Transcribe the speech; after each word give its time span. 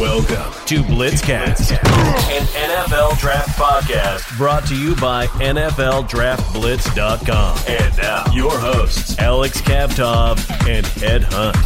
Welcome 0.00 0.52
to 0.66 0.82
Blitzcast, 0.82 1.72
an 1.72 2.44
NFL 2.44 3.18
draft 3.18 3.58
podcast 3.58 4.36
brought 4.36 4.66
to 4.66 4.76
you 4.76 4.94
by 4.96 5.26
NFLDraftBlitz.com. 5.26 7.58
And 7.66 7.96
now, 7.96 8.24
your 8.30 8.58
hosts, 8.58 9.18
Alex 9.18 9.62
Kavtov 9.62 10.36
and 10.68 10.86
Ed 11.02 11.24
Hunt. 11.30 11.56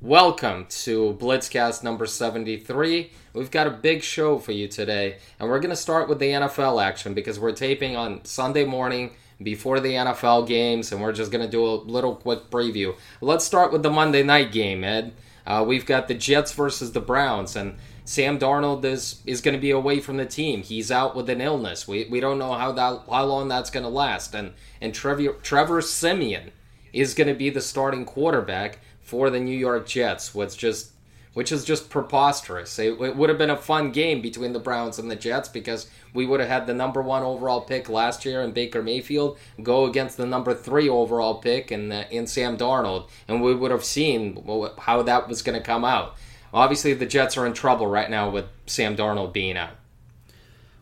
Welcome 0.00 0.66
to 0.68 1.16
Blitzcast 1.20 1.82
number 1.82 2.06
73. 2.06 3.10
We've 3.32 3.50
got 3.50 3.66
a 3.66 3.70
big 3.70 4.04
show 4.04 4.38
for 4.38 4.52
you 4.52 4.68
today, 4.68 5.16
and 5.40 5.48
we're 5.48 5.58
going 5.58 5.70
to 5.70 5.76
start 5.76 6.08
with 6.08 6.20
the 6.20 6.30
NFL 6.30 6.80
action 6.80 7.12
because 7.12 7.40
we're 7.40 7.50
taping 7.50 7.96
on 7.96 8.24
Sunday 8.24 8.64
morning 8.64 9.16
before 9.42 9.80
the 9.80 9.94
NFL 9.94 10.46
games, 10.46 10.92
and 10.92 11.02
we're 11.02 11.12
just 11.12 11.32
going 11.32 11.44
to 11.44 11.50
do 11.50 11.66
a 11.66 11.74
little 11.74 12.14
quick 12.14 12.50
preview. 12.50 12.94
Let's 13.20 13.44
start 13.44 13.72
with 13.72 13.82
the 13.82 13.90
Monday 13.90 14.22
night 14.22 14.52
game, 14.52 14.84
Ed. 14.84 15.12
Uh, 15.48 15.64
we've 15.66 15.86
got 15.86 16.08
the 16.08 16.14
Jets 16.14 16.52
versus 16.52 16.92
the 16.92 17.00
Browns, 17.00 17.56
and 17.56 17.76
Sam 18.04 18.38
Darnold 18.38 18.84
is 18.84 19.22
is 19.24 19.40
going 19.40 19.54
to 19.54 19.60
be 19.60 19.70
away 19.70 19.98
from 19.98 20.18
the 20.18 20.26
team. 20.26 20.62
He's 20.62 20.92
out 20.92 21.16
with 21.16 21.30
an 21.30 21.40
illness. 21.40 21.88
We, 21.88 22.04
we 22.04 22.20
don't 22.20 22.38
know 22.38 22.52
how 22.52 22.70
that 22.72 23.04
how 23.10 23.24
long 23.24 23.48
that's 23.48 23.70
going 23.70 23.84
to 23.84 23.88
last. 23.88 24.34
And 24.34 24.52
and 24.82 24.94
Trevor 24.94 25.32
Trevor 25.42 25.80
Siemian 25.80 26.52
is 26.92 27.14
going 27.14 27.28
to 27.28 27.34
be 27.34 27.48
the 27.48 27.62
starting 27.62 28.04
quarterback 28.04 28.80
for 29.00 29.30
the 29.30 29.40
New 29.40 29.56
York 29.56 29.86
Jets, 29.86 30.34
which 30.34 30.58
just 30.58 30.92
which 31.38 31.52
is 31.52 31.64
just 31.64 31.88
preposterous. 31.88 32.80
It, 32.80 33.00
it, 33.00 33.14
would 33.14 33.28
have 33.28 33.38
been 33.38 33.48
a 33.48 33.56
fun 33.56 33.92
game 33.92 34.20
between 34.20 34.52
the 34.52 34.58
Browns 34.58 34.98
and 34.98 35.08
the 35.08 35.14
Jets 35.14 35.48
because 35.48 35.88
we 36.12 36.26
would 36.26 36.40
have 36.40 36.48
had 36.48 36.66
the 36.66 36.74
number 36.74 37.00
one 37.00 37.22
overall 37.22 37.60
pick 37.60 37.88
last 37.88 38.24
year 38.24 38.42
in 38.42 38.50
Baker 38.50 38.82
Mayfield 38.82 39.38
go 39.62 39.84
against 39.84 40.16
the 40.16 40.26
number 40.26 40.52
three 40.52 40.88
overall 40.88 41.36
pick 41.36 41.70
in 41.70 41.92
uh, 41.92 42.06
in 42.10 42.26
Sam 42.26 42.58
Darnold, 42.58 43.08
and 43.28 43.40
we 43.40 43.54
would 43.54 43.70
have 43.70 43.84
seen 43.84 44.44
how 44.80 45.02
that 45.02 45.28
was 45.28 45.42
going 45.42 45.56
to 45.56 45.64
come 45.64 45.84
out. 45.84 46.16
Obviously, 46.52 46.92
the 46.92 47.06
Jets 47.06 47.36
are 47.36 47.46
in 47.46 47.52
trouble 47.52 47.86
right 47.86 48.10
now 48.10 48.28
with 48.28 48.46
Sam 48.66 48.96
Darnold 48.96 49.32
being 49.32 49.56
out. 49.56 49.76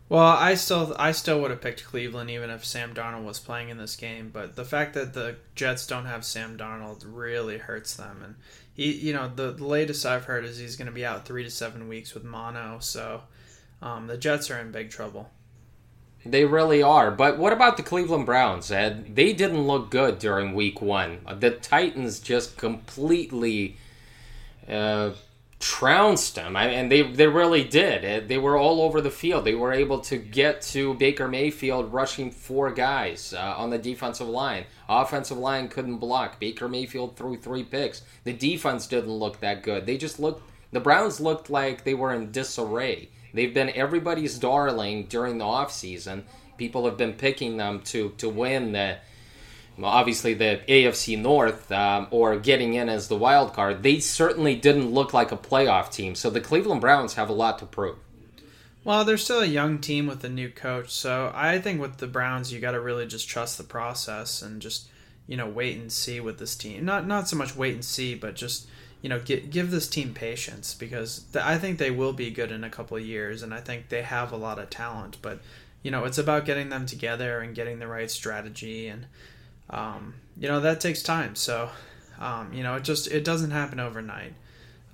Well, 0.08 0.24
I 0.24 0.54
still 0.54 0.96
I 0.98 1.12
still 1.12 1.42
would 1.42 1.50
have 1.50 1.60
picked 1.60 1.84
Cleveland 1.84 2.30
even 2.30 2.48
if 2.48 2.64
Sam 2.64 2.94
Darnold 2.94 3.26
was 3.26 3.40
playing 3.40 3.68
in 3.68 3.76
this 3.76 3.94
game, 3.94 4.30
but 4.32 4.56
the 4.56 4.64
fact 4.64 4.94
that 4.94 5.12
the 5.12 5.36
Jets 5.54 5.86
don't 5.86 6.06
have 6.06 6.24
Sam 6.24 6.56
Darnold 6.56 7.04
really 7.06 7.58
hurts 7.58 7.94
them 7.94 8.22
and 8.24 8.36
he 8.76 8.92
you 8.92 9.12
know 9.12 9.30
the, 9.34 9.52
the 9.52 9.64
latest 9.64 10.06
I've 10.06 10.24
heard 10.24 10.44
is 10.44 10.58
he's 10.58 10.76
going 10.76 10.86
to 10.86 10.92
be 10.92 11.04
out 11.04 11.24
3 11.24 11.42
to 11.42 11.50
7 11.50 11.88
weeks 11.88 12.14
with 12.14 12.22
mono, 12.22 12.78
so 12.80 13.22
um, 13.82 14.06
the 14.06 14.16
Jets 14.16 14.50
are 14.50 14.58
in 14.58 14.70
big 14.70 14.90
trouble. 14.90 15.30
They 16.24 16.44
really 16.44 16.82
are. 16.82 17.10
But 17.10 17.38
what 17.38 17.52
about 17.52 17.76
the 17.76 17.82
Cleveland 17.82 18.26
Browns, 18.26 18.70
Ed? 18.70 19.14
They 19.14 19.32
didn't 19.32 19.66
look 19.66 19.90
good 19.90 20.18
during 20.18 20.54
week 20.54 20.82
1. 20.82 21.20
The 21.38 21.52
Titans 21.52 22.18
just 22.18 22.56
completely 22.56 23.76
uh, 24.68 25.10
trounced 25.58 26.34
them, 26.34 26.56
I, 26.56 26.66
and 26.68 26.90
they 26.90 27.02
they 27.02 27.26
really 27.26 27.64
did. 27.64 28.28
They 28.28 28.38
were 28.38 28.56
all 28.56 28.82
over 28.82 29.00
the 29.00 29.10
field. 29.10 29.44
They 29.44 29.54
were 29.54 29.72
able 29.72 30.00
to 30.00 30.16
get 30.16 30.60
to 30.62 30.94
Baker 30.94 31.28
Mayfield 31.28 31.92
rushing 31.92 32.30
four 32.30 32.70
guys 32.72 33.32
uh, 33.32 33.54
on 33.56 33.70
the 33.70 33.78
defensive 33.78 34.28
line. 34.28 34.64
Offensive 34.88 35.38
line 35.38 35.68
couldn't 35.68 35.96
block. 35.96 36.38
Baker 36.38 36.68
Mayfield 36.68 37.16
threw 37.16 37.36
three 37.36 37.64
picks. 37.64 38.02
The 38.24 38.32
defense 38.32 38.86
didn't 38.86 39.10
look 39.10 39.40
that 39.40 39.62
good. 39.62 39.86
They 39.86 39.96
just 39.96 40.20
looked. 40.20 40.42
The 40.72 40.80
Browns 40.80 41.20
looked 41.20 41.48
like 41.48 41.84
they 41.84 41.94
were 41.94 42.12
in 42.12 42.32
disarray. 42.32 43.08
They've 43.32 43.54
been 43.54 43.70
everybody's 43.70 44.38
darling 44.38 45.06
during 45.06 45.38
the 45.38 45.44
offseason. 45.44 46.24
People 46.58 46.84
have 46.84 46.96
been 46.96 47.14
picking 47.14 47.56
them 47.56 47.80
to 47.84 48.10
to 48.18 48.28
win 48.28 48.72
the 48.72 48.98
obviously 49.82 50.34
the 50.34 50.60
AFC 50.68 51.18
North 51.18 51.70
um, 51.70 52.06
or 52.10 52.36
getting 52.38 52.74
in 52.74 52.88
as 52.88 53.08
the 53.08 53.16
wild 53.16 53.52
card, 53.52 53.82
they 53.82 54.00
certainly 54.00 54.54
didn't 54.54 54.92
look 54.92 55.12
like 55.12 55.32
a 55.32 55.36
playoff 55.36 55.92
team. 55.92 56.14
So 56.14 56.30
the 56.30 56.40
Cleveland 56.40 56.80
Browns 56.80 57.14
have 57.14 57.28
a 57.28 57.34
lot 57.34 57.58
to 57.58 57.66
prove. 57.66 57.96
Well, 58.84 59.04
they're 59.04 59.18
still 59.18 59.40
a 59.40 59.46
young 59.46 59.78
team 59.78 60.06
with 60.06 60.22
a 60.22 60.28
new 60.28 60.48
coach, 60.48 60.90
so 60.90 61.32
I 61.34 61.58
think 61.58 61.80
with 61.80 61.96
the 61.96 62.06
Browns, 62.06 62.52
you 62.52 62.60
got 62.60 62.70
to 62.70 62.80
really 62.80 63.04
just 63.06 63.28
trust 63.28 63.58
the 63.58 63.64
process 63.64 64.42
and 64.42 64.62
just 64.62 64.86
you 65.26 65.36
know 65.36 65.48
wait 65.48 65.76
and 65.76 65.90
see 65.90 66.20
with 66.20 66.38
this 66.38 66.54
team. 66.54 66.84
Not 66.84 67.04
not 67.04 67.28
so 67.28 67.36
much 67.36 67.56
wait 67.56 67.74
and 67.74 67.84
see, 67.84 68.14
but 68.14 68.36
just 68.36 68.68
you 69.02 69.08
know 69.08 69.18
give 69.18 69.50
give 69.50 69.72
this 69.72 69.88
team 69.88 70.14
patience 70.14 70.72
because 70.72 71.24
I 71.34 71.58
think 71.58 71.78
they 71.78 71.90
will 71.90 72.12
be 72.12 72.30
good 72.30 72.52
in 72.52 72.62
a 72.62 72.70
couple 72.70 72.96
of 72.96 73.04
years, 73.04 73.42
and 73.42 73.52
I 73.52 73.60
think 73.60 73.88
they 73.88 74.02
have 74.02 74.30
a 74.30 74.36
lot 74.36 74.60
of 74.60 74.70
talent. 74.70 75.16
But 75.20 75.40
you 75.82 75.90
know 75.90 76.04
it's 76.04 76.18
about 76.18 76.44
getting 76.44 76.68
them 76.68 76.86
together 76.86 77.40
and 77.40 77.56
getting 77.56 77.80
the 77.80 77.88
right 77.88 78.08
strategy 78.10 78.86
and 78.86 79.06
um, 79.70 80.14
you 80.38 80.48
know 80.48 80.60
that 80.60 80.80
takes 80.80 81.02
time. 81.02 81.34
So 81.34 81.70
um, 82.18 82.52
you 82.52 82.62
know 82.62 82.76
it 82.76 82.84
just 82.84 83.10
it 83.10 83.24
doesn't 83.24 83.50
happen 83.50 83.80
overnight. 83.80 84.34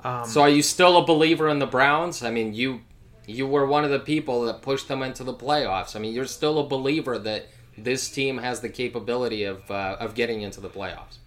Um, 0.05 0.27
so 0.27 0.43
are 0.43 0.49
you 0.49 0.63
still 0.63 0.97
a 0.97 1.07
believer 1.07 1.49
in 1.49 1.59
the 1.59 1.67
Browns? 1.67 2.23
I 2.23 2.31
mean, 2.31 2.55
you 2.55 2.83
you 3.27 3.47
were 3.47 3.67
one 3.67 3.85
of 3.85 3.91
the 3.91 4.01
people 4.01 4.43
that 4.47 4.63
pushed 4.63 4.89
them 4.89 5.03
into 5.03 5.25
the 5.25 5.35
playoffs. 5.35 5.95
I 5.95 6.01
mean, 6.01 6.13
you're 6.13 6.27
still 6.27 6.59
a 6.59 6.67
believer 6.67 7.19
that 7.19 7.47
this 7.79 8.11
team 8.11 8.39
has 8.39 8.61
the 8.61 8.69
capability 8.69 9.45
of 9.45 9.71
uh, 9.71 9.97
of 10.01 10.15
getting 10.15 10.43
into 10.43 10.61
the 10.61 10.71
playoffs. 10.71 11.19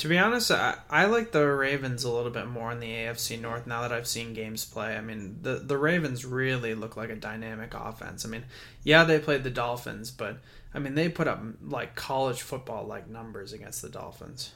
To 0.00 0.08
be 0.08 0.16
honest, 0.16 0.50
I, 0.50 0.78
I 0.88 1.04
like 1.04 1.30
the 1.30 1.46
Ravens 1.46 2.04
a 2.04 2.10
little 2.10 2.30
bit 2.30 2.46
more 2.46 2.72
in 2.72 2.80
the 2.80 2.88
AFC 2.88 3.38
North 3.38 3.66
now 3.66 3.82
that 3.82 3.92
I've 3.92 4.06
seen 4.06 4.32
games 4.32 4.64
play. 4.64 4.96
I 4.96 5.02
mean, 5.02 5.40
the 5.42 5.56
the 5.56 5.76
Ravens 5.76 6.24
really 6.24 6.74
look 6.74 6.96
like 6.96 7.10
a 7.10 7.14
dynamic 7.14 7.74
offense. 7.74 8.24
I 8.24 8.30
mean, 8.30 8.44
yeah, 8.82 9.04
they 9.04 9.18
played 9.18 9.44
the 9.44 9.50
Dolphins, 9.50 10.10
but 10.10 10.38
I 10.72 10.78
mean, 10.78 10.94
they 10.94 11.10
put 11.10 11.28
up 11.28 11.42
like 11.62 11.96
college 11.96 12.40
football 12.40 12.86
like 12.86 13.10
numbers 13.10 13.52
against 13.52 13.82
the 13.82 13.90
Dolphins. 13.90 14.54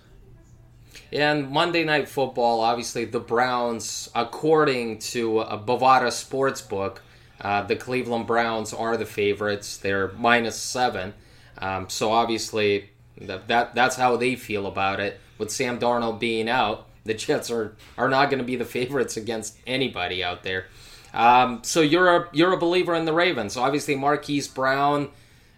And 1.12 1.50
Monday 1.50 1.84
Night 1.84 2.08
Football, 2.08 2.60
obviously, 2.60 3.04
the 3.04 3.20
Browns, 3.20 4.08
according 4.14 5.00
to 5.00 5.40
a 5.40 5.58
Bovada 5.58 6.08
Sportsbook, 6.08 7.00
uh, 7.42 7.64
the 7.64 7.76
Cleveland 7.76 8.26
Browns 8.26 8.72
are 8.72 8.96
the 8.96 9.04
favorites. 9.04 9.76
They're 9.76 10.08
minus 10.12 10.56
seven. 10.56 11.12
Um, 11.58 11.90
so 11.90 12.12
obviously, 12.12 12.92
that, 13.20 13.48
that 13.48 13.74
that's 13.74 13.96
how 13.96 14.16
they 14.16 14.36
feel 14.36 14.66
about 14.66 15.00
it. 15.00 15.20
With 15.38 15.50
Sam 15.50 15.78
Darnold 15.78 16.18
being 16.18 16.48
out, 16.48 16.86
the 17.04 17.14
Jets 17.14 17.50
are, 17.50 17.76
are 17.98 18.08
not 18.08 18.30
going 18.30 18.38
to 18.38 18.44
be 18.44 18.56
the 18.56 18.64
favorites 18.64 19.16
against 19.16 19.56
anybody 19.66 20.22
out 20.22 20.42
there. 20.42 20.66
Um, 21.12 21.62
so 21.62 21.80
you're 21.80 22.16
a 22.16 22.28
you're 22.32 22.52
a 22.52 22.58
believer 22.58 22.94
in 22.94 23.04
the 23.04 23.12
Ravens. 23.12 23.56
Obviously, 23.56 23.94
Marquise 23.94 24.48
Brown 24.48 25.10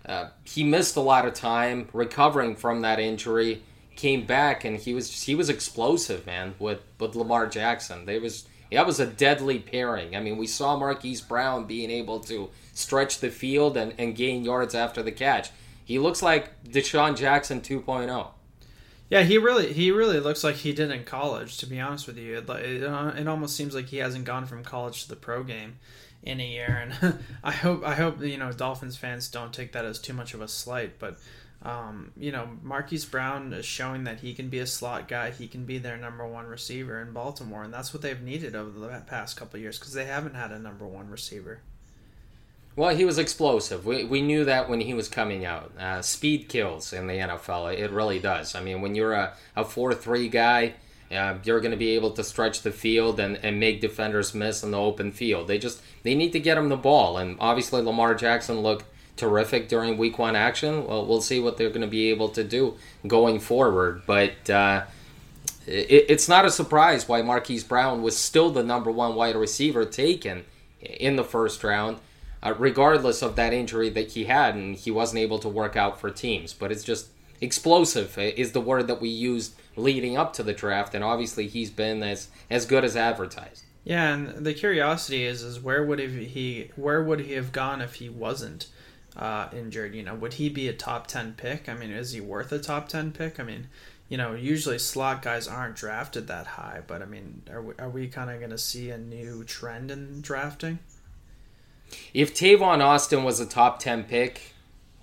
uh, 0.06 0.28
he 0.44 0.62
missed 0.62 0.96
a 0.96 1.00
lot 1.00 1.26
of 1.26 1.34
time 1.34 1.88
recovering 1.92 2.54
from 2.54 2.82
that 2.82 3.00
injury. 3.00 3.62
Came 3.96 4.24
back 4.24 4.64
and 4.64 4.78
he 4.78 4.94
was 4.94 5.22
he 5.22 5.34
was 5.34 5.48
explosive, 5.48 6.26
man. 6.26 6.54
With 6.58 6.80
with 7.00 7.16
Lamar 7.16 7.46
Jackson, 7.46 8.06
they 8.06 8.18
was 8.18 8.46
that 8.70 8.86
was 8.86 9.00
a 9.00 9.06
deadly 9.06 9.58
pairing. 9.58 10.14
I 10.14 10.20
mean, 10.20 10.36
we 10.36 10.46
saw 10.46 10.76
Marquise 10.76 11.20
Brown 11.20 11.64
being 11.66 11.90
able 11.90 12.20
to 12.20 12.50
stretch 12.72 13.20
the 13.20 13.30
field 13.30 13.76
and, 13.76 13.94
and 13.98 14.14
gain 14.14 14.44
yards 14.44 14.74
after 14.74 15.02
the 15.02 15.12
catch. 15.12 15.50
He 15.84 15.98
looks 15.98 16.20
like 16.20 16.64
DeSean 16.64 17.16
Jackson 17.16 17.60
2.0. 17.60 18.28
Yeah, 19.08 19.22
he 19.22 19.38
really 19.38 19.72
he 19.72 19.90
really 19.90 20.18
looks 20.18 20.42
like 20.42 20.56
he 20.56 20.72
did 20.72 20.90
in 20.90 21.04
college. 21.04 21.58
To 21.58 21.66
be 21.66 21.80
honest 21.80 22.06
with 22.06 22.18
you, 22.18 22.38
it, 22.38 22.48
it, 22.50 22.82
it 22.82 23.28
almost 23.28 23.56
seems 23.56 23.74
like 23.74 23.86
he 23.86 23.98
hasn't 23.98 24.24
gone 24.24 24.46
from 24.46 24.64
college 24.64 25.04
to 25.04 25.08
the 25.08 25.16
pro 25.16 25.44
game 25.44 25.78
in 26.22 26.40
a 26.40 26.46
year, 26.46 26.88
and 26.90 27.18
I 27.44 27.52
hope 27.52 27.84
I 27.84 27.94
hope 27.94 28.20
you 28.20 28.36
know 28.36 28.52
Dolphins 28.52 28.96
fans 28.96 29.28
don't 29.28 29.52
take 29.52 29.72
that 29.72 29.84
as 29.84 30.00
too 30.00 30.12
much 30.12 30.34
of 30.34 30.40
a 30.40 30.48
slight, 30.48 30.98
but. 30.98 31.18
Um, 31.62 32.12
you 32.16 32.30
know, 32.30 32.48
Marquise 32.62 33.06
Brown 33.06 33.52
is 33.52 33.64
showing 33.64 34.04
that 34.04 34.20
he 34.20 34.34
can 34.34 34.50
be 34.50 34.60
a 34.60 34.66
slot 34.66 35.08
guy. 35.08 35.30
He 35.30 35.48
can 35.48 35.64
be 35.64 35.78
their 35.78 35.96
number 35.96 36.24
one 36.24 36.46
receiver 36.46 37.00
in 37.00 37.12
Baltimore, 37.12 37.64
and 37.64 37.72
that's 37.72 37.92
what 37.92 38.02
they've 38.02 38.20
needed 38.20 38.54
over 38.54 38.78
the 38.78 39.02
past 39.06 39.36
couple 39.36 39.58
years 39.58 39.76
because 39.76 39.94
they 39.94 40.04
haven't 40.04 40.34
had 40.34 40.52
a 40.52 40.60
number 40.60 40.86
one 40.86 41.08
receiver. 41.10 41.62
Well, 42.76 42.94
he 42.94 43.06
was 43.06 43.18
explosive. 43.18 43.86
We, 43.86 44.04
we 44.04 44.20
knew 44.20 44.44
that 44.44 44.68
when 44.68 44.80
he 44.80 44.92
was 44.92 45.08
coming 45.08 45.46
out. 45.46 45.72
Uh, 45.78 46.02
speed 46.02 46.48
kills 46.48 46.92
in 46.92 47.06
the 47.06 47.14
NFL. 47.14 47.74
It 47.74 47.90
really 47.90 48.18
does. 48.18 48.54
I 48.54 48.62
mean, 48.62 48.82
when 48.82 48.94
you're 48.94 49.14
a, 49.14 49.32
a 49.56 49.64
4 49.64 49.94
3 49.94 50.28
guy, 50.28 50.74
uh, 51.10 51.36
you're 51.42 51.60
going 51.60 51.70
to 51.70 51.78
be 51.78 51.90
able 51.92 52.10
to 52.10 52.22
stretch 52.22 52.60
the 52.60 52.70
field 52.70 53.18
and, 53.18 53.38
and 53.42 53.58
make 53.58 53.80
defenders 53.80 54.34
miss 54.34 54.62
in 54.62 54.72
the 54.72 54.78
open 54.78 55.10
field. 55.10 55.48
They 55.48 55.56
just 55.56 55.80
they 56.02 56.14
need 56.14 56.32
to 56.32 56.40
get 56.40 56.58
him 56.58 56.68
the 56.68 56.76
ball, 56.76 57.16
and 57.16 57.36
obviously 57.40 57.80
Lamar 57.80 58.14
Jackson 58.14 58.60
looked 58.60 58.84
terrific 59.16 59.68
during 59.68 59.96
Week 59.96 60.18
One 60.18 60.36
action. 60.36 60.86
Well, 60.86 61.06
we'll 61.06 61.22
see 61.22 61.40
what 61.40 61.56
they're 61.56 61.70
going 61.70 61.80
to 61.80 61.86
be 61.86 62.10
able 62.10 62.28
to 62.30 62.44
do 62.44 62.76
going 63.06 63.40
forward, 63.40 64.02
but. 64.06 64.50
Uh, 64.50 64.84
it, 65.66 66.06
it's 66.08 66.28
not 66.28 66.44
a 66.44 66.50
surprise 66.50 67.08
why 67.08 67.22
Marquise 67.22 67.64
Brown 67.64 68.00
was 68.00 68.16
still 68.16 68.50
the 68.50 68.62
number 68.62 68.88
one 68.88 69.16
wide 69.16 69.34
receiver 69.34 69.84
taken 69.84 70.44
in 70.80 71.16
the 71.16 71.24
first 71.24 71.64
round, 71.64 71.98
uh, 72.46 72.54
regardless 72.58 73.22
of 73.22 73.34
that 73.34 73.52
injury 73.52 73.88
that 73.90 74.12
he 74.12 74.24
had, 74.24 74.54
and 74.54 74.76
he 74.76 74.90
wasn't 74.90 75.18
able 75.18 75.38
to 75.40 75.48
work 75.48 75.74
out 75.74 76.00
for 76.00 76.10
teams. 76.10 76.52
But 76.52 76.70
it's 76.70 76.84
just 76.84 77.08
explosive 77.40 78.16
is 78.18 78.52
the 78.52 78.60
word 78.60 78.86
that 78.86 79.00
we 79.00 79.08
used 79.08 79.54
leading 79.74 80.16
up 80.16 80.32
to 80.34 80.42
the 80.42 80.52
draft, 80.52 80.94
and 80.94 81.02
obviously 81.02 81.48
he's 81.48 81.70
been 81.70 82.02
as 82.02 82.28
as 82.48 82.64
good 82.64 82.84
as 82.84 82.96
advertised. 82.96 83.64
Yeah, 83.82 84.14
and 84.14 84.46
the 84.46 84.54
curiosity 84.54 85.24
is 85.24 85.42
is 85.42 85.60
where 85.60 85.84
would 85.84 85.98
he 85.98 86.70
where 86.76 87.02
would 87.02 87.20
he 87.20 87.32
have 87.32 87.50
gone 87.50 87.80
if 87.80 87.94
he 87.94 88.08
wasn't 88.08 88.68
uh, 89.16 89.48
injured? 89.52 89.94
You 89.94 90.04
know, 90.04 90.14
would 90.14 90.34
he 90.34 90.48
be 90.48 90.68
a 90.68 90.72
top 90.72 91.08
ten 91.08 91.34
pick? 91.36 91.68
I 91.68 91.74
mean, 91.74 91.90
is 91.90 92.12
he 92.12 92.20
worth 92.20 92.52
a 92.52 92.60
top 92.60 92.88
ten 92.88 93.10
pick? 93.10 93.40
I 93.40 93.42
mean, 93.42 93.66
you 94.08 94.16
know, 94.16 94.34
usually 94.34 94.78
slot 94.78 95.20
guys 95.20 95.48
aren't 95.48 95.74
drafted 95.74 96.28
that 96.28 96.46
high, 96.46 96.82
but 96.86 97.02
I 97.02 97.06
mean, 97.06 97.42
are 97.50 97.62
we, 97.62 97.74
are 97.78 97.90
we 97.90 98.06
kind 98.06 98.30
of 98.30 98.38
going 98.38 98.50
to 98.50 98.58
see 98.58 98.90
a 98.90 98.98
new 98.98 99.42
trend 99.42 99.90
in 99.90 100.20
drafting? 100.20 100.78
If 102.14 102.34
Tavon 102.34 102.80
Austin 102.80 103.24
was 103.24 103.40
a 103.40 103.46
top 103.46 103.78
10 103.78 104.04
pick, 104.04 104.54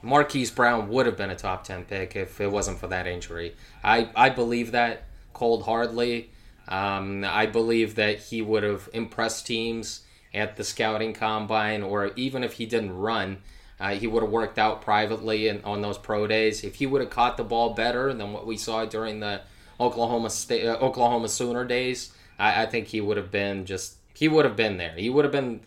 Marquise 0.02 0.52
Brown 0.52 0.90
would 0.90 1.06
have 1.06 1.16
been 1.16 1.30
a 1.30 1.36
top 1.36 1.64
10 1.64 1.86
pick 1.86 2.16
if 2.16 2.42
it 2.42 2.52
wasn't 2.52 2.80
for 2.80 2.88
that 2.88 3.08
injury. 3.08 3.56
I, 3.84 4.10
I 4.16 4.30
believe 4.30 4.72
that 4.72 5.06
cold 5.34 5.64
hardly. 5.64 6.30
Um, 6.68 7.24
I 7.26 7.46
believe 7.46 7.96
that 7.96 8.20
he 8.20 8.42
would 8.42 8.64
have 8.64 8.90
impressed 8.94 9.48
teams 9.48 10.02
at 10.34 10.56
the 10.56 10.64
scouting 10.64 11.14
combine, 11.14 11.84
or 11.84 12.12
even 12.16 12.44
if 12.44 12.54
he 12.54 12.66
didn't 12.66 12.96
run, 12.96 13.38
uh, 13.80 13.92
he 13.92 14.08
would 14.08 14.24
have 14.24 14.32
worked 14.32 14.58
out 14.58 14.82
privately 14.82 15.48
and 15.48 15.64
on 15.64 15.82
those 15.82 15.98
pro 15.98 16.26
days. 16.28 16.64
If 16.64 16.76
he 16.76 16.86
would 16.86 17.02
have 17.02 17.10
caught 17.10 17.38
the 17.38 17.44
ball 17.44 17.74
better 17.74 18.14
than 18.14 18.34
what 18.34 18.46
we 18.46 18.58
saw 18.58 18.86
during 18.86 19.20
the 19.20 19.42
Oklahoma 19.80 20.30
State, 20.30 20.66
uh, 20.66 20.78
Oklahoma 20.78 21.28
Sooner 21.28 21.66
days, 21.66 22.14
I, 22.40 22.64
I 22.64 22.66
think 22.66 22.88
he 22.88 23.02
would 23.02 23.18
have 23.18 23.32
been 23.32 23.66
just 23.66 23.96
he 24.14 24.28
would 24.28 24.46
have 24.46 24.56
been 24.56 24.78
there. 24.78 24.96
He 24.96 25.10
would 25.10 25.26
have 25.26 25.32
been 25.32 25.62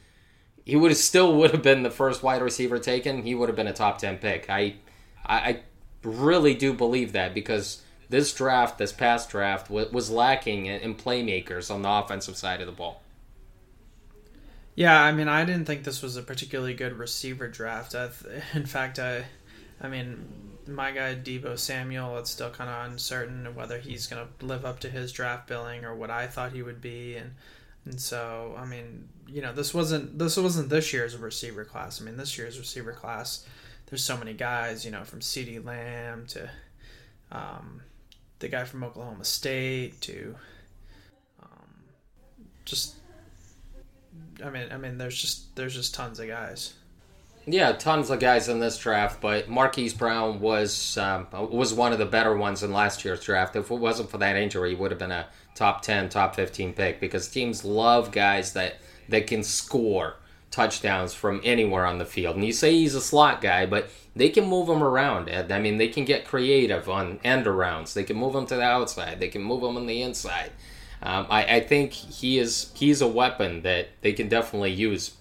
he 0.66 0.74
would 0.74 0.90
have 0.90 0.98
still 0.98 1.34
would 1.36 1.52
have 1.52 1.62
been 1.62 1.84
the 1.84 1.90
first 1.90 2.22
wide 2.22 2.42
receiver 2.42 2.78
taken. 2.78 3.22
He 3.22 3.34
would 3.34 3.48
have 3.48 3.56
been 3.56 3.68
a 3.68 3.72
top 3.72 3.98
ten 3.98 4.18
pick. 4.18 4.50
I 4.50 4.74
I, 5.24 5.60
really 6.02 6.54
do 6.54 6.72
believe 6.72 7.12
that 7.12 7.34
because 7.34 7.82
this 8.08 8.32
draft, 8.32 8.78
this 8.78 8.92
past 8.92 9.28
draft, 9.28 9.68
was 9.70 10.10
lacking 10.10 10.66
in 10.66 10.94
playmakers 10.94 11.68
on 11.68 11.82
the 11.82 11.90
offensive 11.90 12.36
side 12.36 12.60
of 12.60 12.66
the 12.66 12.72
ball. 12.72 13.02
Yeah, 14.76 15.02
I 15.02 15.10
mean, 15.10 15.26
I 15.26 15.44
didn't 15.44 15.64
think 15.64 15.82
this 15.82 16.02
was 16.02 16.16
a 16.16 16.22
particularly 16.22 16.74
good 16.74 16.92
receiver 16.92 17.48
draft. 17.48 17.94
In 18.54 18.66
fact, 18.66 19.00
I, 19.00 19.24
I 19.80 19.88
mean, 19.88 20.28
my 20.68 20.92
guy 20.92 21.16
Deebo 21.16 21.58
Samuel, 21.58 22.18
it's 22.18 22.30
still 22.30 22.50
kind 22.50 22.70
of 22.70 22.92
uncertain 22.92 23.52
whether 23.54 23.78
he's 23.78 24.06
going 24.06 24.24
to 24.24 24.46
live 24.46 24.64
up 24.64 24.78
to 24.80 24.90
his 24.90 25.10
draft 25.10 25.48
billing 25.48 25.84
or 25.84 25.94
what 25.94 26.10
I 26.10 26.26
thought 26.26 26.52
he 26.52 26.62
would 26.62 26.80
be, 26.80 27.16
and 27.16 27.32
and 27.86 28.00
so 28.00 28.54
I 28.58 28.66
mean, 28.66 29.08
you 29.26 29.40
know, 29.40 29.52
this 29.52 29.72
wasn't 29.72 30.18
this 30.18 30.36
wasn't 30.36 30.68
this 30.68 30.92
year's 30.92 31.16
receiver 31.16 31.64
class. 31.64 32.00
I 32.00 32.04
mean, 32.04 32.16
this 32.16 32.36
year's 32.36 32.58
receiver 32.58 32.92
class, 32.92 33.46
there's 33.86 34.04
so 34.04 34.16
many 34.16 34.34
guys, 34.34 34.84
you 34.84 34.90
know, 34.90 35.04
from 35.04 35.20
CeeDee 35.20 35.64
Lamb 35.64 36.26
to, 36.28 36.50
um, 37.32 37.80
the 38.40 38.48
guy 38.48 38.64
from 38.64 38.84
Oklahoma 38.84 39.24
State 39.24 40.00
to, 40.02 40.34
um, 41.42 41.68
just 42.64 42.96
I 44.44 44.50
mean, 44.50 44.68
I 44.70 44.76
mean, 44.76 44.98
there's 44.98 45.20
just 45.20 45.54
there's 45.56 45.74
just 45.74 45.94
tons 45.94 46.20
of 46.20 46.28
guys. 46.28 46.74
Yeah, 47.48 47.70
tons 47.72 48.10
of 48.10 48.18
guys 48.18 48.48
in 48.48 48.58
this 48.58 48.76
draft, 48.76 49.20
but 49.20 49.48
Marquise 49.48 49.94
Brown 49.94 50.40
was 50.40 50.98
um, 50.98 51.28
was 51.32 51.72
one 51.72 51.92
of 51.92 51.98
the 51.98 52.06
better 52.06 52.36
ones 52.36 52.62
in 52.64 52.72
last 52.72 53.04
year's 53.04 53.22
draft. 53.22 53.54
If 53.54 53.70
it 53.70 53.74
wasn't 53.74 54.10
for 54.10 54.18
that 54.18 54.36
injury, 54.36 54.70
he 54.70 54.74
would 54.74 54.90
have 54.90 54.98
been 54.98 55.12
a 55.12 55.28
top 55.56 55.82
ten, 55.82 56.08
top 56.08 56.36
fifteen 56.36 56.72
pick 56.72 57.00
because 57.00 57.26
teams 57.26 57.64
love 57.64 58.12
guys 58.12 58.52
that 58.52 58.76
that 59.08 59.26
can 59.26 59.42
score 59.42 60.16
touchdowns 60.52 61.12
from 61.12 61.40
anywhere 61.42 61.84
on 61.84 61.98
the 61.98 62.04
field. 62.04 62.36
And 62.36 62.44
you 62.44 62.52
say 62.52 62.72
he's 62.72 62.94
a 62.94 63.00
slot 63.00 63.40
guy, 63.40 63.66
but 63.66 63.90
they 64.14 64.28
can 64.28 64.46
move 64.46 64.68
him 64.68 64.82
around. 64.82 65.28
I 65.28 65.58
mean, 65.58 65.76
they 65.76 65.88
can 65.88 66.04
get 66.04 66.24
creative 66.24 66.88
on 66.88 67.18
end 67.24 67.46
arounds. 67.46 67.92
They 67.92 68.04
can 68.04 68.16
move 68.16 68.34
him 68.34 68.46
to 68.46 68.56
the 68.56 68.62
outside. 68.62 69.18
They 69.18 69.28
can 69.28 69.42
move 69.42 69.62
him 69.62 69.76
on 69.76 69.86
the 69.86 70.00
inside. 70.02 70.52
Um, 71.02 71.26
I, 71.28 71.56
I 71.56 71.60
think 71.60 71.92
he 71.92 72.38
is 72.38 72.72
he's 72.74 73.02
a 73.02 73.08
weapon 73.08 73.62
that 73.62 73.88
they 74.00 74.12
can 74.12 74.28
definitely 74.28 74.72
use 74.72 75.14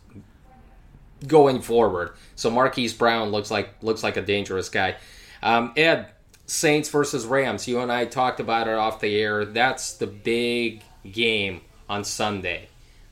going 1.28 1.62
forward. 1.62 2.14
So 2.36 2.50
Marquise 2.50 2.94
Brown 2.94 3.30
looks 3.30 3.52
like 3.52 3.70
looks 3.82 4.04
like 4.04 4.16
a 4.16 4.22
dangerous 4.22 4.70
guy. 4.70 4.96
Um, 5.44 5.74
Ed, 5.76 6.08
Saints 6.46 6.90
versus 6.90 7.26
Rams. 7.26 7.68
You 7.68 7.80
and 7.80 7.92
I 7.92 8.06
talked 8.06 8.40
about 8.40 8.68
it 8.68 8.76
off 8.76 9.00
the 9.00 9.16
air. 9.16 9.46
That's 9.46 9.94
the 9.94 10.08
big 10.08 10.84
game 11.12 11.62
on 11.90 12.04
Sunday. 12.04 12.70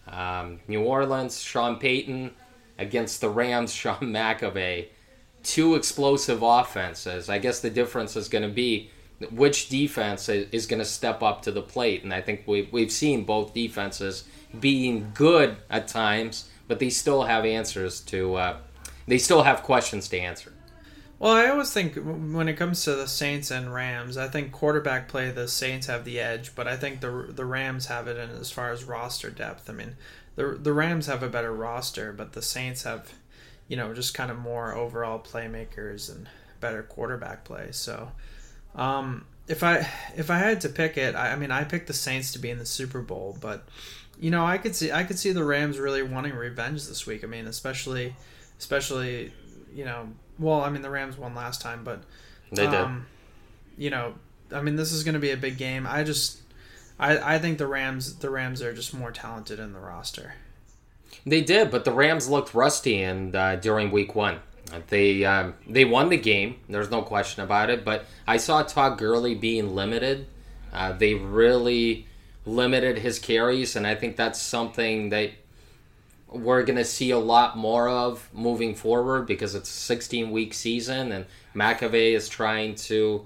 Um, 0.07 0.59
New 0.67 0.83
Orleans, 0.83 1.41
Sean 1.41 1.77
Payton 1.77 2.31
against 2.77 3.21
the 3.21 3.29
Rams, 3.29 3.73
Sean 3.73 3.99
McVay. 3.99 4.87
Two 5.43 5.75
explosive 5.75 6.41
offenses. 6.41 7.29
I 7.29 7.37
guess 7.39 7.59
the 7.59 7.69
difference 7.69 8.15
is 8.15 8.29
going 8.29 8.43
to 8.43 8.53
be 8.53 8.89
which 9.31 9.69
defense 9.69 10.29
is 10.29 10.65
going 10.65 10.79
to 10.79 10.85
step 10.85 11.21
up 11.21 11.41
to 11.43 11.51
the 11.51 11.61
plate. 11.61 12.03
And 12.03 12.13
I 12.13 12.21
think 12.21 12.43
we've, 12.45 12.71
we've 12.71 12.91
seen 12.91 13.23
both 13.23 13.53
defenses 13.53 14.25
being 14.59 15.11
good 15.13 15.57
at 15.69 15.87
times, 15.87 16.49
but 16.67 16.79
they 16.79 16.89
still 16.89 17.23
have 17.23 17.45
answers 17.45 18.01
to, 18.01 18.35
uh, 18.35 18.57
they 19.07 19.17
still 19.17 19.43
have 19.43 19.63
questions 19.63 20.07
to 20.09 20.19
answer. 20.19 20.52
Well, 21.23 21.31
I 21.31 21.47
always 21.47 21.71
think 21.71 21.95
when 21.95 22.49
it 22.49 22.57
comes 22.57 22.83
to 22.83 22.95
the 22.95 23.07
Saints 23.07 23.49
and 23.49 23.73
Rams, 23.73 24.17
I 24.17 24.27
think 24.27 24.51
quarterback 24.51 25.07
play 25.07 25.31
the 25.31 25.47
Saints 25.47 25.87
have 25.87 26.03
the 26.03 26.19
edge, 26.19 26.53
but 26.53 26.67
I 26.67 26.75
think 26.75 26.99
the 26.99 27.29
the 27.29 27.45
Rams 27.45 27.85
have 27.85 28.09
it 28.09 28.17
in 28.17 28.29
as 28.29 28.51
far 28.51 28.73
as 28.73 28.83
roster 28.83 29.29
depth. 29.29 29.69
I 29.69 29.73
mean, 29.73 29.95
the 30.35 30.59
the 30.61 30.73
Rams 30.73 31.07
have 31.07 31.23
a 31.23 31.29
better 31.29 31.53
roster, 31.53 32.11
but 32.11 32.33
the 32.33 32.41
Saints 32.41 32.83
have, 32.83 33.13
you 33.69 33.77
know, 33.77 33.93
just 33.93 34.13
kind 34.13 34.31
of 34.31 34.37
more 34.37 34.75
overall 34.75 35.17
playmakers 35.17 36.13
and 36.13 36.27
better 36.59 36.83
quarterback 36.83 37.45
play. 37.45 37.69
So, 37.71 38.11
um, 38.75 39.25
if 39.47 39.63
I 39.63 39.87
if 40.17 40.29
I 40.29 40.39
had 40.39 40.59
to 40.59 40.67
pick 40.67 40.97
it, 40.97 41.15
I, 41.15 41.31
I, 41.31 41.35
mean, 41.37 41.51
I 41.51 41.63
picked 41.63 41.87
the 41.87 41.93
Saints 41.93 42.33
to 42.33 42.39
be 42.39 42.49
in 42.49 42.57
the 42.57 42.65
Super 42.65 42.99
Bowl, 42.99 43.37
but 43.39 43.65
you 44.19 44.29
know, 44.29 44.45
I 44.45 44.57
could 44.57 44.75
see 44.75 44.91
I 44.91 45.05
could 45.05 45.17
see 45.17 45.31
the 45.31 45.45
Rams 45.45 45.79
really 45.79 46.03
wanting 46.03 46.33
revenge 46.33 46.85
this 46.85 47.07
week. 47.07 47.23
I 47.23 47.27
mean, 47.27 47.47
especially 47.47 48.13
especially 48.59 49.31
you 49.73 49.85
know, 49.85 50.09
well, 50.39 50.61
I 50.61 50.69
mean, 50.69 50.81
the 50.81 50.89
Rams 50.89 51.17
won 51.17 51.35
last 51.35 51.61
time, 51.61 51.83
but 51.83 52.03
they 52.51 52.65
um, 52.65 53.05
did. 53.75 53.83
You 53.83 53.89
know, 53.89 54.13
I 54.51 54.61
mean, 54.61 54.75
this 54.75 54.91
is 54.91 55.03
going 55.03 55.13
to 55.13 55.19
be 55.19 55.31
a 55.31 55.37
big 55.37 55.57
game. 55.57 55.87
I 55.87 56.03
just 56.03 56.41
I 56.99 57.35
I 57.35 57.39
think 57.39 57.57
the 57.57 57.67
Rams 57.67 58.15
the 58.15 58.29
Rams 58.29 58.61
are 58.61 58.73
just 58.73 58.93
more 58.93 59.11
talented 59.11 59.59
in 59.59 59.73
the 59.73 59.79
roster. 59.79 60.33
They 61.25 61.41
did, 61.41 61.71
but 61.71 61.85
the 61.85 61.91
Rams 61.91 62.27
looked 62.29 62.53
rusty 62.53 63.01
and 63.01 63.35
uh, 63.35 63.55
during 63.57 63.91
Week 63.91 64.15
One. 64.15 64.39
They 64.89 65.23
um, 65.25 65.55
they 65.67 65.85
won 65.85 66.09
the 66.09 66.17
game. 66.17 66.57
There's 66.67 66.89
no 66.89 67.01
question 67.01 67.43
about 67.43 67.69
it. 67.69 67.85
But 67.85 68.05
I 68.27 68.37
saw 68.37 68.63
Todd 68.63 68.97
Gurley 68.97 69.35
being 69.35 69.75
limited. 69.75 70.27
Uh, 70.71 70.93
they 70.93 71.13
really 71.13 72.07
limited 72.45 72.97
his 72.97 73.19
carries, 73.19 73.75
and 73.75 73.85
I 73.85 73.95
think 73.95 74.15
that's 74.15 74.41
something 74.41 75.09
that 75.09 75.31
we're 76.33 76.63
going 76.63 76.77
to 76.77 76.85
see 76.85 77.11
a 77.11 77.19
lot 77.19 77.57
more 77.57 77.87
of 77.87 78.27
moving 78.33 78.75
forward 78.75 79.27
because 79.27 79.55
it's 79.55 79.69
a 79.69 79.73
16 79.73 80.31
week 80.31 80.53
season, 80.53 81.11
and 81.11 81.25
McVay 81.55 82.13
is 82.13 82.27
trying 82.27 82.75
to 82.75 83.25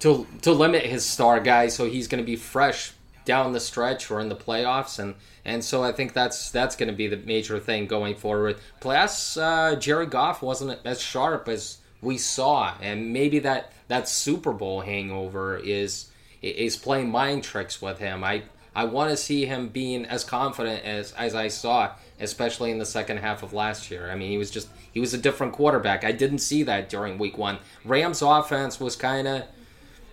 to 0.00 0.26
to 0.42 0.52
limit 0.52 0.86
his 0.86 1.04
star 1.04 1.40
guys 1.40 1.74
so 1.74 1.88
he's 1.88 2.06
going 2.06 2.22
to 2.22 2.26
be 2.26 2.36
fresh 2.36 2.92
down 3.24 3.52
the 3.52 3.60
stretch 3.60 4.10
or 4.10 4.20
in 4.20 4.28
the 4.28 4.36
playoffs, 4.36 4.98
and 4.98 5.14
and 5.44 5.62
so 5.62 5.82
I 5.82 5.92
think 5.92 6.14
that's 6.14 6.50
that's 6.50 6.76
going 6.76 6.88
to 6.88 6.96
be 6.96 7.08
the 7.08 7.18
major 7.18 7.60
thing 7.60 7.86
going 7.86 8.14
forward. 8.14 8.56
Plus, 8.80 9.36
uh, 9.36 9.76
Jared 9.76 10.10
Goff 10.10 10.40
wasn't 10.42 10.78
as 10.84 11.00
sharp 11.00 11.48
as 11.48 11.78
we 12.00 12.16
saw, 12.16 12.74
and 12.80 13.12
maybe 13.12 13.38
that 13.40 13.72
that 13.88 14.08
Super 14.08 14.52
Bowl 14.52 14.80
hangover 14.80 15.56
is 15.58 16.10
is 16.40 16.76
playing 16.76 17.10
mind 17.10 17.44
tricks 17.44 17.82
with 17.82 17.98
him. 17.98 18.24
I 18.24 18.44
I 18.78 18.84
want 18.84 19.10
to 19.10 19.16
see 19.16 19.44
him 19.44 19.70
being 19.70 20.06
as 20.06 20.22
confident 20.22 20.84
as 20.84 21.10
as 21.14 21.34
I 21.34 21.48
saw, 21.48 21.94
especially 22.20 22.70
in 22.70 22.78
the 22.78 22.86
second 22.86 23.16
half 23.16 23.42
of 23.42 23.52
last 23.52 23.90
year. 23.90 24.08
I 24.08 24.14
mean, 24.14 24.30
he 24.30 24.38
was 24.38 24.52
just 24.52 24.68
he 24.92 25.00
was 25.00 25.12
a 25.12 25.18
different 25.18 25.52
quarterback. 25.52 26.04
I 26.04 26.12
didn't 26.12 26.38
see 26.38 26.62
that 26.62 26.88
during 26.88 27.18
Week 27.18 27.36
One. 27.36 27.58
Rams' 27.84 28.22
offense 28.22 28.78
was 28.78 28.94
kind 28.94 29.26
of 29.26 29.42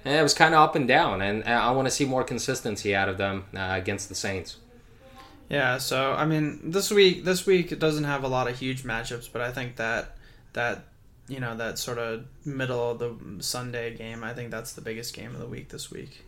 it 0.03 0.23
was 0.23 0.33
kind 0.33 0.55
of 0.55 0.61
up 0.61 0.73
and 0.73 0.87
down, 0.87 1.21
and 1.21 1.43
I 1.43 1.69
want 1.73 1.85
to 1.85 1.91
see 1.91 2.05
more 2.05 2.23
consistency 2.23 2.95
out 2.95 3.07
of 3.07 3.19
them 3.19 3.45
uh, 3.55 3.69
against 3.73 4.09
the 4.09 4.15
Saints. 4.15 4.57
Yeah, 5.47 5.77
so 5.77 6.13
I 6.13 6.25
mean, 6.25 6.71
this 6.71 6.89
week 6.89 7.23
this 7.23 7.45
week 7.45 7.71
it 7.71 7.77
doesn't 7.77 8.05
have 8.05 8.23
a 8.23 8.27
lot 8.27 8.47
of 8.49 8.57
huge 8.57 8.81
matchups, 8.81 9.29
but 9.31 9.43
I 9.43 9.51
think 9.51 9.75
that 9.75 10.17
that 10.53 10.85
you 11.27 11.39
know 11.39 11.55
that 11.55 11.77
sort 11.77 11.99
of 11.99 12.25
middle 12.43 12.89
of 12.89 12.97
the 12.97 13.43
Sunday 13.43 13.95
game, 13.95 14.23
I 14.23 14.33
think 14.33 14.49
that's 14.49 14.73
the 14.73 14.81
biggest 14.81 15.13
game 15.13 15.35
of 15.35 15.39
the 15.39 15.45
week 15.45 15.69
this 15.69 15.91
week. 15.91 16.25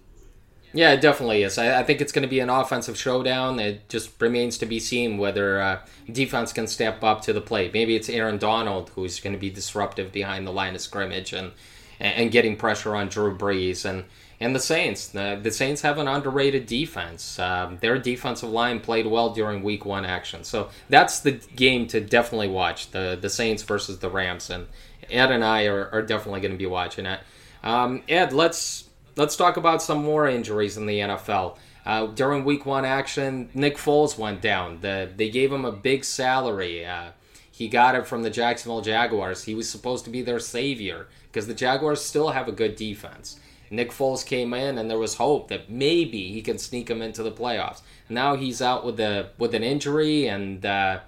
Yeah, 0.73 0.91
it 0.91 1.01
definitely 1.01 1.43
is. 1.43 1.57
I, 1.57 1.79
I 1.79 1.83
think 1.83 2.01
it's 2.01 2.11
going 2.11 2.23
to 2.23 2.29
be 2.29 2.39
an 2.39 2.49
offensive 2.49 2.97
showdown. 2.97 3.59
It 3.59 3.87
just 3.89 4.21
remains 4.21 4.57
to 4.59 4.65
be 4.65 4.79
seen 4.79 5.17
whether 5.17 5.61
uh, 5.61 5.79
defense 6.11 6.53
can 6.53 6.67
step 6.67 7.03
up 7.03 7.21
to 7.21 7.33
the 7.33 7.41
plate. 7.41 7.73
Maybe 7.73 7.95
it's 7.95 8.09
Aaron 8.09 8.37
Donald 8.37 8.91
who's 8.95 9.19
going 9.19 9.33
to 9.33 9.39
be 9.39 9.49
disruptive 9.49 10.11
behind 10.11 10.45
the 10.45 10.51
line 10.51 10.75
of 10.75 10.81
scrimmage 10.81 11.33
and 11.33 11.51
and 11.99 12.29
getting 12.31 12.55
pressure 12.55 12.95
on 12.95 13.07
Drew 13.07 13.35
Brees 13.35 13.83
and 13.83 14.03
and 14.39 14.55
the 14.55 14.59
Saints. 14.59 15.07
The, 15.07 15.39
the 15.41 15.49
Saints 15.49 15.81
have 15.81 15.97
an 15.97 16.07
underrated 16.07 16.67
defense. 16.67 17.39
Um, 17.39 17.79
their 17.81 17.97
defensive 17.97 18.49
line 18.49 18.79
played 18.79 19.07
well 19.07 19.33
during 19.33 19.63
Week 19.63 19.83
One 19.83 20.05
action, 20.05 20.43
so 20.43 20.69
that's 20.89 21.21
the 21.21 21.31
game 21.31 21.87
to 21.87 21.99
definitely 21.99 22.49
watch. 22.49 22.91
The 22.91 23.17
the 23.19 23.29
Saints 23.29 23.63
versus 23.63 23.99
the 23.99 24.09
Rams, 24.09 24.49
and 24.49 24.67
Ed 25.09 25.31
and 25.31 25.43
I 25.43 25.65
are, 25.65 25.89
are 25.91 26.03
definitely 26.03 26.41
going 26.41 26.51
to 26.51 26.57
be 26.57 26.67
watching 26.67 27.05
it. 27.07 27.19
Um, 27.63 28.03
Ed, 28.07 28.31
let's 28.31 28.86
let's 29.17 29.35
talk 29.35 29.57
about 29.57 29.81
some 29.81 30.03
more 30.03 30.27
injuries 30.27 30.77
in 30.77 30.85
the 30.85 30.99
NFL. 30.99 31.57
Uh, 31.85 32.07
during 32.07 32.43
Week 32.43 32.65
One 32.65 32.85
action, 32.85 33.49
Nick 33.53 33.77
Foles 33.77 34.17
went 34.17 34.41
down. 34.41 34.79
The, 34.81 35.09
they 35.15 35.29
gave 35.29 35.51
him 35.51 35.65
a 35.65 35.71
big 35.71 36.03
salary. 36.03 36.85
Uh, 36.85 37.11
he 37.49 37.67
got 37.67 37.95
it 37.95 38.05
from 38.05 38.23
the 38.23 38.29
Jacksonville 38.29 38.81
Jaguars. 38.81 39.43
He 39.43 39.55
was 39.55 39.69
supposed 39.69 40.05
to 40.05 40.11
be 40.11 40.21
their 40.21 40.39
savior 40.39 41.07
because 41.27 41.47
the 41.47 41.53
Jaguars 41.53 42.01
still 42.01 42.29
have 42.29 42.47
a 42.47 42.51
good 42.51 42.75
defense. 42.75 43.39
Nick 43.69 43.91
Foles 43.91 44.25
came 44.25 44.53
in, 44.53 44.77
and 44.77 44.89
there 44.89 44.97
was 44.97 45.15
hope 45.15 45.47
that 45.49 45.69
maybe 45.69 46.31
he 46.31 46.41
can 46.41 46.57
sneak 46.57 46.89
him 46.89 47.01
into 47.01 47.23
the 47.23 47.31
playoffs. 47.31 47.81
Now 48.09 48.35
he's 48.35 48.61
out 48.61 48.85
with 48.85 48.99
a 48.99 49.29
with 49.37 49.53
an 49.55 49.63
injury, 49.63 50.27
and 50.27 50.65
uh, 50.65 50.99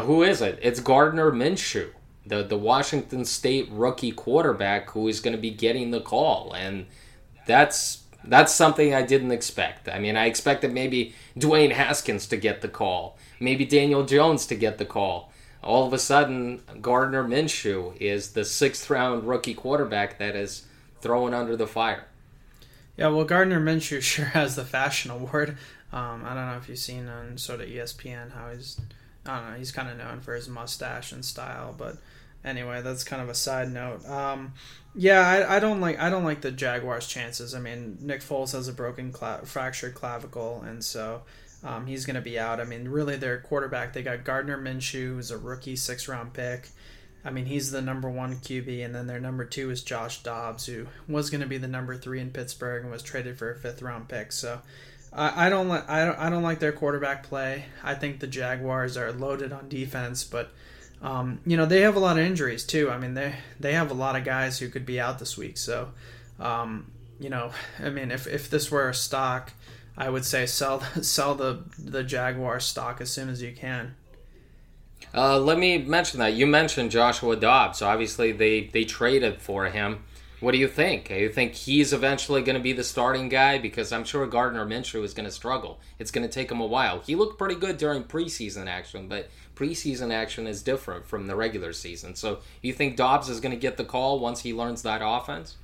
who 0.00 0.22
is 0.22 0.40
it? 0.40 0.58
It's 0.62 0.80
Gardner 0.80 1.30
Minshew, 1.30 1.90
the 2.26 2.42
the 2.42 2.58
Washington 2.58 3.24
State 3.24 3.68
rookie 3.70 4.12
quarterback, 4.12 4.90
who 4.90 5.08
is 5.08 5.20
going 5.20 5.34
to 5.34 5.40
be 5.40 5.50
getting 5.50 5.90
the 5.90 6.00
call, 6.00 6.52
and 6.52 6.86
that's 7.46 8.02
that's 8.24 8.54
something 8.54 8.94
I 8.94 9.02
didn't 9.02 9.32
expect. 9.32 9.88
I 9.88 9.98
mean, 9.98 10.16
I 10.16 10.26
expected 10.26 10.72
maybe 10.72 11.14
Dwayne 11.36 11.72
Haskins 11.72 12.26
to 12.28 12.36
get 12.36 12.60
the 12.60 12.68
call, 12.68 13.18
maybe 13.40 13.64
Daniel 13.64 14.04
Jones 14.04 14.46
to 14.46 14.54
get 14.54 14.78
the 14.78 14.84
call. 14.84 15.32
All 15.62 15.86
of 15.86 15.92
a 15.92 15.98
sudden, 15.98 16.62
Gardner 16.80 17.24
Minshew 17.24 17.96
is 18.00 18.30
the 18.30 18.44
sixth 18.44 18.90
round 18.90 19.24
rookie 19.24 19.54
quarterback 19.54 20.18
that 20.18 20.34
is 20.34 20.66
thrown 21.00 21.34
under 21.34 21.56
the 21.56 21.66
fire. 21.66 22.06
Yeah, 22.96 23.08
well, 23.08 23.24
Gardner 23.24 23.60
Minshew 23.60 24.00
sure 24.02 24.26
has 24.26 24.56
the 24.56 24.64
fashion 24.64 25.10
award. 25.10 25.56
Um, 25.92 26.24
I 26.24 26.34
don't 26.34 26.46
know 26.46 26.56
if 26.56 26.68
you've 26.68 26.78
seen 26.78 27.08
on 27.08 27.36
sort 27.36 27.60
of 27.60 27.68
ESPN 27.68 28.32
how 28.32 28.50
he's, 28.50 28.80
I 29.26 29.40
don't 29.40 29.50
know, 29.52 29.58
he's 29.58 29.72
kind 29.72 29.88
of 29.88 29.98
known 29.98 30.20
for 30.20 30.34
his 30.34 30.48
mustache 30.48 31.12
and 31.12 31.24
style. 31.24 31.74
But 31.76 31.96
anyway, 32.44 32.82
that's 32.82 33.04
kind 33.04 33.22
of 33.22 33.28
a 33.28 33.34
side 33.34 33.72
note. 33.72 34.06
Um, 34.08 34.54
yeah, 34.94 35.26
I, 35.26 35.56
I 35.56 35.60
don't 35.60 35.80
like 35.80 35.98
I 35.98 36.10
don't 36.10 36.24
like 36.24 36.40
the 36.40 36.50
Jaguars' 36.50 37.06
chances. 37.06 37.54
I 37.54 37.60
mean, 37.60 37.98
Nick 38.00 38.20
Foles 38.20 38.52
has 38.52 38.68
a 38.68 38.72
broken 38.72 39.12
cla- 39.12 39.42
fractured 39.44 39.94
clavicle, 39.94 40.62
and 40.66 40.84
so 40.84 41.22
um, 41.64 41.86
he's 41.86 42.04
going 42.04 42.16
to 42.16 42.22
be 42.22 42.38
out. 42.38 42.60
I 42.60 42.64
mean, 42.64 42.88
really, 42.88 43.16
their 43.16 43.40
quarterback 43.40 43.92
they 43.92 44.02
got 44.02 44.24
Gardner 44.24 44.58
Minshew, 44.58 45.14
who's 45.14 45.30
a 45.30 45.38
rookie 45.38 45.76
six 45.76 46.08
round 46.08 46.34
pick. 46.34 46.68
I 47.24 47.30
mean, 47.30 47.46
he's 47.46 47.70
the 47.70 47.80
number 47.80 48.10
one 48.10 48.36
QB, 48.36 48.84
and 48.84 48.94
then 48.94 49.06
their 49.06 49.20
number 49.20 49.44
two 49.44 49.70
is 49.70 49.82
Josh 49.82 50.24
Dobbs, 50.24 50.66
who 50.66 50.88
was 51.06 51.30
going 51.30 51.40
to 51.40 51.46
be 51.46 51.58
the 51.58 51.68
number 51.68 51.96
three 51.96 52.20
in 52.20 52.30
Pittsburgh 52.30 52.82
and 52.82 52.90
was 52.90 53.02
traded 53.02 53.38
for 53.38 53.52
a 53.52 53.56
fifth 53.56 53.80
round 53.80 54.08
pick. 54.08 54.32
So 54.32 54.60
I, 55.14 55.48
don't 55.50 55.68
like 55.68 55.88
I 55.88 56.04
don't 56.04 56.18
I 56.18 56.30
don't 56.30 56.42
like 56.42 56.58
their 56.58 56.72
quarterback 56.72 57.24
play. 57.24 57.66
I 57.82 57.94
think 57.94 58.20
the 58.20 58.26
Jaguars 58.26 58.96
are 58.96 59.12
loaded 59.12 59.52
on 59.52 59.68
defense, 59.68 60.24
but 60.24 60.50
um, 61.02 61.40
you 61.44 61.56
know 61.56 61.66
they 61.66 61.82
have 61.82 61.96
a 61.96 62.00
lot 62.00 62.18
of 62.18 62.24
injuries 62.24 62.64
too. 62.64 62.90
I 62.90 62.98
mean 62.98 63.14
they 63.14 63.34
they 63.60 63.74
have 63.74 63.90
a 63.90 63.94
lot 63.94 64.16
of 64.16 64.24
guys 64.24 64.58
who 64.58 64.68
could 64.68 64.86
be 64.86 64.98
out 64.98 65.18
this 65.18 65.36
week. 65.36 65.58
So 65.58 65.90
um, 66.40 66.90
you 67.20 67.28
know, 67.28 67.52
I 67.78 67.90
mean 67.90 68.10
if 68.10 68.26
if 68.26 68.48
this 68.48 68.70
were 68.70 68.88
a 68.88 68.94
stock, 68.94 69.52
I 69.96 70.08
would 70.08 70.24
say 70.24 70.46
sell 70.46 70.80
sell 71.02 71.34
the 71.34 71.64
the 71.78 72.02
Jaguar 72.02 72.60
stock 72.60 73.00
as 73.00 73.10
soon 73.10 73.28
as 73.28 73.42
you 73.42 73.52
can. 73.52 73.94
Uh, 75.14 75.38
let 75.38 75.58
me 75.58 75.78
mention 75.78 76.20
that 76.20 76.32
you 76.34 76.46
mentioned 76.46 76.90
Joshua 76.90 77.36
Dobbs. 77.36 77.82
Obviously, 77.82 78.32
they 78.32 78.64
they 78.64 78.84
traded 78.84 79.42
for 79.42 79.66
him. 79.66 80.04
What 80.42 80.52
do 80.52 80.58
you 80.58 80.66
think? 80.66 81.08
You 81.08 81.28
think 81.28 81.54
he's 81.54 81.92
eventually 81.92 82.42
going 82.42 82.56
to 82.56 82.62
be 82.62 82.72
the 82.72 82.82
starting 82.82 83.28
guy? 83.28 83.58
Because 83.58 83.92
I'm 83.92 84.02
sure 84.02 84.26
Gardner 84.26 84.66
Minshew 84.66 85.04
is 85.04 85.14
going 85.14 85.24
to 85.24 85.30
struggle. 85.30 85.78
It's 86.00 86.10
going 86.10 86.26
to 86.26 86.32
take 86.32 86.50
him 86.50 86.60
a 86.60 86.66
while. 86.66 86.98
He 86.98 87.14
looked 87.14 87.38
pretty 87.38 87.54
good 87.54 87.78
during 87.78 88.02
preseason 88.02 88.66
action, 88.66 89.06
but 89.06 89.30
preseason 89.54 90.12
action 90.12 90.48
is 90.48 90.60
different 90.60 91.06
from 91.06 91.28
the 91.28 91.36
regular 91.36 91.72
season. 91.72 92.16
So, 92.16 92.40
you 92.60 92.72
think 92.72 92.96
Dobbs 92.96 93.28
is 93.28 93.38
going 93.38 93.54
to 93.54 93.60
get 93.60 93.76
the 93.76 93.84
call 93.84 94.18
once 94.18 94.40
he 94.40 94.52
learns 94.52 94.82
that 94.82 95.00
offense? 95.00 95.58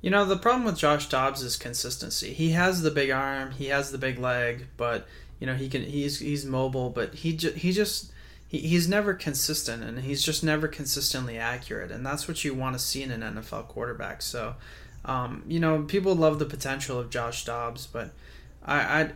You 0.00 0.08
know, 0.10 0.24
the 0.24 0.38
problem 0.38 0.64
with 0.64 0.78
Josh 0.78 1.10
Dobbs 1.10 1.42
is 1.42 1.58
consistency. 1.58 2.32
He 2.32 2.52
has 2.52 2.80
the 2.80 2.90
big 2.90 3.10
arm, 3.10 3.50
he 3.50 3.66
has 3.66 3.90
the 3.90 3.98
big 3.98 4.18
leg, 4.18 4.66
but 4.78 5.06
you 5.40 5.46
know, 5.46 5.54
he 5.54 5.68
can 5.68 5.82
he's 5.82 6.20
he's 6.20 6.46
mobile, 6.46 6.88
but 6.88 7.16
he 7.16 7.36
ju- 7.36 7.52
he 7.52 7.70
just 7.70 8.12
he, 8.48 8.58
he's 8.58 8.88
never 8.88 9.14
consistent 9.14 9.82
and 9.82 10.00
he's 10.00 10.22
just 10.22 10.42
never 10.44 10.68
consistently 10.68 11.38
accurate 11.38 11.90
and 11.90 12.04
that's 12.04 12.28
what 12.28 12.44
you 12.44 12.54
want 12.54 12.74
to 12.74 12.78
see 12.78 13.02
in 13.02 13.10
an 13.10 13.22
NFL 13.36 13.68
quarterback. 13.68 14.22
So 14.22 14.54
um, 15.04 15.44
you 15.46 15.60
know 15.60 15.82
people 15.82 16.14
love 16.14 16.38
the 16.38 16.46
potential 16.46 16.98
of 16.98 17.10
Josh 17.10 17.44
Dobbs 17.44 17.86
but 17.86 18.10
I, 18.64 19.02
I 19.02 19.10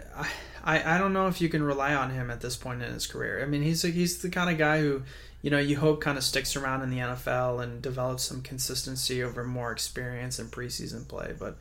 I 0.63 0.97
I 0.97 0.99
don't 0.99 1.13
know 1.13 1.27
if 1.27 1.41
you 1.41 1.49
can 1.49 1.63
rely 1.63 1.95
on 1.95 2.11
him 2.11 2.31
at 2.31 2.41
this 2.41 2.57
point 2.57 2.83
in 2.83 2.93
his 2.93 3.07
career. 3.07 3.43
I 3.43 3.47
mean 3.47 3.63
he's 3.63 3.85
a, 3.85 3.89
he's 3.89 4.19
the 4.23 4.31
kind 4.31 4.51
of 4.51 4.59
guy 4.59 4.81
who 4.81 5.03
you 5.43 5.51
know 5.51 5.59
you 5.59 5.77
hope 5.77 6.01
kind 6.01 6.19
of 6.19 6.25
sticks 6.25 6.57
around 6.57 6.83
in 6.83 6.91
the 6.91 6.99
NFL 6.99 7.63
and 7.63 7.83
develops 7.83 8.25
some 8.25 8.43
consistency 8.43 9.23
over 9.23 9.45
more 9.45 9.73
experience 9.73 10.39
and 10.39 10.51
preseason 10.51 11.09
play 11.09 11.35
but 11.39 11.57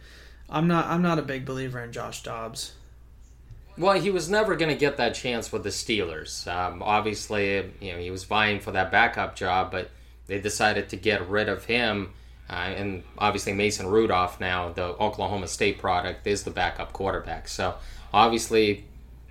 I'm 0.50 0.68
not 0.68 0.86
I'm 0.88 1.02
not 1.02 1.20
a 1.20 1.24
big 1.24 1.46
believer 1.46 1.82
in 1.84 1.92
Josh 1.92 2.24
Dobbs 2.24 2.74
well, 3.80 4.00
he 4.00 4.12
was 4.12 4.30
never 4.30 4.56
going 4.58 4.70
to 4.70 4.78
get 4.78 4.98
that 4.98 5.16
chance 5.16 5.52
with 5.52 5.64
the 5.64 5.70
Steelers. 5.70 6.46
Um, 6.54 6.84
obviously, 6.84 7.72
you 7.80 7.94
know, 7.94 7.98
he 7.98 8.12
was 8.12 8.26
vying 8.26 8.60
for 8.60 8.72
that 8.72 8.92
backup 8.92 9.36
job, 9.36 9.72
but 9.72 9.90
they 10.28 10.40
decided 10.40 10.90
to 10.90 10.98
get 10.98 11.28
rid 11.30 11.48
of 11.48 11.66
him. 11.66 12.12
Uh, 12.50 12.54
and 12.54 13.04
obviously, 13.18 13.54
Mason 13.54 13.88
Rudolph 13.88 14.40
now, 14.40 14.70
the 14.70 14.84
Oklahoma 14.84 15.48
State 15.48 15.80
product, 15.80 16.28
is 16.28 16.44
the 16.44 16.52
backup 16.52 16.92
quarterback. 16.92 17.48
So 17.48 17.76
obviously, 18.14 18.86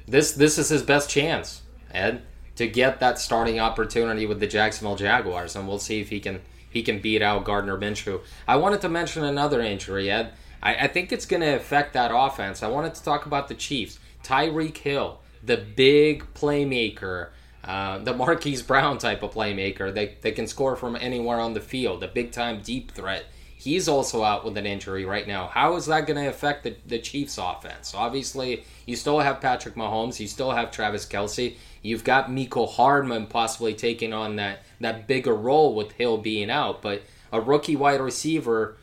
this 0.07 0.33
this 0.33 0.57
is 0.57 0.71
his 0.71 0.83
best 0.83 1.11
chance, 1.11 1.63
Ed, 1.93 2.23
to 2.57 2.67
get 2.67 3.01
that 3.01 3.19
starting 3.19 3.61
opportunity 3.61 4.25
with 4.25 4.41
the 4.41 4.47
Jacksonville 4.47 4.97
Jaguars, 4.97 5.57
and 5.57 5.69
we'll 5.69 5.79
see 5.79 6.01
if 6.01 6.09
he 6.09 6.21
can 6.21 6.41
he 6.71 6.83
can 6.83 7.01
beat 7.01 7.21
out 7.21 7.45
Gardner 7.45 7.77
Minshew. 7.77 8.21
I 8.47 8.57
wanted 8.57 8.81
to 8.83 8.89
mention 8.89 9.25
another 9.25 9.61
injury, 9.61 10.11
Ed. 10.11 10.33
I, 10.63 10.75
I 10.75 10.87
think 10.87 11.13
it's 11.13 11.27
going 11.27 11.43
to 11.43 11.55
affect 11.55 11.93
that 11.95 12.11
offense. 12.15 12.63
I 12.63 12.69
wanted 12.69 12.95
to 12.95 13.03
talk 13.03 13.27
about 13.27 13.49
the 13.49 13.55
Chiefs. 13.55 13.99
Tyreek 14.23 14.77
Hill, 14.77 15.21
the 15.43 15.57
big 15.57 16.25
playmaker, 16.35 17.29
uh, 17.65 17.99
the 17.99 18.15
Marquise 18.15 18.63
Brown 18.63 18.99
type 18.99 19.23
of 19.23 19.33
playmaker 19.33 19.93
that, 19.95 20.23
that 20.23 20.35
can 20.35 20.47
score 20.47 20.77
from 20.77 20.97
anywhere 20.97 21.41
on 21.41 21.55
the 21.55 21.61
field, 21.61 22.03
a 22.03 22.09
big 22.09 22.33
time 22.33 22.61
deep 22.63 22.93
threat. 22.93 23.25
He's 23.57 23.89
also 23.89 24.23
out 24.23 24.45
with 24.45 24.57
an 24.57 24.67
injury 24.67 25.05
right 25.05 25.27
now. 25.27 25.49
How 25.49 25.75
is 25.75 25.87
that 25.87 26.07
going 26.07 26.23
to 26.23 26.29
affect 26.29 26.63
the, 26.63 26.77
the 26.87 27.01
Chiefs' 27.01 27.39
offense? 27.39 27.93
Obviously, 27.93 28.65
you 28.87 28.95
still 28.95 29.19
have 29.19 29.41
Patrick 29.41 29.75
Mahomes, 29.75 30.21
you 30.21 30.29
still 30.29 30.53
have 30.53 30.71
Travis 30.71 31.05
Kelce, 31.05 31.57
you've 31.83 32.05
got 32.05 32.31
Mecole 32.31 32.71
Hardman 32.71 33.27
possibly 33.27 33.75
taking 33.75 34.13
on 34.13 34.37
that, 34.37 34.61
that 34.81 35.09
bigger 35.09 35.35
role 35.35 35.75
with 35.75 35.93
Hill 35.93 36.19
being 36.19 36.51
out, 36.51 36.83
but 36.83 37.03
a 37.33 37.41
rookie 37.41 37.77
wide 37.77 38.01
receiver 38.01 38.77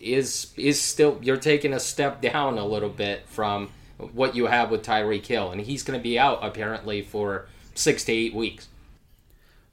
is 0.00 0.52
is 0.56 0.80
still 0.80 1.18
you're 1.22 1.36
taking 1.36 1.72
a 1.72 1.80
step 1.80 2.20
down 2.20 2.58
a 2.58 2.64
little 2.64 2.88
bit 2.88 3.28
from 3.28 3.68
what 4.12 4.34
you 4.34 4.46
have 4.46 4.70
with 4.70 4.82
Tyreek 4.82 5.26
Hill, 5.26 5.50
and 5.50 5.60
he's 5.60 5.82
going 5.82 5.98
to 5.98 6.02
be 6.02 6.18
out 6.18 6.40
apparently 6.42 7.02
for 7.02 7.46
six 7.74 8.04
to 8.04 8.12
eight 8.12 8.34
weeks. 8.34 8.68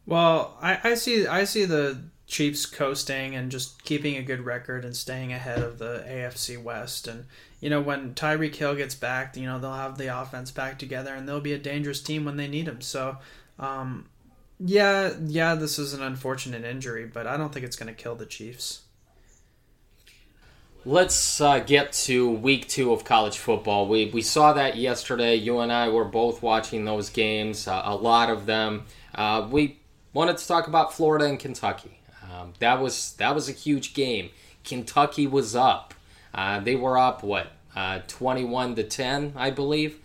Well, 0.06 0.58
I, 0.62 0.80
I 0.84 0.94
see 0.96 1.28
I 1.28 1.44
see 1.44 1.66
the 1.66 2.02
Chiefs 2.26 2.66
coasting 2.66 3.36
and 3.36 3.52
just 3.52 3.84
keeping 3.84 4.16
a 4.16 4.24
good 4.24 4.42
record 4.42 4.86
and 4.86 4.96
staying 4.96 5.34
ahead 5.34 5.60
of 5.60 5.80
the 5.80 6.06
AFC 6.08 6.62
West. 6.62 7.08
And 7.08 7.26
you 7.60 7.70
know 7.70 7.82
when 7.82 8.14
Tyreek 8.14 8.56
Hill 8.56 8.76
gets 8.76 8.96
back, 8.96 9.36
you 9.36 9.46
know 9.46 9.60
they'll 9.60 9.74
have 9.74 9.98
the 9.98 10.20
offense 10.20 10.52
back 10.52 10.80
together 10.80 11.14
and 11.14 11.28
they'll 11.28 11.42
be 11.42 11.54
a 11.54 11.60
dangerous 11.60 12.02
team 12.02 12.26
when 12.26 12.38
they 12.38 12.48
need 12.48 12.68
him. 12.68 12.82
So, 12.82 13.18
um, 13.58 14.10
yeah, 14.60 15.14
yeah, 15.26 15.56
this 15.56 15.80
is 15.80 15.94
an 15.94 16.02
unfortunate 16.02 16.64
injury, 16.64 17.06
but 17.06 17.28
I 17.28 17.38
don't 17.38 17.54
think 17.54 17.66
it's 17.66 17.76
going 17.76 17.94
to 17.94 18.02
kill 18.02 18.16
the 18.16 18.26
Chiefs. 18.26 18.82
Let's 20.86 21.42
uh, 21.42 21.60
get 21.60 21.92
to 21.92 22.32
week 22.32 22.70
two 22.70 22.94
of 22.94 23.04
college 23.04 23.38
football. 23.38 23.90
We, 23.90 24.06
we 24.12 24.22
saw 24.22 24.54
that 24.54 24.78
yesterday. 24.78 25.36
You 25.36 25.60
and 25.60 25.74
I 25.74 25.90
were 25.90 26.06
both 26.06 26.42
watching 26.42 26.86
those 26.86 27.10
games, 27.10 27.68
uh, 27.68 27.82
a 27.84 27.94
lot 27.94 28.30
of 28.30 28.46
them. 28.46 28.86
Uh, 29.14 29.46
we 29.52 29.78
wanted 30.14 30.38
to 30.38 30.48
talk 30.48 30.68
about 30.68 30.94
Florida 30.94 31.26
and 31.26 31.38
Kentucky. 31.38 32.00
Um, 32.24 32.54
that 32.60 32.80
was 32.80 33.14
that 33.18 33.36
was 33.36 33.50
a 33.50 33.52
huge 33.52 33.94
game. 33.94 34.30
Kentucky 34.64 35.28
was 35.28 35.54
up. 35.54 35.94
Uh, 36.34 36.62
they 36.62 36.78
were 36.78 36.98
up 36.98 37.24
what 37.24 37.52
uh, 37.76 38.00
twenty-one 38.08 38.76
to 38.76 38.84
ten, 38.84 39.34
I 39.36 39.50
believe. 39.50 40.00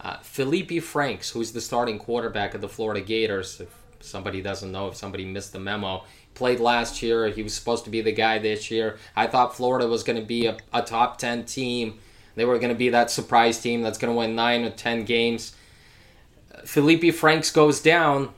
Uh, 0.00 0.18
Feleipe 0.18 0.80
Franks, 0.80 1.30
who's 1.30 1.50
the 1.50 1.60
starting 1.60 1.98
quarterback 1.98 2.54
of 2.54 2.60
the 2.60 2.68
Florida 2.68 3.00
Gators, 3.00 3.60
if 3.60 3.74
somebody 3.98 4.40
doesn't 4.40 4.70
know, 4.70 4.86
if 4.86 4.96
somebody 4.96 5.24
missed 5.24 5.52
the 5.52 5.58
memo, 5.58 6.04
played 6.34 6.60
last 6.60 7.02
year. 7.02 7.28
He 7.28 7.42
was 7.42 7.54
supposed 7.54 7.84
to 7.84 7.90
be 7.90 8.00
the 8.00 8.12
guy 8.12 8.38
this 8.38 8.70
year. 8.70 8.98
I 9.14 9.26
thought 9.26 9.56
Florida 9.56 9.86
was 9.86 10.02
going 10.02 10.18
to 10.18 10.24
be 10.24 10.46
a, 10.46 10.56
a 10.72 10.82
top 10.82 11.18
10 11.18 11.44
team. 11.44 11.98
They 12.34 12.44
were 12.44 12.58
going 12.58 12.72
to 12.72 12.78
be 12.78 12.88
that 12.90 13.10
surprise 13.10 13.60
team 13.60 13.82
that's 13.82 13.98
going 13.98 14.12
to 14.12 14.18
win 14.18 14.34
9 14.34 14.64
or 14.64 14.70
10 14.70 15.04
games. 15.04 15.54
Feleipe 16.64 17.14
Franks 17.14 17.50
goes 17.50 17.80
down. 17.80 18.30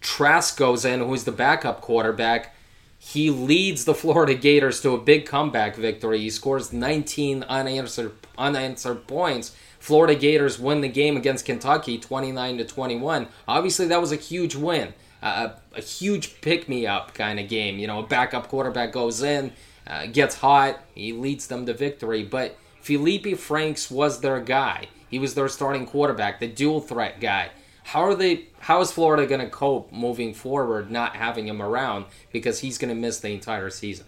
Trask 0.00 0.56
goes 0.56 0.84
in, 0.84 1.00
who's 1.00 1.24
the 1.24 1.32
backup 1.32 1.80
quarterback. 1.80 2.54
He 2.98 3.30
leads 3.30 3.84
the 3.84 3.94
Florida 4.02 4.34
Gators 4.34 4.80
to 4.82 4.90
a 4.90 5.00
big 5.00 5.26
comeback 5.26 5.76
victory. 5.76 6.20
He 6.20 6.30
scores 6.30 6.72
19 6.72 7.44
unanswered 7.44 8.12
unanswered 8.38 9.06
points. 9.06 9.54
Florida 9.78 10.14
Gators 10.14 10.58
win 10.58 10.80
the 10.80 10.88
game 10.88 11.16
against 11.16 11.44
Kentucky 11.44 11.98
29 11.98 12.58
to 12.58 12.64
21. 12.64 13.26
Obviously 13.48 13.86
that 13.88 14.00
was 14.00 14.12
a 14.12 14.16
huge 14.16 14.54
win 14.54 14.94
a, 15.22 15.52
a 15.76 15.80
huge 15.80 16.40
pick 16.40 16.68
me 16.68 16.86
up 16.86 17.14
kind 17.14 17.38
of 17.38 17.48
game. 17.48 17.78
You 17.78 17.86
know, 17.86 18.00
a 18.00 18.06
backup 18.06 18.48
quarterback 18.48 18.92
goes 18.92 19.22
in, 19.22 19.52
uh, 19.86 20.06
gets 20.06 20.36
hot, 20.36 20.82
he 20.94 21.12
leads 21.12 21.46
them 21.46 21.66
to 21.66 21.74
victory. 21.74 22.24
But 22.24 22.56
Feleipe 22.82 23.36
Franks 23.38 23.90
was 23.90 24.20
their 24.20 24.40
guy. 24.40 24.88
He 25.08 25.18
was 25.18 25.34
their 25.34 25.48
starting 25.48 25.86
quarterback, 25.86 26.40
the 26.40 26.48
dual 26.48 26.80
threat 26.80 27.20
guy. 27.20 27.50
How 27.84 28.00
are 28.02 28.14
they? 28.14 28.46
How 28.60 28.80
is 28.80 28.92
Florida 28.92 29.26
going 29.26 29.40
to 29.40 29.50
cope 29.50 29.92
moving 29.92 30.34
forward, 30.34 30.90
not 30.90 31.16
having 31.16 31.48
him 31.48 31.60
around 31.60 32.06
because 32.32 32.60
he's 32.60 32.78
going 32.78 32.94
to 32.94 33.00
miss 33.00 33.20
the 33.20 33.32
entire 33.32 33.70
season? 33.70 34.06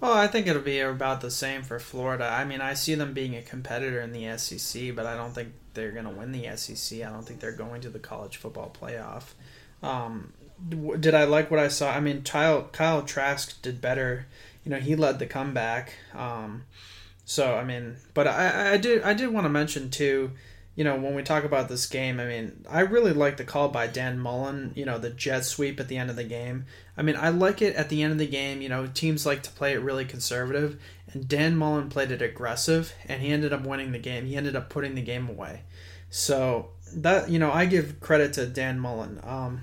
Well, 0.00 0.12
I 0.12 0.26
think 0.26 0.46
it'll 0.46 0.60
be 0.60 0.80
about 0.80 1.22
the 1.22 1.30
same 1.30 1.62
for 1.62 1.78
Florida. 1.78 2.28
I 2.28 2.44
mean, 2.44 2.60
I 2.60 2.74
see 2.74 2.94
them 2.94 3.14
being 3.14 3.34
a 3.34 3.42
competitor 3.42 4.00
in 4.00 4.12
the 4.12 4.36
SEC, 4.36 4.94
but 4.94 5.06
I 5.06 5.16
don't 5.16 5.34
think 5.34 5.54
they're 5.72 5.92
going 5.92 6.04
to 6.04 6.10
win 6.10 6.32
the 6.32 6.54
SEC. 6.56 7.00
I 7.00 7.10
don't 7.10 7.24
think 7.24 7.40
they're 7.40 7.52
going 7.52 7.80
to 7.82 7.88
the 7.88 7.98
college 7.98 8.36
football 8.36 8.74
playoff. 8.78 9.32
Um, 9.82 10.32
did 10.68 11.14
I 11.14 11.24
like 11.24 11.50
what 11.50 11.60
I 11.60 11.68
saw? 11.68 11.92
I 11.92 12.00
mean, 12.00 12.22
Kyle, 12.22 12.64
Kyle 12.72 13.02
Trask 13.02 13.60
did 13.62 13.80
better. 13.80 14.26
You 14.64 14.70
know, 14.70 14.78
he 14.78 14.96
led 14.96 15.18
the 15.18 15.26
comeback. 15.26 15.92
Um, 16.14 16.64
so 17.24 17.54
I 17.54 17.64
mean, 17.64 17.96
but 18.14 18.26
I, 18.26 18.72
I 18.72 18.76
did 18.76 19.02
I 19.02 19.14
did 19.14 19.32
want 19.32 19.44
to 19.44 19.50
mention 19.50 19.90
too 19.90 20.32
you 20.76 20.84
know, 20.84 20.94
when 20.94 21.14
we 21.14 21.22
talk 21.22 21.44
about 21.44 21.70
this 21.70 21.86
game, 21.86 22.20
I 22.20 22.26
mean, 22.26 22.64
I 22.68 22.80
really 22.80 23.14
like 23.14 23.38
the 23.38 23.44
call 23.44 23.70
by 23.70 23.86
Dan 23.86 24.18
Mullen, 24.18 24.72
you 24.76 24.84
know, 24.84 24.98
the 24.98 25.08
jet 25.08 25.46
sweep 25.46 25.80
at 25.80 25.88
the 25.88 25.96
end 25.96 26.10
of 26.10 26.16
the 26.16 26.24
game. 26.24 26.66
I 26.98 27.02
mean, 27.02 27.16
I 27.16 27.30
like 27.30 27.62
it 27.62 27.74
at 27.76 27.88
the 27.88 28.02
end 28.02 28.12
of 28.12 28.18
the 28.18 28.26
game. 28.26 28.60
You 28.60 28.68
know, 28.68 28.86
teams 28.86 29.24
like 29.24 29.42
to 29.44 29.50
play 29.50 29.72
it 29.72 29.80
really 29.80 30.04
conservative, 30.04 30.78
and 31.10 31.26
Dan 31.26 31.56
Mullen 31.56 31.88
played 31.88 32.10
it 32.10 32.20
aggressive, 32.20 32.92
and 33.06 33.22
he 33.22 33.32
ended 33.32 33.54
up 33.54 33.64
winning 33.64 33.92
the 33.92 33.98
game. 33.98 34.26
He 34.26 34.36
ended 34.36 34.54
up 34.54 34.68
putting 34.68 34.94
the 34.94 35.02
game 35.02 35.30
away. 35.30 35.62
So, 36.10 36.72
that, 36.94 37.30
you 37.30 37.38
know, 37.38 37.52
I 37.52 37.66
give 37.66 38.00
credit 38.00 38.32
to 38.34 38.46
Dan 38.46 38.78
Mullen. 38.78 39.20
Um, 39.22 39.62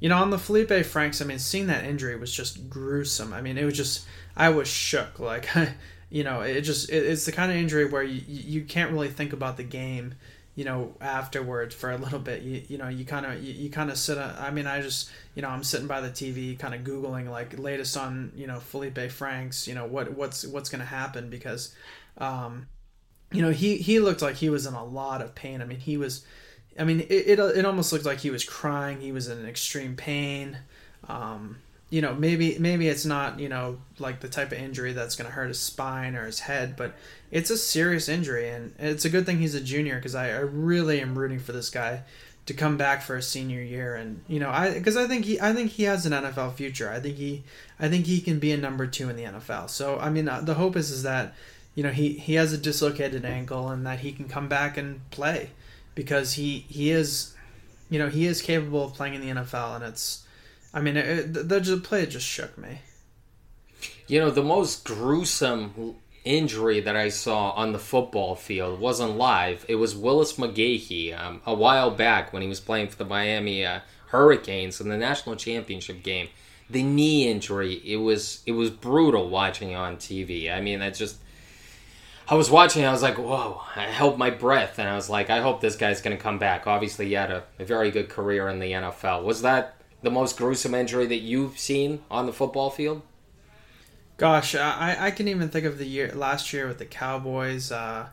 you 0.00 0.08
know, 0.08 0.16
on 0.16 0.30
the 0.30 0.38
Feleipe 0.38 0.84
Franks, 0.86 1.20
I 1.20 1.24
mean, 1.26 1.38
seeing 1.38 1.66
that 1.66 1.84
injury 1.84 2.16
was 2.16 2.32
just 2.32 2.70
gruesome. 2.70 3.32
I 3.32 3.42
mean, 3.42 3.58
it 3.58 3.64
was 3.64 3.76
just, 3.76 4.06
I 4.36 4.48
was 4.48 4.66
shook. 4.66 5.18
Like, 5.18 5.48
you 6.10 6.24
know, 6.24 6.40
it 6.40 6.62
just 6.62 6.90
it, 6.90 7.06
it's 7.06 7.24
the 7.24 7.32
kind 7.32 7.50
of 7.50 7.56
injury 7.56 7.86
where 7.86 8.02
you 8.02 8.22
you 8.26 8.64
can't 8.64 8.92
really 8.92 9.08
think 9.08 9.32
about 9.32 9.56
the 9.56 9.62
game, 9.62 10.14
you 10.56 10.64
know, 10.64 10.94
afterwards 11.00 11.74
for 11.74 11.90
a 11.90 11.96
little 11.96 12.18
bit. 12.18 12.42
You 12.42 12.62
you 12.68 12.78
know, 12.78 12.88
you 12.88 13.04
kind 13.04 13.24
of 13.24 13.42
you, 13.42 13.52
you 13.52 13.70
kind 13.70 13.90
of 13.90 13.96
sit. 13.96 14.18
I 14.18 14.50
mean, 14.50 14.66
I 14.66 14.82
just 14.82 15.10
you 15.34 15.42
know, 15.42 15.48
I'm 15.48 15.62
sitting 15.62 15.86
by 15.86 16.00
the 16.00 16.10
TV, 16.10 16.58
kind 16.58 16.74
of 16.74 16.80
googling 16.82 17.30
like 17.30 17.58
latest 17.58 17.96
on 17.96 18.32
you 18.34 18.46
know 18.48 18.56
Feleipe 18.56 19.10
Franks. 19.10 19.68
You 19.68 19.74
know 19.74 19.86
what 19.86 20.12
what's 20.14 20.44
what's 20.44 20.68
going 20.68 20.80
to 20.80 20.86
happen 20.86 21.30
because, 21.30 21.74
um, 22.18 22.66
you 23.32 23.42
know, 23.42 23.50
he 23.50 23.76
he 23.76 24.00
looked 24.00 24.22
like 24.22 24.36
he 24.36 24.50
was 24.50 24.66
in 24.66 24.74
a 24.74 24.84
lot 24.84 25.22
of 25.22 25.34
pain. 25.34 25.62
I 25.62 25.64
mean, 25.64 25.80
he 25.80 25.96
was. 25.96 26.24
I 26.78 26.84
mean, 26.84 27.00
it, 27.00 27.10
it, 27.10 27.38
it 27.38 27.64
almost 27.64 27.92
looked 27.92 28.06
like 28.06 28.20
he 28.20 28.30
was 28.30 28.44
crying. 28.44 29.00
He 29.00 29.12
was 29.12 29.28
in 29.28 29.46
extreme 29.46 29.96
pain. 29.96 30.58
Um, 31.08 31.56
you 31.90 32.00
know 32.00 32.14
maybe 32.14 32.56
maybe 32.58 32.88
it's 32.88 33.04
not 33.04 33.38
you 33.38 33.48
know 33.48 33.78
like 33.98 34.20
the 34.20 34.28
type 34.28 34.52
of 34.52 34.58
injury 34.58 34.92
that's 34.92 35.16
going 35.16 35.28
to 35.28 35.34
hurt 35.34 35.48
his 35.48 35.58
spine 35.58 36.14
or 36.14 36.24
his 36.24 36.40
head 36.40 36.76
but 36.76 36.94
it's 37.30 37.50
a 37.50 37.58
serious 37.58 38.08
injury 38.08 38.48
and 38.48 38.72
it's 38.78 39.04
a 39.04 39.10
good 39.10 39.26
thing 39.26 39.38
he's 39.38 39.54
a 39.54 39.60
junior 39.60 39.96
because 39.96 40.14
I, 40.14 40.28
I 40.28 40.38
really 40.38 41.00
am 41.00 41.18
rooting 41.18 41.40
for 41.40 41.52
this 41.52 41.68
guy 41.68 42.02
to 42.46 42.54
come 42.54 42.76
back 42.76 43.02
for 43.02 43.16
a 43.16 43.22
senior 43.22 43.60
year 43.60 43.96
and 43.96 44.22
you 44.28 44.38
know 44.38 44.50
i 44.50 44.72
because 44.72 44.96
i 44.96 45.06
think 45.06 45.24
he 45.24 45.40
i 45.40 45.52
think 45.52 45.72
he 45.72 45.82
has 45.82 46.06
an 46.06 46.12
nfl 46.12 46.54
future 46.54 46.90
i 46.90 47.00
think 47.00 47.16
he 47.16 47.42
i 47.78 47.88
think 47.88 48.06
he 48.06 48.20
can 48.20 48.38
be 48.38 48.52
a 48.52 48.56
number 48.56 48.86
two 48.86 49.10
in 49.10 49.16
the 49.16 49.24
nfl 49.24 49.68
so 49.68 49.98
i 49.98 50.08
mean 50.08 50.28
uh, 50.28 50.40
the 50.40 50.54
hope 50.54 50.76
is 50.76 50.90
is 50.90 51.02
that 51.02 51.34
you 51.74 51.82
know 51.82 51.90
he 51.90 52.14
he 52.14 52.34
has 52.34 52.52
a 52.52 52.58
dislocated 52.58 53.24
ankle 53.24 53.68
and 53.68 53.86
that 53.86 54.00
he 54.00 54.12
can 54.12 54.28
come 54.28 54.48
back 54.48 54.76
and 54.76 55.08
play 55.10 55.50
because 55.94 56.34
he 56.34 56.66
he 56.68 56.90
is 56.90 57.34
you 57.88 57.98
know 57.98 58.08
he 58.08 58.26
is 58.26 58.42
capable 58.42 58.84
of 58.84 58.94
playing 58.94 59.14
in 59.14 59.20
the 59.20 59.40
nfl 59.40 59.76
and 59.76 59.84
it's 59.84 60.24
I 60.72 60.80
mean, 60.80 60.96
it, 60.96 61.32
the, 61.32 61.42
the 61.42 61.76
play 61.78 62.06
just 62.06 62.26
shook 62.26 62.56
me. 62.56 62.80
You 64.06 64.20
know, 64.20 64.30
the 64.30 64.42
most 64.42 64.84
gruesome 64.84 65.96
injury 66.24 66.80
that 66.80 66.96
I 66.96 67.08
saw 67.08 67.50
on 67.50 67.72
the 67.72 67.78
football 67.78 68.34
field 68.34 68.78
wasn't 68.78 69.16
live. 69.16 69.64
It 69.68 69.76
was 69.76 69.96
Willis 69.96 70.34
McGahee 70.34 71.18
um, 71.18 71.40
a 71.46 71.54
while 71.54 71.90
back 71.90 72.32
when 72.32 72.42
he 72.42 72.48
was 72.48 72.60
playing 72.60 72.88
for 72.88 72.96
the 72.96 73.04
Miami 73.04 73.64
uh, 73.64 73.80
Hurricanes 74.08 74.80
in 74.80 74.88
the 74.88 74.98
national 74.98 75.36
championship 75.36 76.02
game. 76.02 76.28
The 76.68 76.82
knee 76.84 77.28
injury, 77.28 77.82
it 77.84 77.96
was 77.96 78.42
it 78.46 78.52
was 78.52 78.70
brutal 78.70 79.28
watching 79.28 79.74
on 79.74 79.96
TV. 79.96 80.52
I 80.52 80.60
mean, 80.60 80.78
that's 80.78 80.98
just. 80.98 81.16
I 82.30 82.34
was 82.34 82.48
watching, 82.48 82.84
I 82.84 82.92
was 82.92 83.02
like, 83.02 83.18
whoa, 83.18 83.60
I 83.74 83.86
held 83.86 84.16
my 84.16 84.30
breath, 84.30 84.78
and 84.78 84.88
I 84.88 84.94
was 84.94 85.10
like, 85.10 85.30
I 85.30 85.40
hope 85.40 85.60
this 85.60 85.74
guy's 85.74 86.00
going 86.00 86.16
to 86.16 86.22
come 86.22 86.38
back. 86.38 86.64
Obviously, 86.64 87.06
he 87.06 87.14
had 87.14 87.32
a, 87.32 87.42
a 87.58 87.64
very 87.64 87.90
good 87.90 88.08
career 88.08 88.48
in 88.48 88.60
the 88.60 88.70
NFL. 88.70 89.24
Was 89.24 89.42
that 89.42 89.74
the 90.02 90.12
most 90.12 90.38
gruesome 90.38 90.72
injury 90.72 91.06
that 91.08 91.18
you've 91.18 91.58
seen 91.58 92.02
on 92.08 92.26
the 92.26 92.32
football 92.32 92.70
field? 92.70 93.02
Gosh, 94.16 94.54
I, 94.54 94.96
I 95.00 95.10
can 95.10 95.26
even 95.26 95.48
think 95.48 95.66
of 95.66 95.78
the 95.78 95.86
year 95.86 96.12
last 96.14 96.52
year 96.52 96.68
with 96.68 96.78
the 96.78 96.84
Cowboys. 96.84 97.72
Uh, 97.72 98.06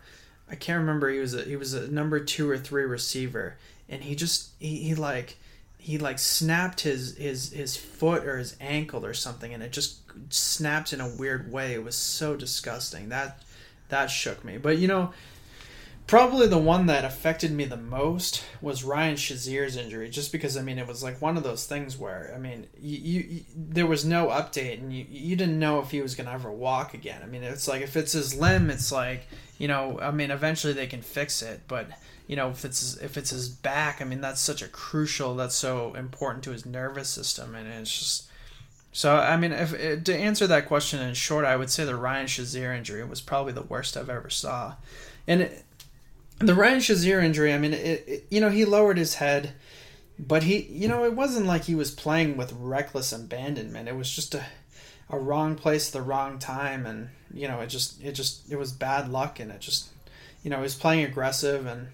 I 0.50 0.56
can't 0.56 0.80
remember. 0.80 1.12
He 1.12 1.20
was 1.20 1.36
a, 1.36 1.44
he 1.44 1.56
was 1.56 1.76
a 1.76 1.88
number 1.88 2.20
two 2.20 2.50
or 2.50 2.58
three 2.58 2.86
receiver, 2.86 3.58
and 3.88 4.02
he 4.02 4.16
just 4.16 4.50
he, 4.58 4.78
he 4.78 4.96
like 4.96 5.38
he 5.78 6.00
like 6.00 6.18
snapped 6.18 6.82
his 6.82 7.16
his 7.18 7.52
his 7.52 7.78
foot 7.78 8.26
or 8.26 8.40
his 8.40 8.56
ankle 8.60 9.06
or 9.06 9.14
something, 9.14 9.54
and 9.54 9.62
it 9.62 9.72
just 9.72 10.00
snapped 10.30 10.92
in 10.92 11.02
a 11.02 11.16
weird 11.18 11.52
way. 11.52 11.74
It 11.74 11.84
was 11.84 11.96
so 11.96 12.36
disgusting. 12.36 13.10
That 13.10 13.44
that 13.90 14.08
shook 14.08 14.44
me. 14.44 14.58
But 14.58 14.78
you 14.78 14.88
know, 14.88 15.14
Probably 16.08 16.48
the 16.48 16.58
one 16.58 16.86
that 16.86 17.04
affected 17.04 17.52
me 17.52 17.66
the 17.66 17.76
most 17.76 18.46
was 18.62 18.86
Ryan 18.86 19.18
Shazier's 19.18 19.76
injury, 19.76 20.10
just 20.10 20.32
because 20.32 20.56
I 20.56 20.62
mean 20.62 20.80
it 20.80 20.88
was 20.88 21.04
like 21.04 21.22
one 21.22 21.36
of 21.36 21.44
those 21.44 21.68
things 21.68 21.98
where 21.98 22.32
I 22.34 22.40
mean 22.40 22.68
you, 22.80 22.98
you, 22.98 23.44
there 23.54 23.86
was 23.86 24.06
no 24.06 24.28
update 24.28 24.80
and 24.80 24.94
you 24.94 25.06
you 25.10 25.36
didn't 25.36 25.60
know 25.60 25.82
if 25.82 25.92
he 25.92 26.02
was 26.02 26.16
gonna 26.16 26.32
ever 26.32 26.50
walk 26.50 26.94
again. 26.94 27.22
I 27.22 27.26
mean 27.26 27.44
it's 27.44 27.68
like 27.68 27.82
if 27.82 27.98
it's 27.98 28.14
his 28.14 28.34
limb, 28.34 28.70
it's 28.70 28.90
like 28.90 29.28
you 29.58 29.68
know 29.68 30.00
I 30.00 30.12
mean 30.12 30.32
eventually 30.32 30.72
they 30.72 30.88
can 30.88 31.02
fix 31.02 31.42
it, 31.42 31.64
but 31.68 31.90
you 32.26 32.38
know 32.38 32.52
if 32.52 32.64
it's 32.64 32.96
if 33.00 33.18
it's 33.18 33.32
his 33.32 33.50
back, 33.50 34.02
I 34.02 34.06
mean 34.06 34.22
that's 34.22 34.40
such 34.40 34.62
a 34.62 34.70
crucial, 34.70 35.36
that's 35.36 35.56
so 35.56 35.94
important 35.94 36.42
to 36.46 36.52
his 36.52 36.66
nervous 36.66 37.10
system, 37.10 37.54
and 37.54 37.68
it's 37.68 38.00
just 38.00 38.30
so 38.92 39.16
I 39.16 39.38
mean, 39.38 39.52
if 39.52 39.74
eh, 39.74 39.98
to 40.04 40.16
answer 40.16 40.48
that 40.48 40.68
question 40.68 41.00
in 41.02 41.14
short, 41.14 41.46
I 41.46 41.56
would 41.56 41.70
say 41.70 41.86
the 41.86 41.96
Ryan 41.96 42.28
Shazier 42.28 42.76
injury 42.76 43.04
was 43.04 43.22
probably 43.22 43.54
the 43.54 43.62
worst 43.62 43.96
I've 43.98 44.10
ever 44.10 44.30
saw, 44.30 44.76
and 45.28 45.42
it, 45.42 45.66
the 46.40 46.56
Ryan 46.56 46.80
Shazier 46.80 47.24
injury, 47.24 47.54
I 47.54 47.58
mean, 47.58 47.74
it, 47.74 48.04
it, 48.08 48.28
you 48.30 48.40
know, 48.40 48.50
he 48.50 48.66
lowered 48.66 48.98
his 48.98 49.16
head, 49.16 49.54
but 50.20 50.44
he, 50.44 50.62
you 50.64 50.88
know, 50.88 51.04
it 51.04 51.14
wasn't 51.14 51.48
like 51.48 51.64
he 51.64 51.76
was 51.76 51.92
playing 51.92 52.38
with 52.38 52.54
reckless 52.54 53.12
abandonment. 53.12 53.90
It 53.90 53.96
was 53.96 54.14
just 54.14 54.36
a, 54.36 54.44
a 55.10 55.18
wrong 55.18 55.56
place, 55.56 55.90
the 55.90 56.02
wrong 56.02 56.38
time, 56.38 56.86
and 56.86 57.10
you 57.34 57.48
know, 57.48 57.60
it 57.60 57.68
just, 57.68 58.04
it 58.04 58.14
just, 58.14 58.52
it 58.52 58.58
was 58.58 58.72
bad 58.72 59.10
luck, 59.10 59.40
and 59.40 59.52
it 59.52 59.62
just, 59.62 59.90
you 60.44 60.50
know, 60.50 60.58
he 60.58 60.64
was 60.64 60.76
playing 60.76 61.06
aggressive, 61.06 61.66
and 61.66 61.88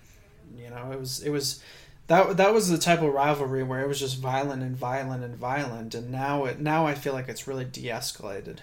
you 0.57 0.69
know, 0.69 0.91
it 0.91 0.99
was, 0.99 1.21
it 1.23 1.29
was, 1.29 1.63
that 2.07 2.37
that 2.37 2.53
was 2.53 2.69
the 2.69 2.77
type 2.77 3.01
of 3.01 3.13
rivalry 3.13 3.63
where 3.63 3.81
it 3.81 3.87
was 3.87 3.99
just 3.99 4.19
violent 4.19 4.61
and 4.61 4.75
violent 4.75 5.23
and 5.23 5.35
violent, 5.35 5.95
and 5.95 6.11
now 6.11 6.45
it, 6.45 6.59
now 6.59 6.85
I 6.85 6.95
feel 6.95 7.13
like 7.13 7.29
it's 7.29 7.47
really 7.47 7.65
de-escalated. 7.65 8.59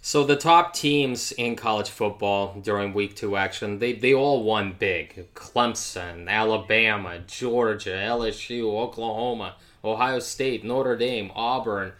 So 0.00 0.24
the 0.24 0.36
top 0.36 0.72
teams 0.72 1.32
in 1.32 1.54
college 1.54 1.90
football 1.90 2.58
during 2.62 2.94
week 2.94 3.14
two 3.14 3.36
action, 3.36 3.78
they, 3.78 3.92
they 3.92 4.14
all 4.14 4.42
won 4.42 4.74
big. 4.78 5.26
Clemson, 5.34 6.28
Alabama, 6.28 7.18
Georgia, 7.26 7.90
LSU, 7.90 8.72
Oklahoma, 8.72 9.56
Ohio 9.84 10.18
State, 10.18 10.64
Notre 10.64 10.96
Dame, 10.96 11.30
Auburn. 11.34 11.92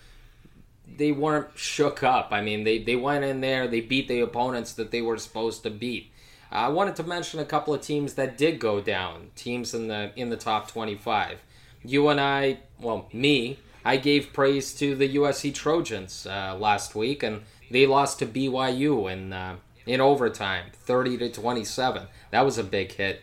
They 0.97 1.13
weren't 1.13 1.49
shook 1.55 2.03
up. 2.03 2.29
I 2.31 2.41
mean, 2.41 2.65
they, 2.65 2.79
they 2.83 2.97
went 2.97 3.25
in 3.25 3.43
there, 3.43 3.69
they 3.69 3.83
beat 3.83 4.09
the 4.09 4.21
opponents 4.21 4.73
that 4.75 4.91
they 4.91 5.03
were 5.03 5.19
supposed 5.19 5.63
to 5.65 5.71
beat. 5.71 6.11
I 6.51 6.69
wanted 6.69 6.97
to 6.97 7.05
mention 7.05 7.41
a 7.41 7.45
couple 7.45 7.75
of 7.75 7.83
teams 7.83 8.15
that 8.15 8.39
did 8.39 8.59
go 8.59 8.81
down, 8.81 9.31
teams 9.37 9.75
in 9.75 9.89
the 9.89 10.13
in 10.17 10.31
the 10.31 10.37
top 10.37 10.69
25. 10.69 11.41
You 11.85 12.09
and 12.09 12.21
I, 12.21 12.59
well, 12.81 13.09
me, 13.13 13.59
I 13.85 13.97
gave 13.97 14.33
praise 14.33 14.75
to 14.75 14.95
the 14.95 15.17
USC 15.17 15.55
Trojans 15.55 16.27
uh, 16.27 16.57
last 16.59 16.95
week, 16.95 17.23
and 17.23 17.43
they 17.71 17.87
lost 17.87 18.19
to 18.21 18.27
BYU 18.27 19.13
in 19.13 19.33
uh, 19.33 19.57
in 19.87 20.01
overtime, 20.01 20.67
30 20.73 21.19
to 21.19 21.29
27. 21.31 22.07
That 22.31 22.45
was 22.45 22.59
a 22.59 22.65
big 22.65 22.93
hit. 22.93 23.23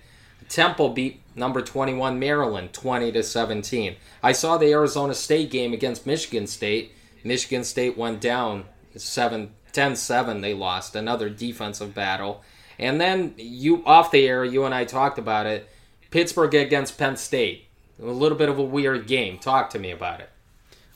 Temple 0.50 0.90
beat 0.90 1.22
number 1.36 1.62
21 1.62 2.20
Maryland 2.20 2.74
20 2.74 3.12
to 3.12 3.24
17. 3.24 3.96
I 4.22 4.32
saw 4.32 4.58
the 4.58 4.72
Arizona 4.72 5.16
State 5.16 5.50
game 5.50 5.74
against 5.74 6.06
Michigan 6.06 6.46
State. 6.46 6.94
Michigan 7.24 7.64
State 7.64 7.98
went 7.98 8.22
down 8.22 8.66
7 8.96 9.52
10-7 9.74 10.42
they 10.42 10.54
lost. 10.54 10.96
Another 10.96 11.30
defensive 11.30 11.94
battle. 11.94 12.42
And 12.78 13.00
then 13.00 13.34
you 13.38 13.84
off 13.86 14.12
the 14.12 14.28
air 14.28 14.44
you 14.44 14.66
and 14.66 14.74
I 14.74 14.86
talked 14.86 15.18
about 15.18 15.46
it. 15.46 15.70
Pittsburgh 16.12 16.54
against 16.54 16.98
Penn 16.98 17.18
State. 17.18 17.68
A 18.02 18.06
little 18.06 18.38
bit 18.38 18.50
of 18.50 18.60
a 18.60 18.64
weird 18.64 19.08
game. 19.08 19.38
Talk 19.38 19.70
to 19.72 19.80
me 19.80 19.92
about 19.92 20.20
it. 20.20 20.30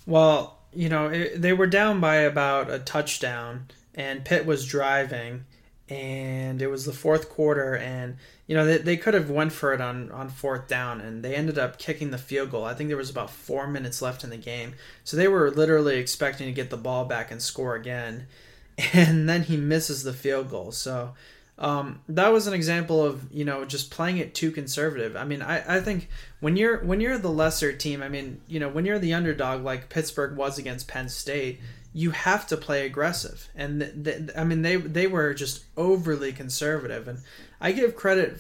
Well, 0.06 0.58
you 0.74 0.90
know, 0.90 1.08
it, 1.08 1.42
they 1.42 1.54
were 1.54 1.68
down 1.68 2.00
by 2.00 2.18
about 2.18 2.70
a 2.70 2.80
touchdown, 2.80 3.68
and 3.96 4.26
Pitt 4.26 4.46
was 4.46 4.68
driving, 4.68 5.46
and 5.88 6.62
it 6.62 6.68
was 6.68 6.86
the 6.86 6.94
fourth 6.94 7.30
quarter, 7.30 7.76
and 7.76 8.18
you 8.48 8.56
know 8.56 8.66
they, 8.66 8.78
they 8.78 8.98
could 8.98 9.14
have 9.14 9.30
went 9.30 9.52
for 9.52 9.74
it 9.74 9.82
on 9.82 10.12
on 10.12 10.30
fourth 10.30 10.68
down, 10.68 11.02
and 11.02 11.24
they 11.24 11.36
ended 11.36 11.58
up 11.58 11.80
kicking 11.80 12.12
the 12.12 12.18
field 12.18 12.52
goal. 12.52 12.66
I 12.66 12.74
think 12.74 12.90
there 12.90 12.98
was 12.98 13.10
about 13.10 13.30
four 13.30 13.68
minutes 13.68 14.02
left 14.02 14.24
in 14.24 14.30
the 14.30 14.38
game, 14.38 14.76
so 15.04 15.18
they 15.18 15.28
were 15.28 15.52
literally 15.52 15.98
expecting 15.98 16.48
to 16.48 16.54
get 16.54 16.70
the 16.70 16.78
ball 16.78 17.06
back 17.06 17.32
and 17.32 17.42
score 17.42 17.76
again, 17.76 18.28
and 18.94 19.28
then 19.28 19.44
he 19.44 19.58
misses 19.58 20.04
the 20.04 20.14
field 20.14 20.50
goal. 20.50 20.72
So 20.72 21.14
um, 21.60 22.02
that 22.08 22.30
was 22.30 22.48
an 22.48 22.54
example 22.54 23.04
of 23.04 23.32
you 23.32 23.44
know 23.44 23.66
just 23.66 23.92
playing 23.92 24.18
it 24.18 24.34
too 24.34 24.50
conservative. 24.52 25.16
I 25.16 25.26
mean, 25.26 25.42
I, 25.42 25.78
I 25.78 25.82
think 25.82 26.10
when 26.40 26.56
you're 26.56 26.84
when 26.84 27.02
you're 27.02 27.18
the 27.18 27.30
lesser 27.30 27.74
team, 27.74 28.02
I 28.02 28.08
mean, 28.08 28.42
you 28.48 28.60
know, 28.60 28.70
when 28.70 28.86
you're 28.86 28.98
the 28.98 29.14
underdog 29.14 29.64
like 29.64 29.90
Pittsburgh 29.90 30.38
was 30.38 30.58
against 30.58 30.88
Penn 30.88 31.10
State, 31.10 31.60
you 31.94 32.12
have 32.12 32.48
to 32.48 32.58
play 32.58 32.86
aggressive. 32.86 33.50
And 33.56 33.82
th- 33.82 34.04
th- 34.04 34.30
I 34.38 34.46
mean, 34.46 34.62
they 34.62 34.78
they 34.78 35.06
were 35.06 35.34
just 35.34 35.66
overly 35.76 36.32
conservative, 36.32 37.10
and 37.10 37.20
I 37.60 37.74
give 37.74 37.94
credit 37.94 38.40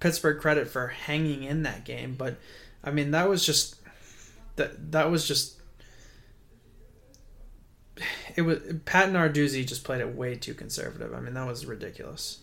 Pittsburgh 0.00 0.40
credit 0.40 0.68
for 0.68 0.88
hanging 0.88 1.44
in 1.44 1.64
that 1.64 1.84
game, 1.84 2.14
but 2.16 2.36
I 2.82 2.90
mean 2.90 3.10
that 3.10 3.28
was 3.28 3.44
just 3.44 3.76
that 4.56 4.92
that 4.92 5.10
was 5.10 5.26
just 5.26 5.60
it 8.36 8.42
was 8.42 8.58
Pat 8.84 9.10
Narduzzi 9.10 9.66
just 9.66 9.84
played 9.84 10.00
it 10.00 10.14
way 10.14 10.34
too 10.34 10.54
conservative. 10.54 11.12
I 11.14 11.20
mean 11.20 11.34
that 11.34 11.46
was 11.46 11.66
ridiculous. 11.66 12.40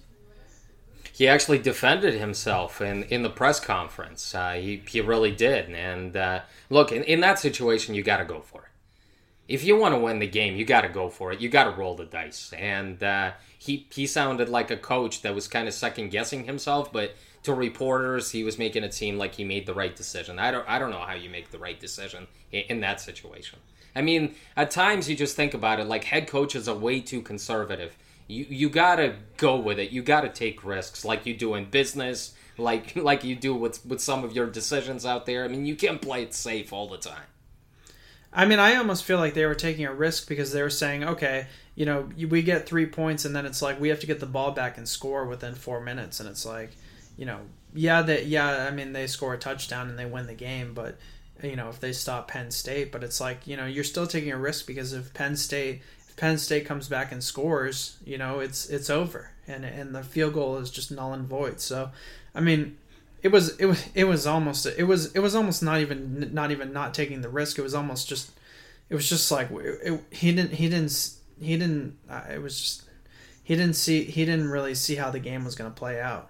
He 1.21 1.27
actually 1.27 1.59
defended 1.59 2.15
himself 2.15 2.81
in, 2.81 3.03
in 3.03 3.21
the 3.21 3.29
press 3.29 3.59
conference. 3.59 4.33
Uh, 4.33 4.53
he, 4.53 4.81
he 4.87 5.01
really 5.01 5.31
did. 5.31 5.69
And 5.69 6.17
uh, 6.17 6.39
look, 6.71 6.91
in, 6.91 7.03
in 7.03 7.19
that 7.19 7.37
situation, 7.37 7.93
you 7.93 8.01
got 8.01 8.17
to 8.17 8.25
go 8.25 8.41
for 8.41 8.63
it. 8.63 8.69
If 9.47 9.63
you 9.63 9.77
want 9.77 9.93
to 9.93 10.01
win 10.01 10.17
the 10.17 10.25
game, 10.25 10.55
you 10.55 10.65
got 10.65 10.81
to 10.81 10.89
go 10.89 11.09
for 11.09 11.31
it. 11.31 11.39
You 11.39 11.47
got 11.47 11.65
to 11.65 11.79
roll 11.79 11.93
the 11.93 12.05
dice. 12.05 12.51
And 12.53 13.03
uh, 13.03 13.33
he 13.55 13.85
he 13.91 14.07
sounded 14.07 14.49
like 14.49 14.71
a 14.71 14.77
coach 14.77 15.21
that 15.21 15.35
was 15.35 15.47
kind 15.47 15.67
of 15.67 15.75
second 15.75 16.09
guessing 16.09 16.45
himself, 16.45 16.91
but 16.91 17.13
to 17.43 17.53
reporters, 17.53 18.31
he 18.31 18.43
was 18.43 18.57
making 18.57 18.83
it 18.83 18.91
seem 18.91 19.19
like 19.19 19.35
he 19.35 19.43
made 19.43 19.67
the 19.67 19.75
right 19.75 19.95
decision. 19.95 20.39
I 20.39 20.49
don't 20.49 20.67
I 20.67 20.79
don't 20.79 20.89
know 20.89 21.05
how 21.05 21.13
you 21.13 21.29
make 21.29 21.51
the 21.51 21.59
right 21.59 21.79
decision 21.79 22.25
in, 22.51 22.63
in 22.67 22.79
that 22.79 22.99
situation. 22.99 23.59
I 23.95 24.01
mean, 24.01 24.33
at 24.57 24.71
times 24.71 25.07
you 25.07 25.15
just 25.15 25.35
think 25.35 25.53
about 25.53 25.79
it 25.79 25.85
like 25.85 26.05
head 26.05 26.27
coaches 26.27 26.67
are 26.67 26.75
way 26.75 26.99
too 26.99 27.21
conservative. 27.21 27.95
You 28.31 28.45
you 28.49 28.69
gotta 28.69 29.15
go 29.37 29.57
with 29.57 29.79
it. 29.79 29.91
You 29.91 30.01
gotta 30.01 30.29
take 30.29 30.63
risks, 30.63 31.03
like 31.03 31.25
you 31.25 31.35
do 31.35 31.55
in 31.55 31.65
business, 31.65 32.33
like 32.57 32.95
like 32.95 33.23
you 33.23 33.35
do 33.35 33.53
with 33.55 33.85
with 33.85 34.01
some 34.01 34.23
of 34.23 34.33
your 34.33 34.47
decisions 34.47 35.05
out 35.05 35.25
there. 35.25 35.43
I 35.43 35.47
mean, 35.47 35.65
you 35.65 35.75
can't 35.75 36.01
play 36.01 36.23
it 36.23 36.33
safe 36.33 36.71
all 36.71 36.87
the 36.87 36.97
time. 36.97 37.23
I 38.33 38.45
mean, 38.45 38.59
I 38.59 38.75
almost 38.75 39.03
feel 39.03 39.17
like 39.17 39.33
they 39.33 39.45
were 39.45 39.55
taking 39.55 39.85
a 39.85 39.93
risk 39.93 40.29
because 40.29 40.53
they 40.53 40.61
were 40.61 40.69
saying, 40.69 41.03
okay, 41.03 41.47
you 41.75 41.85
know, 41.85 42.09
we 42.29 42.41
get 42.41 42.65
three 42.65 42.85
points, 42.85 43.25
and 43.25 43.35
then 43.35 43.45
it's 43.45 43.61
like 43.61 43.79
we 43.79 43.89
have 43.89 43.99
to 43.99 44.07
get 44.07 44.21
the 44.21 44.25
ball 44.25 44.51
back 44.51 44.77
and 44.77 44.87
score 44.87 45.25
within 45.25 45.53
four 45.53 45.81
minutes, 45.81 46.21
and 46.21 46.29
it's 46.29 46.45
like, 46.45 46.71
you 47.17 47.25
know, 47.25 47.39
yeah, 47.73 48.01
that 48.01 48.27
yeah, 48.27 48.67
I 48.67 48.71
mean, 48.71 48.93
they 48.93 49.07
score 49.07 49.33
a 49.33 49.37
touchdown 49.37 49.89
and 49.89 49.99
they 49.99 50.05
win 50.05 50.27
the 50.27 50.33
game, 50.33 50.73
but 50.73 50.97
you 51.43 51.55
know, 51.55 51.69
if 51.69 51.79
they 51.79 51.91
stop 51.91 52.27
Penn 52.27 52.51
State, 52.51 52.91
but 52.91 53.03
it's 53.03 53.19
like, 53.19 53.47
you 53.47 53.57
know, 53.57 53.65
you're 53.65 53.83
still 53.83 54.07
taking 54.07 54.31
a 54.31 54.37
risk 54.37 54.67
because 54.67 54.93
if 54.93 55.13
Penn 55.13 55.35
State 55.35 55.81
Penn 56.21 56.37
State 56.37 56.67
comes 56.67 56.87
back 56.87 57.11
and 57.11 57.23
scores, 57.23 57.97
you 58.05 58.15
know, 58.15 58.41
it's 58.41 58.69
it's 58.69 58.91
over, 58.91 59.31
and 59.47 59.65
and 59.65 59.95
the 59.95 60.03
field 60.03 60.35
goal 60.35 60.57
is 60.57 60.69
just 60.69 60.91
null 60.91 61.13
and 61.13 61.27
void. 61.27 61.59
So, 61.59 61.89
I 62.35 62.41
mean, 62.41 62.77
it 63.23 63.29
was 63.29 63.57
it 63.57 63.65
was 63.65 63.89
it 63.95 64.03
was 64.03 64.27
almost 64.27 64.67
it 64.67 64.83
was 64.83 65.11
it 65.15 65.19
was 65.19 65.33
almost 65.33 65.63
not 65.63 65.79
even 65.79 66.29
not 66.31 66.51
even 66.51 66.71
not 66.71 66.93
taking 66.93 67.21
the 67.21 67.29
risk. 67.29 67.57
It 67.57 67.63
was 67.63 67.73
almost 67.73 68.07
just 68.07 68.29
it 68.87 68.93
was 68.93 69.09
just 69.09 69.31
like 69.31 69.49
it, 69.49 69.99
he 70.11 70.31
didn't 70.31 70.51
he 70.51 70.69
didn't 70.69 71.09
he 71.41 71.57
didn't 71.57 71.97
uh, 72.07 72.21
it 72.31 72.39
was 72.39 72.59
just 72.59 72.83
he 73.43 73.55
didn't 73.55 73.75
see 73.75 74.03
he 74.03 74.23
didn't 74.23 74.49
really 74.49 74.75
see 74.75 74.97
how 74.97 75.09
the 75.09 75.17
game 75.17 75.43
was 75.43 75.55
going 75.55 75.71
to 75.71 75.75
play 75.75 75.99
out. 75.99 76.29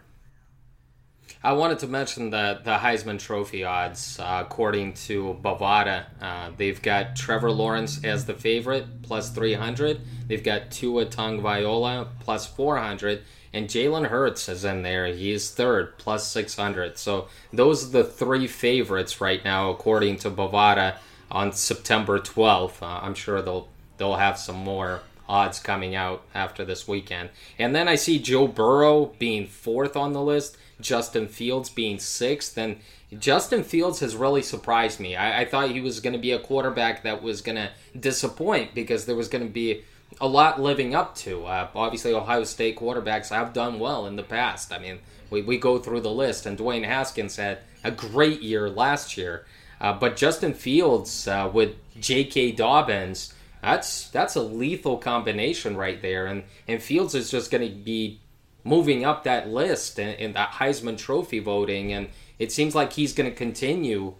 I 1.43 1.53
wanted 1.53 1.79
to 1.79 1.87
mention 1.87 2.29
that 2.31 2.65
the 2.65 2.77
Heisman 2.77 3.17
Trophy 3.17 3.63
odds. 3.63 4.19
Uh, 4.19 4.43
according 4.45 4.93
to 4.93 5.39
Bovada, 5.41 6.05
uh, 6.21 6.51
they've 6.55 6.79
got 6.79 7.15
Trevor 7.15 7.51
Lawrence 7.51 8.03
as 8.03 8.25
the 8.25 8.35
favorite, 8.35 9.01
plus 9.01 9.31
300. 9.31 10.01
They've 10.27 10.43
got 10.43 10.69
Tua 10.69 11.07
Tagovailoa, 11.07 12.09
plus 12.19 12.45
400. 12.45 13.23
And 13.53 13.67
Jalen 13.67 14.07
Hurts 14.07 14.49
is 14.49 14.63
in 14.63 14.83
there. 14.83 15.07
He's 15.07 15.49
third, 15.49 15.97
plus 15.97 16.27
600. 16.27 16.99
So 16.99 17.27
those 17.51 17.87
are 17.87 17.89
the 17.89 18.03
three 18.03 18.45
favorites 18.45 19.19
right 19.19 19.43
now, 19.43 19.71
according 19.71 20.17
to 20.17 20.29
Bovada 20.29 20.97
on 21.31 21.53
September 21.53 22.19
12th. 22.19 22.83
Uh, 22.83 22.99
I'm 23.01 23.15
sure 23.15 23.41
they'll 23.41 23.67
they'll 23.97 24.15
have 24.15 24.37
some 24.37 24.55
more 24.55 25.01
odds 25.31 25.59
coming 25.59 25.95
out 25.95 26.23
after 26.35 26.65
this 26.65 26.87
weekend. 26.87 27.29
And 27.57 27.73
then 27.73 27.87
I 27.87 27.95
see 27.95 28.19
Joe 28.19 28.47
Burrow 28.47 29.13
being 29.17 29.47
fourth 29.47 29.95
on 29.95 30.13
the 30.13 30.21
list, 30.21 30.57
Justin 30.81 31.27
Fields 31.27 31.69
being 31.69 31.99
sixth, 31.99 32.57
and 32.57 32.77
Justin 33.17 33.63
Fields 33.63 33.99
has 33.99 34.15
really 34.15 34.41
surprised 34.41 34.99
me. 34.99 35.15
I, 35.15 35.41
I 35.41 35.45
thought 35.45 35.71
he 35.71 35.81
was 35.81 35.99
going 35.99 36.13
to 36.13 36.19
be 36.19 36.31
a 36.31 36.39
quarterback 36.39 37.03
that 37.03 37.21
was 37.21 37.41
going 37.41 37.57
to 37.57 37.71
disappoint 37.97 38.73
because 38.73 39.05
there 39.05 39.15
was 39.15 39.27
going 39.27 39.45
to 39.45 39.51
be 39.51 39.83
a 40.19 40.27
lot 40.27 40.61
living 40.61 40.95
up 40.95 41.15
to. 41.15 41.45
Uh, 41.45 41.69
obviously, 41.75 42.13
Ohio 42.13 42.43
State 42.43 42.77
quarterbacks 42.77 43.29
have 43.29 43.53
done 43.53 43.79
well 43.79 44.05
in 44.05 44.15
the 44.15 44.23
past. 44.23 44.73
I 44.73 44.79
mean, 44.79 44.99
we, 45.29 45.41
we 45.41 45.57
go 45.57 45.77
through 45.77 46.01
the 46.01 46.11
list, 46.11 46.45
and 46.45 46.57
Dwayne 46.57 46.85
Haskins 46.85 47.37
had 47.37 47.59
a 47.83 47.91
great 47.91 48.41
year 48.41 48.69
last 48.69 49.17
year. 49.17 49.45
Uh, 49.79 49.93
but 49.93 50.15
Justin 50.15 50.53
Fields 50.53 51.27
uh, 51.27 51.49
with 51.51 51.75
J.K. 51.99 52.51
Dobbins, 52.51 53.33
that's 53.61 54.09
that's 54.09 54.35
a 54.35 54.41
lethal 54.41 54.97
combination 54.97 55.75
right 55.75 56.01
there, 56.01 56.27
and 56.27 56.43
and 56.67 56.81
Fields 56.81 57.15
is 57.15 57.31
just 57.31 57.51
going 57.51 57.67
to 57.67 57.75
be 57.75 58.19
moving 58.63 59.03
up 59.05 59.23
that 59.23 59.49
list 59.49 59.99
in, 59.99 60.09
in 60.09 60.33
that 60.33 60.51
Heisman 60.53 60.97
Trophy 60.97 61.39
voting, 61.39 61.91
and 61.91 62.09
it 62.39 62.51
seems 62.51 62.75
like 62.75 62.93
he's 62.93 63.13
going 63.13 63.29
to 63.29 63.35
continue 63.35 64.15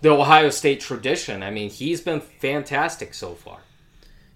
the 0.00 0.10
Ohio 0.10 0.50
State 0.50 0.80
tradition. 0.80 1.42
I 1.42 1.50
mean, 1.50 1.70
he's 1.70 2.00
been 2.00 2.20
fantastic 2.20 3.14
so 3.14 3.34
far. 3.34 3.60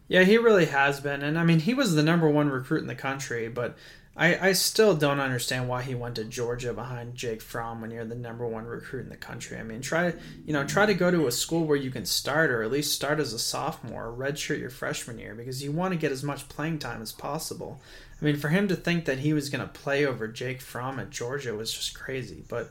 Yeah, 0.08 0.24
he 0.24 0.36
really 0.36 0.66
has 0.66 1.00
been, 1.00 1.22
and 1.22 1.38
I 1.38 1.44
mean, 1.44 1.60
he 1.60 1.74
was 1.74 1.94
the 1.94 2.02
number 2.02 2.28
one 2.28 2.50
recruit 2.50 2.82
in 2.82 2.86
the 2.86 2.94
country, 2.94 3.48
but 3.48 3.76
I, 4.14 4.48
I 4.48 4.52
still 4.52 4.94
don't 4.94 5.20
understand 5.20 5.68
why 5.68 5.82
he 5.82 5.94
went 5.94 6.16
to 6.16 6.24
Georgia 6.24 6.74
behind 6.74 7.14
Jake 7.14 7.40
Fromm 7.40 7.80
when 7.80 7.90
you're 7.90 8.04
the 8.04 8.14
number 8.14 8.46
one 8.46 8.66
recruit 8.66 9.04
in 9.04 9.08
the 9.08 9.16
country. 9.16 9.56
I 9.56 9.62
mean, 9.62 9.80
try 9.80 10.12
you 10.44 10.52
know 10.52 10.64
try 10.64 10.84
to 10.84 10.92
go 10.92 11.10
to 11.10 11.28
a 11.28 11.32
school 11.32 11.64
where 11.64 11.78
you 11.78 11.90
can 11.90 12.04
start 12.04 12.50
or 12.50 12.62
at 12.62 12.70
least 12.70 12.94
start 12.94 13.20
as 13.20 13.32
a 13.32 13.38
sophomore, 13.38 14.14
redshirt 14.14 14.60
your 14.60 14.68
freshman 14.68 15.18
year 15.18 15.34
because 15.34 15.62
you 15.62 15.72
want 15.72 15.94
to 15.94 15.98
get 15.98 16.12
as 16.12 16.22
much 16.22 16.48
playing 16.50 16.78
time 16.78 17.00
as 17.00 17.12
possible. 17.12 17.80
I 18.22 18.24
mean, 18.24 18.36
for 18.36 18.50
him 18.50 18.68
to 18.68 18.76
think 18.76 19.06
that 19.06 19.18
he 19.18 19.32
was 19.32 19.48
going 19.48 19.66
to 19.66 19.72
play 19.72 20.06
over 20.06 20.28
Jake 20.28 20.60
Fromm 20.60 21.00
at 21.00 21.10
Georgia 21.10 21.56
was 21.56 21.72
just 21.72 21.98
crazy. 21.98 22.44
But 22.46 22.70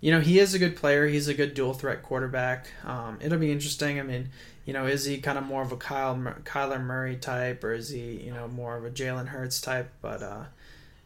you 0.00 0.12
know, 0.12 0.20
he 0.20 0.38
is 0.38 0.54
a 0.54 0.60
good 0.60 0.76
player. 0.76 1.08
He's 1.08 1.26
a 1.26 1.34
good 1.34 1.54
dual 1.54 1.74
threat 1.74 2.04
quarterback. 2.04 2.68
Um, 2.84 3.18
it'll 3.20 3.38
be 3.38 3.50
interesting. 3.50 3.98
I 3.98 4.04
mean, 4.04 4.28
you 4.64 4.72
know, 4.72 4.86
is 4.86 5.04
he 5.04 5.18
kind 5.18 5.38
of 5.38 5.44
more 5.44 5.62
of 5.62 5.72
a 5.72 5.76
Kyle 5.76 6.14
Kyler 6.44 6.80
Murray 6.80 7.16
type, 7.16 7.64
or 7.64 7.72
is 7.72 7.88
he 7.88 8.22
you 8.22 8.32
know 8.32 8.46
more 8.46 8.76
of 8.76 8.84
a 8.84 8.90
Jalen 8.90 9.28
Hurts 9.28 9.60
type? 9.60 9.90
But 10.00 10.22
uh, 10.22 10.44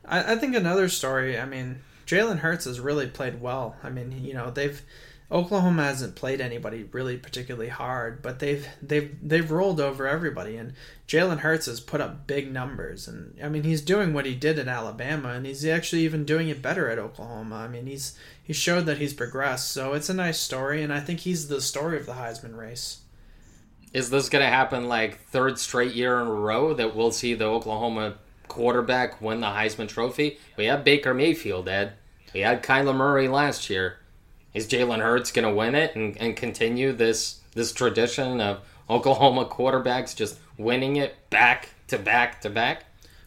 I, 0.04 0.34
I 0.34 0.36
think 0.36 0.54
another 0.54 0.90
story. 0.90 1.38
I 1.38 1.46
mean, 1.46 1.80
Jalen 2.06 2.38
Hurts 2.38 2.66
has 2.66 2.80
really 2.80 3.06
played 3.06 3.40
well. 3.40 3.76
I 3.82 3.88
mean, 3.88 4.12
you 4.22 4.34
know, 4.34 4.50
they've 4.50 4.82
Oklahoma 5.30 5.82
hasn't 5.84 6.14
played 6.14 6.40
anybody 6.40 6.84
really 6.92 7.16
particularly 7.16 7.68
hard, 7.68 8.22
but 8.22 8.38
they've 8.38 8.66
they've 8.80 9.16
they've 9.20 9.50
rolled 9.50 9.80
over 9.80 10.06
everybody, 10.06 10.56
and 10.56 10.74
Jalen 11.08 11.38
Hurts 11.38 11.66
has 11.66 11.80
put 11.80 12.00
up 12.00 12.28
big 12.28 12.52
numbers, 12.52 13.08
and 13.08 13.36
I 13.42 13.48
mean 13.48 13.64
he's 13.64 13.80
doing 13.80 14.12
what 14.12 14.26
he 14.26 14.36
did 14.36 14.56
at 14.58 14.68
Alabama, 14.68 15.30
and 15.30 15.44
he's 15.44 15.64
actually 15.64 16.02
even 16.02 16.24
doing 16.24 16.48
it 16.48 16.62
better 16.62 16.88
at 16.88 17.00
Oklahoma. 17.00 17.56
I 17.56 17.68
mean 17.68 17.86
he's 17.86 18.16
he 18.40 18.52
showed 18.52 18.86
that 18.86 18.98
he's 18.98 19.14
progressed, 19.14 19.72
so 19.72 19.94
it's 19.94 20.08
a 20.08 20.14
nice 20.14 20.38
story, 20.38 20.82
and 20.82 20.92
I 20.92 21.00
think 21.00 21.20
he's 21.20 21.48
the 21.48 21.60
story 21.60 21.98
of 21.98 22.06
the 22.06 22.12
Heisman 22.12 22.56
race. 22.56 23.00
Is 23.92 24.10
this 24.10 24.28
going 24.28 24.44
to 24.44 24.50
happen 24.50 24.86
like 24.86 25.20
third 25.30 25.58
straight 25.58 25.94
year 25.94 26.20
in 26.20 26.28
a 26.28 26.32
row 26.32 26.74
that 26.74 26.94
we'll 26.94 27.12
see 27.12 27.34
the 27.34 27.46
Oklahoma 27.46 28.14
quarterback 28.46 29.20
win 29.20 29.40
the 29.40 29.46
Heisman 29.46 29.88
Trophy? 29.88 30.38
We 30.56 30.66
had 30.66 30.84
Baker 30.84 31.14
Mayfield, 31.14 31.68
Ed. 31.68 31.94
We 32.32 32.40
had 32.40 32.62
Kyler 32.62 32.94
Murray 32.94 33.26
last 33.26 33.70
year. 33.70 33.98
Is 34.56 34.66
Jalen 34.66 35.00
Hurts 35.00 35.32
going 35.32 35.46
to 35.46 35.52
win 35.52 35.74
it 35.74 35.94
and, 35.96 36.16
and 36.16 36.34
continue 36.34 36.92
this 36.92 37.40
this 37.52 37.72
tradition 37.72 38.40
of 38.40 38.60
Oklahoma 38.88 39.44
quarterbacks 39.44 40.16
just 40.16 40.38
winning 40.56 40.96
it 40.96 41.14
back 41.28 41.68
to 41.88 41.98
back 41.98 42.40
to 42.40 42.48
back? 42.48 42.84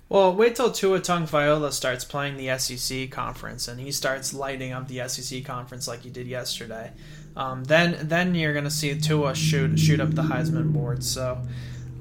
Well, 0.10 0.36
wait 0.36 0.56
till 0.56 0.72
Tua 0.72 1.02
Tagovailoa 1.02 1.72
starts 1.72 2.04
playing 2.04 2.38
the 2.38 2.58
SEC 2.58 3.12
conference 3.12 3.68
and 3.68 3.80
he 3.80 3.92
starts 3.92 4.34
lighting 4.34 4.74
up 4.74 4.88
the 4.88 5.08
SEC 5.08 5.46
conference 5.46 5.88
like 5.88 6.02
he 6.02 6.10
did 6.10 6.26
yesterday. 6.26 6.94
Um, 7.36 7.64
then 7.64 8.08
then 8.08 8.34
you're 8.34 8.56
gonna 8.56 8.72
see 8.72 9.00
Tua 9.00 9.36
shoot 9.36 9.78
shoot 9.78 10.00
up 10.00 10.16
the 10.16 10.24
Heisman 10.24 10.74
board. 10.74 11.04
So 11.04 11.44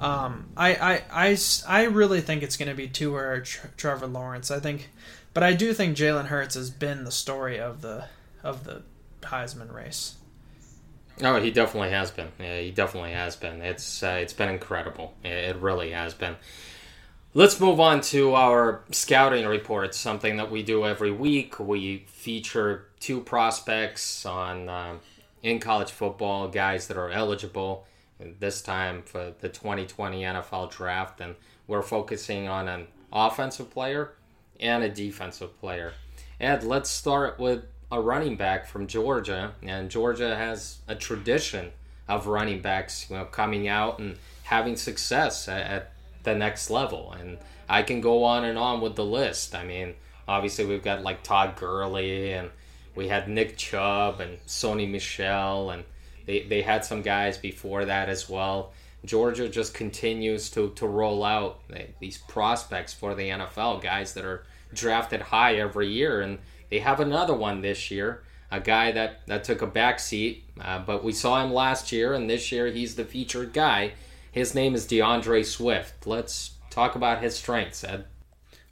um, 0.01 0.49
I, 0.57 0.75
I, 0.75 1.03
I, 1.13 1.39
I 1.69 1.83
really 1.85 2.23
think 2.23 2.43
it's 2.43 2.57
gonna 2.57 2.75
be 2.75 2.89
Tua 2.89 3.21
or 3.21 3.41
Trevor 3.77 4.07
Lawrence. 4.07 4.51
I 4.51 4.59
think, 4.59 4.89
but 5.35 5.43
I 5.43 5.53
do 5.53 5.75
think 5.75 5.99
Jalen 5.99 6.29
Hurts 6.29 6.55
has 6.55 6.71
been 6.71 7.05
the 7.05 7.13
story 7.13 7.61
of 7.61 7.83
the 7.83 8.07
of 8.43 8.65
the 8.65 8.85
Heisman 9.23 9.73
race. 9.73 10.17
Oh, 11.23 11.41
he 11.41 11.51
definitely 11.51 11.91
has 11.91 12.11
been. 12.11 12.29
Yeah, 12.39 12.61
he 12.61 12.71
definitely 12.71 13.13
has 13.13 13.37
been. 13.37 13.61
It's 13.61 14.03
uh, 14.03 14.19
it's 14.21 14.33
been 14.33 14.49
incredible. 14.49 15.15
It 15.25 15.57
really 15.57 15.91
has 15.91 16.15
been. 16.15 16.37
Let's 17.35 17.61
move 17.61 17.81
on 17.81 18.01
to 18.03 18.35
our 18.35 18.85
scouting 18.91 19.47
report. 19.47 19.95
Something 19.95 20.37
that 20.37 20.51
we 20.51 20.63
do 20.63 20.87
every 20.87 21.11
week. 21.11 21.59
We 21.59 22.05
feature 22.07 22.89
two 23.01 23.21
prospects 23.21 24.25
on 24.25 24.69
uh, 24.69 24.95
in 25.43 25.59
college 25.59 25.91
football, 25.91 26.49
guys 26.49 26.87
that 26.89 26.97
are 26.97 27.11
eligible. 27.11 27.87
This 28.41 28.63
time 28.63 29.03
for 29.03 29.33
the 29.39 29.49
2020 29.49 30.23
NFL 30.23 30.73
Draft, 30.73 31.21
and 31.21 31.37
we're 31.69 31.83
focusing 31.83 32.49
on 32.49 32.67
an 32.67 32.89
offensive 33.13 33.71
player 33.71 34.15
and 34.59 34.83
a 34.83 34.89
defensive 34.89 35.59
player. 35.61 35.93
Ed, 36.41 36.65
let's 36.65 36.91
start 36.91 37.39
with 37.39 37.65
a 37.91 38.01
running 38.01 38.37
back 38.37 38.67
from 38.67 38.87
Georgia, 38.87 39.53
and 39.63 39.91
Georgia 39.91 40.37
has 40.37 40.79
a 40.87 40.95
tradition 40.95 41.73
of 42.07 42.27
running 42.27 42.61
backs, 42.61 43.09
you 43.09 43.17
know, 43.17 43.25
coming 43.25 43.69
out 43.69 43.99
and 43.99 44.17
having 44.45 44.77
success 44.77 45.49
at, 45.49 45.63
at 45.71 45.93
the 46.23 46.35
next 46.35 46.71
level. 46.71 47.13
And 47.19 47.39
I 47.69 47.83
can 47.83 48.01
go 48.01 48.25
on 48.25 48.45
and 48.45 48.59
on 48.59 48.81
with 48.81 48.97
the 48.97 49.05
list. 49.05 49.55
I 49.55 49.65
mean, 49.65 49.95
obviously 50.27 50.65
we've 50.65 50.83
got 50.83 51.03
like 51.03 51.23
Todd 51.23 51.57
Gurley 51.57 52.33
and 52.33 52.51
we 52.95 53.09
had 53.09 53.29
Nick 53.29 53.57
Chubb 53.57 54.21
and 54.21 54.39
Sony 54.47 54.91
Michel, 54.91 55.71
and 55.71 55.85
they, 56.27 56.43
they 56.43 56.63
had 56.63 56.85
some 56.85 57.03
guys 57.03 57.39
before 57.39 57.85
that 57.85 58.09
as 58.09 58.29
well. 58.29 58.73
Georgia 59.05 59.49
just 59.49 59.75
continues 59.75 60.51
to, 60.51 60.71
to 60.71 60.87
roll 60.87 61.23
out 61.23 61.61
eh, 61.73 61.85
these 62.01 62.19
prospects 62.19 62.93
for 62.93 63.15
the 63.15 63.29
NFL, 63.29 63.81
guys 63.81 64.15
that 64.15 64.25
are 64.25 64.45
drafted 64.75 65.21
high 65.21 65.57
every 65.57 65.89
year. 65.89 66.21
And 66.21 66.39
they 66.71 66.81
have 66.81 67.01
another 67.01 67.35
one 67.35 67.61
this 67.61 67.91
year, 67.91 68.23
a 68.51 68.61
guy 68.61 68.93
that, 68.93 69.27
that 69.27 69.45
took 69.45 69.63
a 69.63 69.67
back 69.67 70.01
seat, 70.01 70.45
uh, 70.61 70.79
but 70.81 71.05
we 71.05 71.13
saw 71.13 71.45
him 71.45 71.53
last 71.53 71.93
year, 71.93 72.15
and 72.15 72.29
this 72.29 72.51
year 72.53 72.69
he's 72.69 72.95
the 72.95 73.05
featured 73.05 73.53
guy. 73.53 73.93
His 74.33 74.55
name 74.55 74.75
is 74.75 74.87
D'Andre 74.87 75.43
Swift. 75.43 76.07
Let's 76.07 76.53
talk 76.71 76.95
about 76.95 77.23
his 77.23 77.37
strengths, 77.37 77.85
Ed. 77.85 78.05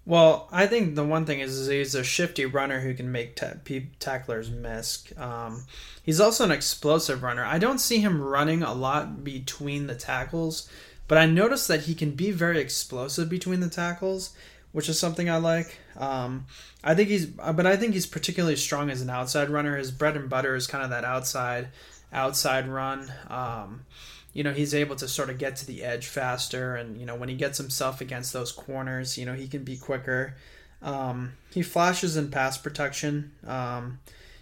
Well, 0.07 0.49
I 0.53 0.69
think 0.69 0.95
the 0.95 1.05
one 1.05 1.27
thing 1.27 1.41
is, 1.41 1.59
is 1.59 1.67
he's 1.67 1.97
a 1.97 2.05
shifty 2.05 2.47
runner 2.47 2.79
who 2.81 2.95
can 2.95 3.11
make 3.11 3.35
ta- 3.35 3.55
tacklers 3.99 4.51
miss. 4.51 5.13
Um, 5.19 5.65
he's 6.05 6.21
also 6.21 6.45
an 6.45 6.53
explosive 6.53 7.25
runner. 7.25 7.45
I 7.45 7.59
don't 7.59 7.81
see 7.81 7.99
him 7.99 8.23
running 8.23 8.63
a 8.63 8.73
lot 8.73 9.25
between 9.25 9.89
the 9.89 9.97
tackles, 9.97 10.71
but 11.09 11.19
I 11.19 11.27
noticed 11.27 11.67
that 11.67 11.83
he 11.83 11.95
can 11.95 12.13
be 12.13 12.31
very 12.31 12.61
explosive 12.61 13.29
between 13.29 13.59
the 13.59 13.69
tackles, 13.69 14.33
which 14.77 14.91
is 14.91 14.99
something 14.99 15.31
I 15.31 15.39
like. 15.39 15.79
Um, 15.97 16.45
I 16.85 16.95
think 16.95 17.09
he's, 17.09 17.25
but 17.25 17.65
I 17.65 17.79
think 17.79 17.95
he's 17.95 18.05
particularly 18.05 18.57
strong 18.57 18.91
as 18.91 19.01
an 19.01 19.09
outside 19.09 19.49
runner. 19.49 19.79
His 19.79 19.91
bread 19.91 20.19
and 20.19 20.29
butter 20.29 20.55
is 20.55 20.67
kind 20.67 20.85
of 20.85 20.91
that 20.91 21.03
outside, 21.03 21.69
outside 22.13 22.69
run. 22.69 23.11
Um, 23.31 23.87
you 24.35 24.43
know 24.43 24.53
he's 24.53 24.75
able 24.75 24.95
to 24.97 25.09
sort 25.09 25.31
of 25.31 25.39
get 25.39 25.57
to 25.57 25.67
the 25.67 25.83
edge 25.83 26.09
faster 26.09 26.77
and 26.77 26.99
you 26.99 27.07
know 27.07 27.15
when 27.15 27.31
he 27.31 27.35
gets 27.35 27.57
himself 27.57 28.03
against 28.03 28.35
those 28.35 28.53
corners 28.53 29.17
you 29.17 29.25
know 29.25 29.33
he 29.33 29.49
can 29.49 29.65
be 29.65 29.79
quicker 29.79 30.37
um, 30.83 31.33
he 31.55 31.63
flashes 31.63 32.19
in 32.19 32.31
pass 32.31 32.59
protection 32.59 33.33
um, 33.47 33.99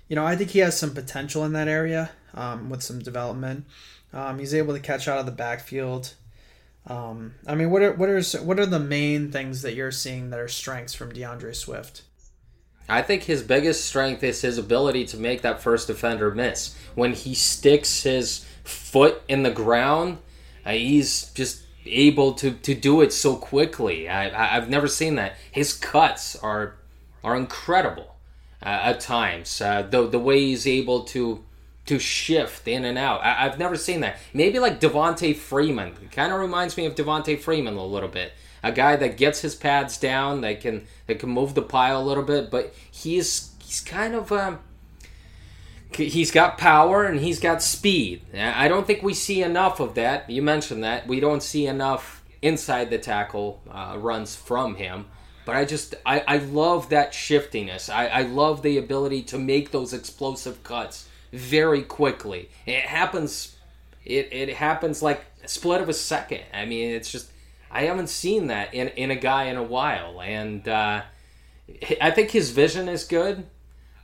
you 0.09 0.17
know 0.17 0.27
i 0.27 0.35
think 0.35 0.51
he 0.51 0.59
has 0.59 0.77
some 0.77 0.93
potential 0.95 1.45
in 1.45 1.53
that 1.53 1.69
area 1.69 2.11
um, 2.35 2.69
with 2.69 2.83
some 2.83 2.99
development 2.99 3.67
um, 4.13 4.41
he's 4.41 4.53
able 4.53 4.75
to 4.75 4.81
catch 4.81 5.07
out 5.07 5.19
of 5.19 5.27
the 5.27 5.33
backfield 5.33 6.15
um, 6.87 7.35
i 7.47 7.55
mean 7.55 7.71
what 7.71 7.83
are 7.83 7.93
what 7.93 8.09
are 8.09 8.23
what 8.43 8.59
are 8.59 8.67
the 8.67 8.81
main 8.81 9.31
things 9.31 9.63
that 9.63 9.75
you're 9.75 9.91
seeing 9.91 10.31
that 10.31 10.39
are 10.39 10.49
strengths 10.49 10.95
from 10.95 11.13
D'Andre 11.13 11.53
Swift 11.53 12.03
I 12.87 13.01
think 13.01 13.23
his 13.23 13.43
biggest 13.43 13.87
strength 13.87 14.23
is 14.23 14.43
his 14.43 14.59
ability 14.59 15.07
to 15.07 15.17
make 15.17 15.41
that 15.41 15.63
first 15.63 15.87
defender 15.87 16.31
miss. 16.31 16.77
When 16.95 17.15
he 17.15 17.35
sticks 17.35 18.03
his 18.03 18.45
foot 18.65 19.23
in 19.29 19.43
the 19.43 19.51
ground. 19.51 20.19
Uh, 20.65 20.73
he's 20.73 21.31
just 21.33 21.63
able 21.87 22.33
to, 22.33 22.53
to 22.53 22.75
do 22.75 23.03
it 23.03 23.13
so 23.13 23.37
quickly. 23.37 24.09
I, 24.09 24.57
I've 24.57 24.71
never 24.71 24.89
seen 24.89 25.17
that. 25.17 25.37
His 25.51 25.75
cuts 25.75 26.35
are 26.37 26.77
are 27.23 27.37
incredible 27.37 28.17
uh, 28.63 28.69
at 28.69 29.01
times. 29.01 29.61
Uh, 29.61 29.83
the 29.83 30.09
the 30.09 30.19
way 30.19 30.41
he's 30.41 30.67
able 30.67 31.05
to 31.05 31.45
to 31.87 31.99
shift 31.99 32.67
in 32.67 32.85
and 32.85 32.97
out. 32.97 33.23
I, 33.23 33.45
have 33.45 33.59
never 33.59 33.77
seen 33.77 34.01
that. 34.01 34.19
Maybe 34.33 34.59
like 34.59 34.81
Devonta 34.81 35.37
Freeman. 35.37 35.95
Kind 36.11 36.33
of 36.33 36.41
reminds 36.41 36.77
me 36.77 36.87
of 36.87 36.95
Devonta 36.95 37.39
Freeman 37.39 37.77
a 37.77 37.85
little 37.85 38.09
bit. 38.09 38.33
A 38.63 38.73
guy 38.73 38.97
that 38.97 39.19
gets 39.19 39.41
his 39.41 39.55
pads 39.55 39.99
down, 39.99 40.41
that 40.41 40.63
can 40.63 40.87
that 41.07 41.19
can 41.19 41.29
move 41.29 41.55
the 41.55 41.63
pile 41.63 42.01
a 42.01 42.03
little 42.03 42.25
bit, 42.25 42.51
but 42.51 42.75
he's 42.91 43.53
he's 43.59 43.83
kind 43.83 44.15
of 44.15 44.33
um, 44.33 44.61
he's 45.95 46.31
got 46.31 46.57
power 46.57 47.05
and 47.05 47.21
he's 47.21 47.41
got 47.41 47.63
speed. 47.63 48.23
I 48.35 48.69
don't 48.69 48.87
think 48.87 49.03
we 49.03 49.13
see 49.13 49.43
enough 49.43 49.81
of 49.81 49.95
that. 49.97 50.31
You 50.31 50.41
mentioned 50.41 50.83
that 50.83 51.07
we 51.07 51.21
don't 51.21 51.43
see 51.43 51.67
enough 51.67 52.23
inside 52.41 52.89
the 52.89 52.99
tackle 52.99 53.61
uh, 53.71 53.97
runs 53.99 54.35
from 54.35 54.77
him. 54.77 55.07
But 55.45 55.57
I 55.57 55.67
just 55.67 55.95
I, 56.07 56.25
I 56.27 56.37
love 56.39 56.89
that 56.89 57.13
shiftiness. 57.13 57.91
I, 57.91 58.07
I 58.07 58.23
love 58.23 58.63
the 58.63 58.79
ability 58.79 59.25
to 59.25 59.39
make 59.39 59.73
those 59.73 59.93
explosive 59.93 60.63
cuts 60.63 61.07
very 61.35 61.83
quickly. 61.83 62.49
It 62.67 62.85
happens 62.85 63.57
it, 64.05 64.29
it 64.33 64.51
happens 64.51 65.03
like 65.03 65.25
a 65.43 65.49
split 65.49 65.81
of 65.81 65.89
a 65.89 65.95
second. 65.95 66.43
I 66.53 66.65
mean 66.65 66.91
it's 66.91 67.11
just 67.11 67.31
I 67.71 67.83
haven't 67.85 68.09
seen 68.09 68.47
that 68.47 68.73
in, 68.73 68.89
in 68.89 69.11
a 69.11 69.17
guy 69.17 69.45
in 69.45 69.57
a 69.57 69.63
while. 69.63 70.21
And 70.23 70.67
uh, 70.69 71.03
I 72.01 72.11
think 72.13 72.31
his 72.31 72.51
vision 72.51 72.89
is 72.89 73.05
good. 73.05 73.47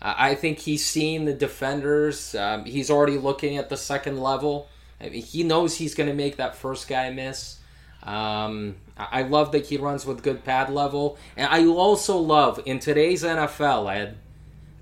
I 0.03 0.35
think 0.35 0.59
he's 0.59 0.85
seeing 0.85 1.27
the 1.27 1.35
defenders. 1.35 2.35
Um, 2.35 2.65
he's 2.65 2.91
already 2.91 3.19
looking 3.19 3.59
at 3.59 3.69
the 3.69 3.77
second 3.77 4.19
level. 4.19 4.69
I 5.01 5.11
mean, 5.11 5.23
he 5.23 5.45
knows 5.45 5.77
he's 5.77 5.95
going 5.95 6.09
to 6.09 6.15
make 6.15 6.37
that 6.37 6.57
first 6.57 6.89
guy 6.89 7.11
miss. 7.11 7.59
Um, 8.03 8.77
I 8.97 9.23
love 9.23 9.53
that 9.53 9.67
he 9.67 9.77
runs 9.77 10.07
with 10.07 10.23
good 10.23 10.43
pad 10.43 10.71
level, 10.71 11.19
and 11.37 11.49
I 11.49 11.67
also 11.67 12.17
love 12.17 12.61
in 12.65 12.79
today's 12.79 13.23
NFL, 13.23 13.95
Ed, 13.95 14.17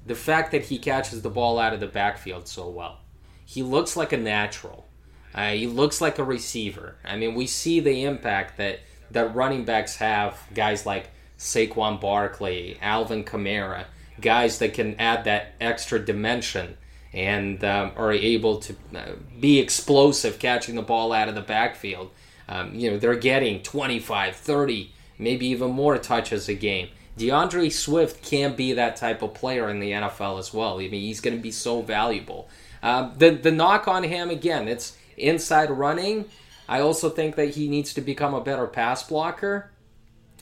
the 0.09 0.15
fact 0.15 0.51
that 0.53 0.65
he 0.65 0.79
catches 0.79 1.23
the 1.23 1.31
ball 1.31 1.59
out 1.59 1.73
of 1.73 1.81
the 1.81 1.87
backfield 1.87 2.49
so 2.49 2.69
well. 2.69 2.99
He 3.45 3.63
looks 3.63 3.97
like 3.97 4.13
a 4.13 4.19
natural. 4.19 4.87
Uh, 5.35 5.51
he 5.51 5.67
looks 5.67 6.01
like 6.01 6.19
a 6.19 6.25
receiver. 6.25 6.97
I 7.05 7.17
mean, 7.17 7.35
we 7.35 7.47
see 7.47 7.81
the 7.81 8.05
impact 8.05 8.57
that 8.59 8.81
that 9.11 9.35
running 9.35 9.65
backs 9.65 9.97
have. 9.97 10.39
Guys 10.55 10.85
like 10.85 11.11
Saquon 11.39 12.01
Barkley, 12.01 12.79
Alvin 12.83 13.25
Kamara 13.25 13.87
guys 14.21 14.59
that 14.59 14.75
can 14.75 14.95
add 14.99 15.25
that 15.25 15.55
extra 15.61 15.99
dimension 15.99 16.77
and 17.13 17.63
um, 17.65 17.93
are 17.97 18.13
able 18.13 18.59
to 18.59 18.77
uh, 18.95 19.13
be 19.41 19.59
explosive 19.59 20.39
catching 20.39 20.75
the 20.75 20.83
ball 20.83 21.13
out 21.13 21.29
of 21.29 21.35
the 21.35 21.41
backfield. 21.41 22.11
Um, 22.49 22.75
you 22.75 22.91
know, 22.91 22.99
they're 22.99 23.15
getting 23.15 23.63
25, 23.63 24.37
30, 24.37 24.93
maybe 25.19 25.47
even 25.47 25.71
more 25.71 25.99
touches 25.99 26.49
a 26.49 26.55
game. 26.55 26.89
D'Andre 27.19 27.69
Swift 27.69 28.23
can 28.23 28.55
be 28.55 28.73
that 28.75 28.97
type 28.97 29.23
of 29.23 29.35
player 29.35 29.69
in 29.69 29.81
the 29.81 29.93
NFL 29.93 30.39
as 30.39 30.55
well. 30.55 30.75
I 30.79 30.89
mean, 30.89 31.03
he's 31.03 31.21
going 31.21 31.37
to 31.37 31.43
be 31.43 31.51
so 31.51 31.83
valuable. 31.83 32.49
Um, 32.83 33.15
the 33.17 33.31
the 33.31 33.51
knock 33.51 33.89
on 33.89 34.05
him 34.05 34.31
again, 34.31 34.69
it's 34.69 34.97
inside 35.17 35.71
running. 35.71 36.27
I 36.69 36.81
also 36.81 37.09
think 37.09 37.37
that 37.37 37.51
he 37.51 37.69
needs 37.69 37.95
to 37.95 38.01
become 38.01 38.35
a 38.35 38.41
better 38.41 38.67
pass 38.67 39.03
blocker, 39.03 39.71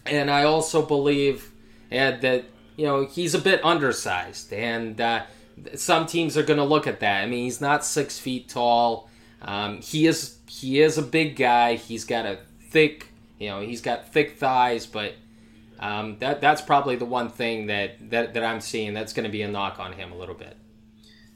and 0.04 0.30
I 0.30 0.44
also 0.44 0.84
believe 0.84 1.50
Ed, 1.90 2.20
that 2.22 2.44
you 2.76 2.84
know, 2.84 3.06
he's 3.06 3.34
a 3.34 3.38
bit 3.38 3.64
undersized, 3.64 4.52
and 4.52 5.00
uh, 5.00 5.24
some 5.74 6.06
teams 6.06 6.36
are 6.36 6.42
going 6.42 6.58
to 6.58 6.64
look 6.64 6.86
at 6.86 7.00
that. 7.00 7.22
I 7.22 7.26
mean, 7.26 7.44
he's 7.44 7.60
not 7.60 7.84
six 7.84 8.18
feet 8.18 8.48
tall. 8.48 9.08
Um, 9.42 9.80
he 9.80 10.06
is 10.06 10.36
he 10.48 10.80
is 10.80 10.98
a 10.98 11.02
big 11.02 11.36
guy. 11.36 11.76
He's 11.76 12.04
got 12.04 12.26
a 12.26 12.38
thick, 12.68 13.08
you 13.38 13.48
know, 13.48 13.60
he's 13.60 13.80
got 13.80 14.12
thick 14.12 14.38
thighs, 14.38 14.86
but 14.86 15.14
um, 15.78 16.18
that 16.18 16.40
that's 16.40 16.62
probably 16.62 16.96
the 16.96 17.04
one 17.04 17.30
thing 17.30 17.66
that, 17.66 18.10
that, 18.10 18.34
that 18.34 18.44
I'm 18.44 18.60
seeing 18.60 18.94
that's 18.94 19.12
going 19.12 19.24
to 19.24 19.32
be 19.32 19.42
a 19.42 19.48
knock 19.48 19.78
on 19.78 19.92
him 19.92 20.12
a 20.12 20.16
little 20.16 20.34
bit. 20.34 20.56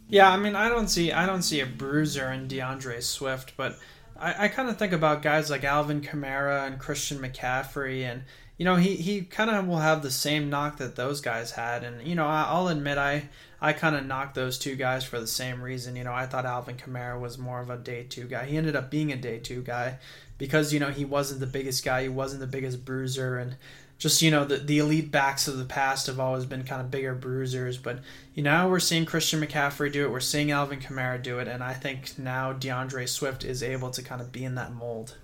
Yeah, 0.08 0.30
I 0.30 0.36
mean, 0.36 0.56
I 0.56 0.68
don't 0.68 0.88
see 0.88 1.12
I 1.12 1.24
don't 1.24 1.42
see 1.42 1.60
a 1.60 1.66
bruiser 1.66 2.32
in 2.32 2.48
D'Andre 2.48 3.00
Swift, 3.00 3.56
but 3.56 3.78
I, 4.18 4.46
I 4.46 4.48
kind 4.48 4.68
of 4.68 4.76
think 4.76 4.92
about 4.92 5.22
guys 5.22 5.50
like 5.50 5.62
Alvin 5.62 6.00
Kamara 6.00 6.66
and 6.66 6.80
Christian 6.80 7.18
McCaffrey, 7.18 8.02
and 8.02 8.24
you 8.60 8.66
know, 8.66 8.76
he, 8.76 8.96
he 8.96 9.22
kind 9.22 9.48
of 9.48 9.66
will 9.66 9.78
have 9.78 10.02
the 10.02 10.10
same 10.10 10.50
knock 10.50 10.76
that 10.76 10.94
those 10.94 11.22
guys 11.22 11.52
had. 11.52 11.82
And, 11.82 12.06
you 12.06 12.14
know, 12.14 12.26
I'll 12.26 12.68
admit 12.68 12.98
I, 12.98 13.30
I 13.58 13.72
kind 13.72 13.96
of 13.96 14.04
knocked 14.04 14.34
those 14.34 14.58
two 14.58 14.76
guys 14.76 15.02
for 15.02 15.18
the 15.18 15.26
same 15.26 15.62
reason. 15.62 15.96
You 15.96 16.04
know, 16.04 16.12
I 16.12 16.26
thought 16.26 16.44
Alvin 16.44 16.76
Kamara 16.76 17.18
was 17.18 17.38
more 17.38 17.62
of 17.62 17.70
a 17.70 17.78
day 17.78 18.04
two 18.06 18.24
guy. 18.24 18.44
He 18.44 18.58
ended 18.58 18.76
up 18.76 18.90
being 18.90 19.12
a 19.12 19.16
day 19.16 19.38
two 19.38 19.62
guy 19.62 19.96
because, 20.36 20.74
you 20.74 20.78
know, 20.78 20.90
he 20.90 21.06
wasn't 21.06 21.40
the 21.40 21.46
biggest 21.46 21.82
guy. 21.86 22.02
He 22.02 22.10
wasn't 22.10 22.42
the 22.42 22.46
biggest 22.46 22.84
bruiser. 22.84 23.38
And 23.38 23.56
just, 24.00 24.22
you 24.22 24.30
know, 24.30 24.44
the, 24.44 24.56
the 24.56 24.78
elite 24.78 25.12
backs 25.12 25.46
of 25.46 25.58
the 25.58 25.64
past 25.64 26.08
have 26.08 26.18
always 26.18 26.46
been 26.46 26.64
kind 26.64 26.80
of 26.80 26.90
bigger 26.90 27.14
bruisers. 27.14 27.76
But, 27.76 28.00
you 28.34 28.42
know, 28.42 28.68
we're 28.68 28.80
seeing 28.80 29.04
Christian 29.04 29.40
McCaffrey 29.40 29.92
do 29.92 30.04
it. 30.04 30.10
We're 30.10 30.20
seeing 30.20 30.50
Alvin 30.50 30.80
Kamara 30.80 31.22
do 31.22 31.38
it. 31.38 31.46
And 31.46 31.62
I 31.62 31.74
think 31.74 32.18
now 32.18 32.52
D'Andre 32.52 33.04
Swift 33.06 33.44
is 33.44 33.62
able 33.62 33.90
to 33.90 34.02
kind 34.02 34.20
of 34.20 34.32
be 34.32 34.44
in 34.44 34.56
that 34.56 34.72
mold. 34.72 35.16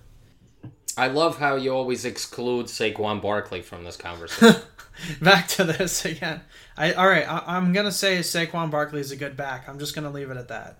I 0.96 1.08
love 1.08 1.38
how 1.38 1.56
you 1.56 1.74
always 1.74 2.04
exclude 2.04 2.66
Saquon 2.66 3.20
Barkley 3.20 3.62
from 3.62 3.82
this 3.82 3.96
conversation. 3.96 4.62
back 5.20 5.48
to 5.48 5.64
this 5.64 6.04
again. 6.04 6.42
I 6.76 6.92
all 6.92 7.08
right. 7.08 7.26
I, 7.28 7.56
am 7.56 7.72
gonna 7.72 7.92
say 7.92 8.18
Saquon 8.18 8.70
Barkley 8.70 9.00
is 9.00 9.10
a 9.10 9.16
good 9.16 9.36
back. 9.36 9.68
I'm 9.68 9.78
just 9.78 9.94
gonna 9.94 10.10
leave 10.10 10.30
it 10.30 10.36
at 10.36 10.48
that. 10.48 10.78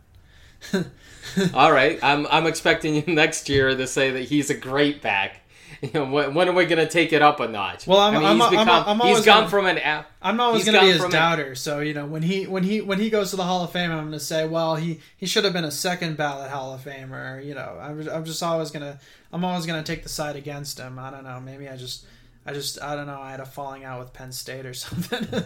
all 1.55 1.73
right. 1.73 1.99
I'm 2.03 2.27
I'm 2.29 2.47
expecting 2.47 2.95
you 2.95 3.05
next 3.15 3.49
year 3.49 3.77
to 3.77 3.87
say 3.87 4.11
that 4.13 4.23
he's 4.23 4.51
a 4.51 4.55
great 4.55 5.03
back. 5.03 5.43
You 5.83 5.91
know, 5.93 6.05
when, 6.07 6.33
when, 6.33 6.49
are 6.49 6.53
we 6.53 6.65
going 6.65 6.79
to 6.79 6.91
take 6.91 7.13
it 7.13 7.21
up 7.21 7.39
a 7.39 7.49
notch? 7.49 7.87
Well, 7.87 7.99
I'm, 7.99 8.17
I 8.17 8.19
mean, 8.19 8.41
I'm, 8.41 8.51
become, 8.51 8.69
I'm, 8.69 9.09
he's 9.09 9.25
gone 9.27 9.41
gonna, 9.41 9.51
from 9.51 9.67
an 9.67 9.77
app. 9.77 10.11
I'm 10.23 10.41
always 10.41 10.65
going 10.65 10.75
to 10.75 10.81
be 10.81 10.93
his 10.93 11.05
doubter. 11.13 11.51
An, 11.51 11.57
so 11.57 11.81
you 11.81 11.93
know, 11.93 12.07
when 12.07 12.23
he 12.23 12.47
when 12.47 12.63
he 12.63 12.81
when 12.81 12.99
he 12.99 13.11
goes 13.11 13.31
to 13.31 13.37
the 13.37 13.45
Hall 13.45 13.63
of 13.63 13.73
Fame, 13.73 13.91
I'm 13.91 13.99
going 13.99 14.13
to 14.13 14.21
say, 14.21 14.49
well, 14.49 14.77
he 14.77 15.01
he 15.19 15.27
should 15.27 15.45
have 15.45 15.53
been 15.53 15.65
a 15.65 15.71
second 15.71 16.17
ballot 16.17 16.51
Hall 16.51 16.73
of 16.73 16.83
Famer. 16.83 17.45
You 17.45 17.55
know, 17.55 17.79
I'm 17.79 18.09
I'm 18.09 18.25
just 18.25 18.43
always 18.43 18.71
going 18.71 18.85
to 18.85 18.99
I'm 19.33 19.45
always 19.45 19.67
going 19.67 19.83
to 19.83 19.93
take 19.93 20.03
the 20.03 20.09
side 20.09 20.35
against 20.35 20.79
him. 20.79 20.99
I 20.99 21.11
don't 21.11 21.25
know. 21.25 21.41
Maybe 21.41 21.69
I 21.69 21.77
just 21.77 22.07
I 22.47 22.53
just 22.53 22.81
I 22.81 22.95
don't 22.95 23.07
know. 23.07 23.21
I 23.21 23.33
had 23.33 23.41
a 23.41 23.47
falling 23.47 23.85
out 23.85 23.99
with 23.99 24.13
Penn 24.13 24.31
State 24.31 24.67
or 24.67 24.75
something. 24.75 25.45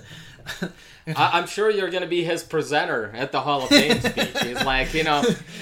I, 1.07 1.39
am 1.39 1.47
sure 1.47 1.71
you're 1.71 1.91
going 1.91 2.03
to 2.03 2.09
be 2.09 2.23
his 2.25 2.43
presenter 2.43 3.11
at 3.15 3.33
the 3.33 3.41
Hall 3.41 3.63
of 3.63 3.71
Fame 3.71 4.01
speech. 4.01 4.39
He's 4.43 4.65
like, 4.65 4.93
you 4.93 5.05
know, 5.05 5.25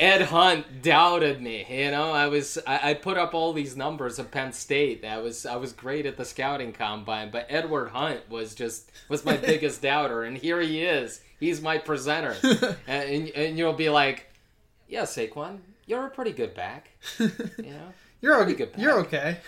Ed 0.00 0.22
Hunt 0.22 0.82
doubted 0.82 1.40
me. 1.40 1.66
You 1.68 1.90
know, 1.90 2.12
I 2.12 2.28
was 2.28 2.58
I, 2.66 2.90
I, 2.90 2.94
put 2.94 3.16
up 3.16 3.34
all 3.34 3.52
these 3.52 3.76
numbers 3.76 4.18
of 4.18 4.30
Penn 4.30 4.52
State. 4.52 5.04
I 5.04 5.18
was 5.18 5.46
I 5.46 5.56
was 5.56 5.72
great 5.72 6.06
at 6.06 6.16
the 6.16 6.24
scouting 6.24 6.72
combine, 6.72 7.30
but 7.30 7.46
Edward 7.48 7.88
Hunt 7.90 8.28
was 8.30 8.54
just 8.54 8.90
was 9.08 9.24
my 9.24 9.36
biggest 9.36 9.82
doubter, 9.82 10.22
and 10.22 10.36
here 10.36 10.60
he 10.60 10.82
is. 10.82 11.20
He's 11.40 11.60
my 11.60 11.78
presenter, 11.78 12.36
and, 12.86 13.10
and, 13.10 13.28
and 13.30 13.58
you'll 13.58 13.72
be 13.72 13.90
like, 13.90 14.30
"Yeah, 14.88 15.02
Saquon, 15.02 15.58
you're 15.86 16.06
a 16.06 16.10
pretty 16.10 16.32
good 16.32 16.54
back. 16.54 16.90
You 17.18 17.72
know, 17.72 17.92
you're 18.20 18.40
okay. 18.42 18.54
Good 18.54 18.72
back. 18.72 18.80
You're 18.80 18.98
okay. 19.00 19.38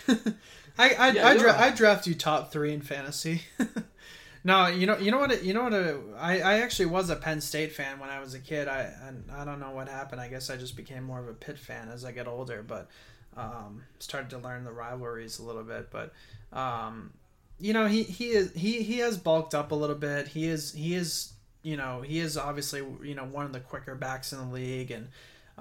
I 0.77 0.89
I 0.93 1.11
yeah, 1.11 1.27
I, 1.27 1.37
dra- 1.37 1.59
I 1.59 1.69
draft 1.71 2.07
you 2.07 2.15
top 2.15 2.51
three 2.51 2.73
in 2.73 2.81
fantasy. 2.81 3.43
No, 4.43 4.67
you 4.67 4.87
know, 4.87 4.97
you 4.97 5.11
know 5.11 5.19
what, 5.19 5.43
you 5.43 5.53
know 5.53 5.63
what. 5.63 5.73
I 6.19 6.39
I 6.39 6.59
actually 6.61 6.87
was 6.87 7.09
a 7.09 7.15
Penn 7.15 7.41
State 7.41 7.73
fan 7.73 7.99
when 7.99 8.09
I 8.09 8.19
was 8.19 8.33
a 8.33 8.39
kid. 8.39 8.67
I 8.67 8.91
I, 9.29 9.41
I 9.41 9.45
don't 9.45 9.59
know 9.59 9.71
what 9.71 9.87
happened. 9.87 10.19
I 10.19 10.27
guess 10.29 10.49
I 10.49 10.57
just 10.57 10.75
became 10.75 11.03
more 11.03 11.19
of 11.19 11.27
a 11.27 11.33
Pitt 11.33 11.59
fan 11.59 11.89
as 11.89 12.03
I 12.03 12.11
get 12.11 12.27
older, 12.27 12.63
but 12.63 12.89
um, 13.37 13.83
started 13.99 14.29
to 14.31 14.39
learn 14.39 14.63
the 14.63 14.71
rivalries 14.71 15.39
a 15.39 15.43
little 15.43 15.63
bit. 15.63 15.91
But 15.91 16.13
um, 16.51 17.11
you 17.59 17.73
know, 17.73 17.85
he 17.87 18.03
he 18.03 18.29
is 18.29 18.51
he 18.53 18.81
he 18.81 18.97
has 18.99 19.17
bulked 19.17 19.53
up 19.53 19.71
a 19.71 19.75
little 19.75 19.95
bit. 19.95 20.27
He 20.29 20.47
is 20.47 20.73
he 20.73 20.95
is 20.95 21.33
you 21.61 21.77
know 21.77 22.01
he 22.01 22.19
is 22.19 22.35
obviously 22.35 22.83
you 23.03 23.13
know 23.13 23.25
one 23.25 23.45
of 23.45 23.53
the 23.53 23.59
quicker 23.59 23.93
backs 23.93 24.33
in 24.33 24.39
the 24.39 24.53
league 24.53 24.89
and 24.89 25.09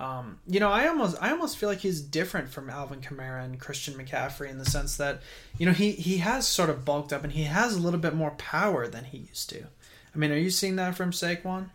um, 0.00 0.38
you 0.46 0.60
know, 0.60 0.70
I 0.70 0.88
almost 0.88 1.18
I 1.20 1.30
almost 1.30 1.58
feel 1.58 1.68
like 1.68 1.80
he's 1.80 2.00
different 2.00 2.48
from 2.48 2.70
Alvin 2.70 3.02
Kamara 3.02 3.44
and 3.44 3.60
Christian 3.60 3.92
McCaffrey 3.94 4.48
in 4.48 4.56
the 4.56 4.64
sense 4.64 4.96
that, 4.96 5.20
you 5.58 5.66
know, 5.66 5.72
he 5.72 5.92
he 5.92 6.18
has 6.18 6.48
sort 6.48 6.70
of 6.70 6.86
bulked 6.86 7.12
up 7.12 7.22
and 7.22 7.34
he 7.34 7.44
has 7.44 7.76
a 7.76 7.78
little 7.78 8.00
bit 8.00 8.14
more 8.14 8.30
power 8.32 8.88
than 8.88 9.04
he 9.04 9.18
used 9.18 9.50
to. 9.50 9.64
I 10.14 10.18
mean, 10.18 10.32
are 10.32 10.38
you 10.38 10.48
seeing 10.48 10.76
that 10.76 10.94
from 10.94 11.10
Saquon? 11.10 11.68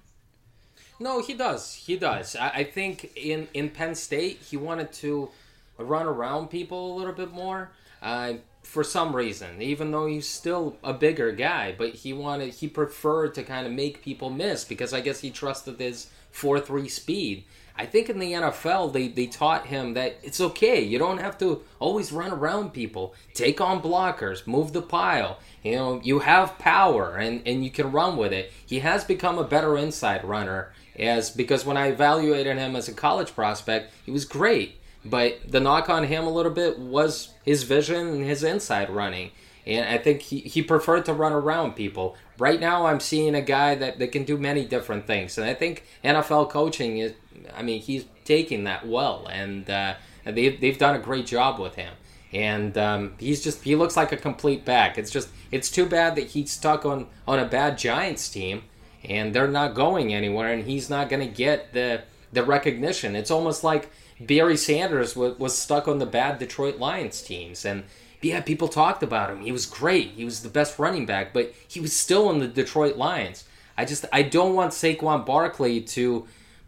No, 0.99 1.21
he 1.21 1.35
does. 1.35 1.75
He 1.75 1.97
does. 1.97 2.35
I, 2.35 2.49
I 2.49 2.63
think 2.63 3.11
in 3.15 3.47
in 3.53 3.69
Penn 3.69 3.93
State 3.93 4.39
he 4.49 4.57
wanted 4.57 4.91
to 4.93 5.29
run 5.77 6.07
around 6.07 6.47
people 6.47 6.95
a 6.95 6.97
little 6.97 7.13
bit 7.13 7.31
more. 7.31 7.69
Uh, 8.01 8.33
for 8.63 8.83
some 8.83 9.15
reason, 9.15 9.61
even 9.61 9.91
though 9.91 10.07
he's 10.07 10.27
still 10.27 10.77
a 10.83 10.93
bigger 10.93 11.31
guy, 11.31 11.75
but 11.77 11.93
he 11.93 12.11
wanted 12.11 12.55
he 12.55 12.67
preferred 12.67 13.35
to 13.35 13.43
kind 13.43 13.67
of 13.67 13.73
make 13.73 14.01
people 14.01 14.31
miss 14.31 14.65
because 14.65 14.93
I 14.93 15.01
guess 15.01 15.19
he 15.21 15.29
trusted 15.29 15.79
his 15.79 16.07
four 16.31 16.59
three 16.59 16.89
speed. 16.89 17.43
I 17.77 17.85
think 17.85 18.09
in 18.09 18.19
the 18.19 18.31
NFL 18.31 18.93
they, 18.93 19.07
they 19.09 19.27
taught 19.27 19.67
him 19.67 19.93
that 19.95 20.17
it's 20.23 20.39
okay. 20.39 20.81
You 20.81 20.97
don't 20.97 21.19
have 21.19 21.37
to 21.39 21.63
always 21.79 22.11
run 22.11 22.31
around 22.31 22.71
people. 22.73 23.13
Take 23.33 23.59
on 23.59 23.81
blockers, 23.81 24.47
move 24.47 24.71
the 24.71 24.81
pile. 24.81 25.39
You 25.63 25.75
know, 25.75 26.01
you 26.03 26.19
have 26.19 26.57
power 26.57 27.17
and, 27.17 27.41
and 27.45 27.63
you 27.63 27.71
can 27.71 27.91
run 27.91 28.17
with 28.17 28.31
it. 28.31 28.51
He 28.65 28.79
has 28.79 29.03
become 29.03 29.37
a 29.37 29.43
better 29.43 29.77
inside 29.77 30.23
runner 30.23 30.71
as 30.97 31.29
because 31.29 31.65
when 31.65 31.77
I 31.77 31.87
evaluated 31.87 32.57
him 32.57 32.75
as 32.75 32.87
a 32.87 32.93
college 32.93 33.35
prospect, 33.35 33.93
he 34.05 34.11
was 34.11 34.25
great. 34.25 34.79
But 35.03 35.39
the 35.47 35.59
knock 35.59 35.89
on 35.89 36.05
him 36.05 36.25
a 36.25 36.31
little 36.31 36.51
bit 36.51 36.79
was 36.79 37.33
his 37.43 37.63
vision 37.63 38.07
and 38.07 38.23
his 38.23 38.43
inside 38.43 38.89
running. 38.89 39.31
And 39.67 39.87
I 39.87 39.97
think 39.97 40.21
he, 40.21 40.39
he 40.39 40.61
preferred 40.61 41.05
to 41.05 41.13
run 41.13 41.33
around 41.33 41.75
people. 41.75 42.15
Right 42.37 42.59
now, 42.59 42.85
I'm 42.85 42.99
seeing 42.99 43.33
a 43.33 43.41
guy 43.41 43.75
that, 43.75 43.99
that 43.99 44.11
can 44.11 44.23
do 44.23 44.37
many 44.37 44.65
different 44.65 45.07
things. 45.07 45.37
And 45.37 45.47
I 45.47 45.53
think 45.53 45.83
NFL 46.03 46.49
coaching 46.49 46.99
is 46.99 47.13
I 47.55 47.61
mean, 47.61 47.81
he's 47.81 48.05
taking 48.23 48.65
that 48.65 48.87
well, 48.87 49.27
and 49.31 49.69
uh, 49.69 49.95
they've 50.25 50.59
they've 50.59 50.77
done 50.77 50.95
a 50.95 50.99
great 50.99 51.25
job 51.25 51.59
with 51.59 51.75
him. 51.75 51.93
And 52.33 52.77
um, 52.77 53.13
he's 53.17 53.43
just 53.43 53.63
he 53.63 53.75
looks 53.75 53.95
like 53.95 54.11
a 54.11 54.17
complete 54.17 54.65
back. 54.65 54.97
It's 54.97 55.11
just 55.11 55.29
it's 55.51 55.69
too 55.69 55.85
bad 55.85 56.15
that 56.15 56.27
he's 56.27 56.51
stuck 56.51 56.85
on 56.85 57.07
on 57.27 57.39
a 57.39 57.45
bad 57.45 57.77
Giants 57.77 58.29
team, 58.29 58.63
and 59.03 59.33
they're 59.33 59.47
not 59.47 59.73
going 59.73 60.13
anywhere, 60.13 60.51
and 60.51 60.65
he's 60.65 60.89
not 60.89 61.09
going 61.09 61.25
to 61.25 61.33
get 61.33 61.73
the 61.73 62.01
the 62.33 62.43
recognition. 62.43 63.15
It's 63.15 63.31
almost 63.31 63.63
like 63.63 63.89
Barry 64.19 64.57
Sanders 64.57 65.15
was, 65.15 65.37
was 65.39 65.57
stuck 65.57 65.87
on 65.87 65.99
the 65.99 66.05
bad 66.05 66.39
Detroit 66.39 66.77
Lions 66.77 67.21
teams, 67.21 67.63
and 67.63 67.83
yeah, 68.21 68.41
people 68.41 68.67
talked 68.67 69.03
about 69.03 69.29
him. 69.29 69.41
He 69.41 69.51
was 69.51 69.65
great. 69.65 70.11
He 70.11 70.25
was 70.25 70.41
the 70.41 70.49
best 70.49 70.79
running 70.79 71.05
back, 71.05 71.31
but 71.31 71.53
he 71.67 71.79
was 71.79 71.93
still 71.93 72.29
in 72.31 72.39
the 72.39 72.47
Detroit 72.47 72.97
Lions. 72.97 73.45
I 73.77 73.85
just 73.85 74.05
I 74.11 74.23
don't 74.23 74.55
want 74.55 74.71
Saquon 74.71 75.25
Barkley 75.25 75.81
to 75.81 76.25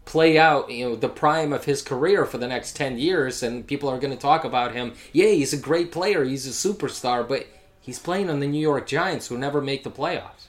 play 0.08 0.38
out 0.38 0.70
you 0.70 0.88
know 0.88 0.96
the 0.96 1.06
prime 1.06 1.52
of 1.52 1.66
his 1.66 1.82
career 1.82 2.24
for 2.24 2.38
the 2.38 2.48
next 2.48 2.74
10 2.74 2.96
years 2.96 3.42
and 3.42 3.66
people 3.66 3.90
are 3.90 3.98
going 3.98 4.12
to 4.12 4.18
talk 4.18 4.42
about 4.42 4.72
him 4.72 4.94
yeah 5.12 5.28
he's 5.28 5.52
a 5.52 5.58
great 5.58 5.92
player 5.92 6.24
he's 6.24 6.46
a 6.46 6.72
superstar 6.72 7.28
but 7.28 7.46
he's 7.78 7.98
playing 7.98 8.30
on 8.30 8.40
the 8.40 8.46
new 8.46 8.58
york 8.58 8.86
giants 8.86 9.26
who 9.26 9.36
never 9.36 9.60
make 9.60 9.84
the 9.84 9.90
playoffs. 9.90 10.46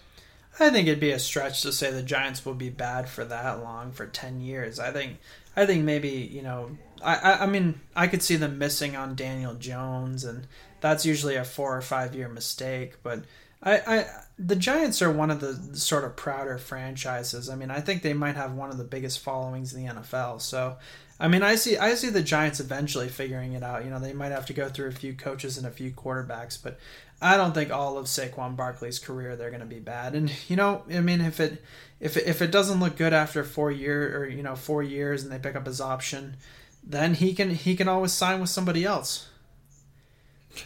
I 0.61 0.69
think 0.69 0.87
it'd 0.87 0.99
be 0.99 1.11
a 1.11 1.19
stretch 1.19 1.61
to 1.61 1.71
say 1.71 1.91
the 1.91 2.03
giants 2.03 2.45
will 2.45 2.53
be 2.53 2.69
bad 2.69 3.07
for 3.07 3.23
that 3.25 3.61
long 3.61 3.91
for 3.91 4.05
10 4.05 4.41
years. 4.41 4.79
I 4.79 4.91
think 4.91 5.17
i 5.55 5.65
think 5.65 5.83
maybe 5.83 6.09
you 6.09 6.41
know 6.41 6.71
i 7.01 7.15
i, 7.15 7.43
I 7.43 7.45
mean 7.45 7.81
i 7.95 8.07
could 8.07 8.23
see 8.23 8.35
them 8.35 8.57
missing 8.57 8.95
on 8.95 9.15
daniel 9.15 9.55
jones 9.55 10.23
and 10.23 10.47
that's 10.79 11.05
usually 11.05 11.35
a 11.35 11.43
four 11.43 11.75
or 11.75 11.81
five 11.81 12.15
year 12.15 12.29
mistake 12.29 12.97
but 13.03 13.23
I, 13.61 13.77
I 13.77 14.05
the 14.37 14.55
Giants 14.55 15.01
are 15.01 15.11
one 15.11 15.31
of 15.31 15.41
the 15.41 15.77
sort 15.77 16.05
of 16.05 16.15
prouder 16.15 16.57
franchises. 16.57 17.49
I 17.49 17.55
mean, 17.55 17.69
I 17.69 17.81
think 17.81 18.01
they 18.01 18.13
might 18.13 18.37
have 18.37 18.53
one 18.53 18.69
of 18.69 18.77
the 18.77 18.85
biggest 18.85 19.19
followings 19.19 19.73
in 19.73 19.85
the 19.85 19.93
NFL. 19.93 20.41
So, 20.41 20.77
I 21.19 21.27
mean, 21.27 21.43
I 21.43 21.55
see 21.55 21.77
I 21.77 21.93
see 21.95 22.09
the 22.09 22.23
Giants 22.23 22.61
eventually 22.61 23.09
figuring 23.09 23.53
it 23.53 23.63
out. 23.63 23.83
You 23.83 23.91
know, 23.91 23.99
they 23.99 24.13
might 24.13 24.31
have 24.31 24.45
to 24.45 24.53
go 24.53 24.69
through 24.69 24.87
a 24.87 24.93
few 24.93 25.13
coaches 25.13 25.57
and 25.57 25.67
a 25.67 25.71
few 25.71 25.91
quarterbacks, 25.91 26.57
but 26.61 26.79
I 27.21 27.35
don't 27.35 27.53
think 27.53 27.69
all 27.69 27.97
of 27.97 28.05
Saquon 28.05 28.55
Barkley's 28.55 28.97
career 28.97 29.35
they're 29.35 29.49
going 29.49 29.59
to 29.59 29.65
be 29.65 29.79
bad. 29.79 30.15
And 30.15 30.31
you 30.49 30.55
know, 30.55 30.83
I 30.89 31.01
mean, 31.01 31.19
if 31.19 31.41
it 31.41 31.61
if 31.99 32.15
it, 32.15 32.25
if 32.27 32.41
it 32.41 32.51
doesn't 32.51 32.79
look 32.79 32.95
good 32.95 33.13
after 33.13 33.43
four 33.43 33.71
year 33.71 34.17
or 34.17 34.25
you 34.25 34.41
know 34.41 34.55
four 34.55 34.81
years 34.81 35.23
and 35.23 35.31
they 35.31 35.39
pick 35.39 35.57
up 35.57 35.65
his 35.65 35.81
option, 35.81 36.37
then 36.81 37.15
he 37.15 37.33
can 37.33 37.49
he 37.49 37.75
can 37.75 37.89
always 37.89 38.13
sign 38.13 38.39
with 38.39 38.49
somebody 38.49 38.85
else. 38.85 39.27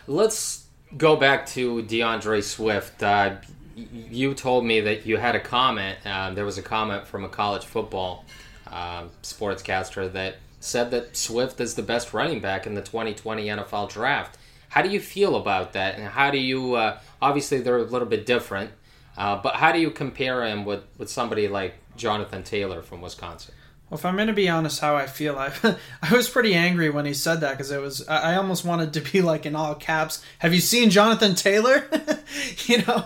Let's 0.05 0.62
go 0.97 1.15
back 1.15 1.45
to 1.47 1.81
D'Andre 1.83 2.41
Swift. 2.41 3.01
Uh, 3.01 3.35
you 3.75 4.33
told 4.33 4.65
me 4.65 4.81
that 4.81 5.05
you 5.05 5.17
had 5.17 5.35
a 5.35 5.39
comment. 5.39 5.97
Uh, 6.05 6.31
there 6.33 6.45
was 6.45 6.57
a 6.57 6.61
comment 6.61 7.07
from 7.07 7.23
a 7.23 7.29
college 7.29 7.65
football 7.65 8.25
uh, 8.67 9.05
sportscaster 9.21 10.11
that 10.13 10.35
said 10.59 10.91
that 10.91 11.17
Swift 11.17 11.59
is 11.59 11.75
the 11.75 11.81
best 11.81 12.13
running 12.13 12.39
back 12.39 12.65
in 12.65 12.75
the 12.75 12.81
2020 12.81 13.47
NFL 13.47 13.89
draft. 13.89 14.37
How 14.69 14.81
do 14.81 14.89
you 14.89 14.99
feel 14.99 15.35
about 15.35 15.73
that? 15.73 15.95
And 15.95 16.07
how 16.07 16.31
do 16.31 16.37
you, 16.37 16.75
uh, 16.75 16.99
obviously, 17.21 17.59
they're 17.59 17.77
a 17.77 17.83
little 17.83 18.07
bit 18.07 18.25
different, 18.25 18.71
uh, 19.17 19.39
but 19.41 19.55
how 19.55 19.71
do 19.71 19.79
you 19.79 19.91
compare 19.91 20.43
him 20.45 20.65
with, 20.65 20.83
with 20.97 21.09
somebody 21.09 21.47
like 21.47 21.75
Jonathan 21.95 22.43
Taylor 22.43 22.81
from 22.81 23.01
Wisconsin? 23.01 23.53
Well, 23.93 23.99
if 23.99 24.05
I'm 24.07 24.15
going 24.15 24.25
to 24.25 24.33
be 24.33 24.49
honest, 24.49 24.79
how 24.79 24.95
I 24.95 25.05
feel, 25.05 25.37
I 25.37 25.51
I 26.01 26.15
was 26.15 26.27
pretty 26.27 26.55
angry 26.55 26.89
when 26.89 27.05
he 27.05 27.13
said 27.13 27.41
that 27.41 27.51
because 27.51 27.69
it 27.69 27.79
was 27.79 28.07
I 28.07 28.33
almost 28.37 28.65
wanted 28.65 28.91
to 28.93 29.01
be 29.01 29.21
like 29.21 29.45
in 29.45 29.55
all 29.55 29.75
caps. 29.75 30.25
Have 30.39 30.51
you 30.51 30.61
seen 30.61 30.89
Jonathan 30.89 31.35
Taylor? 31.35 31.87
you 32.65 32.81
know, 32.81 33.05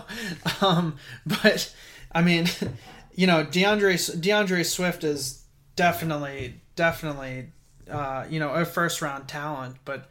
um, 0.62 0.96
but 1.26 1.74
I 2.10 2.22
mean, 2.22 2.46
you 3.14 3.26
know, 3.26 3.44
DeAndre 3.44 4.18
D'Andre 4.18 4.62
Swift 4.62 5.04
is 5.04 5.44
definitely 5.76 6.62
definitely 6.74 7.52
uh, 7.90 8.24
you 8.30 8.40
know 8.40 8.54
a 8.54 8.64
first 8.64 9.02
round 9.02 9.28
talent, 9.28 9.76
but 9.84 10.08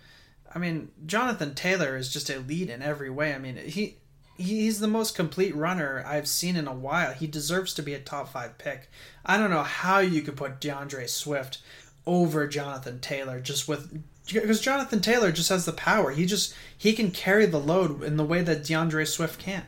I 0.54 0.60
mean, 0.60 0.92
Jonathan 1.08 1.56
Taylor 1.56 1.98
is 1.98 2.13
just 2.13 2.30
elite 2.30 2.70
in 2.70 2.84
every 2.84 3.10
way. 3.10 3.34
I 3.34 3.40
mean, 3.40 3.56
he 3.56 3.98
he's 4.38 4.80
the 4.80 4.88
most 4.88 5.15
complete 5.15 5.56
runner 5.56 6.04
I've 6.06 6.28
seen 6.28 6.56
in 6.56 6.67
a 6.67 6.73
while. 6.73 7.13
He 7.13 7.28
deserves 7.28 7.73
to 7.76 7.82
be 7.82 7.93
a 7.93 8.00
top 8.00 8.30
five 8.30 8.58
pick. 8.58 8.89
I 9.26 9.38
don't 9.38 9.50
know 9.50 9.63
how 9.63 10.00
you 10.00 10.21
could 10.21 10.38
put 10.38 10.62
D'Andre 10.62 11.08
Swift 11.08 11.60
over 12.06 12.47
Jonathan 12.47 13.00
Taylor 13.00 13.39
just 13.39 13.67
with 13.67 14.04
because 14.32 14.62
Jonathan 14.62 15.00
Taylor 15.00 15.32
just 15.32 15.50
has 15.50 15.65
the 15.65 15.71
power. 15.71 16.12
He 16.12 16.26
just 16.26 16.54
he 16.78 16.93
can 16.93 17.12
carry 17.12 17.45
the 17.45 17.60
load 17.60 18.04
in 18.04 18.17
the 18.17 18.26
way 18.26 18.41
that 18.41 18.65
D'Andre 18.65 19.06
Swift 19.06 19.39
can. 19.39 19.65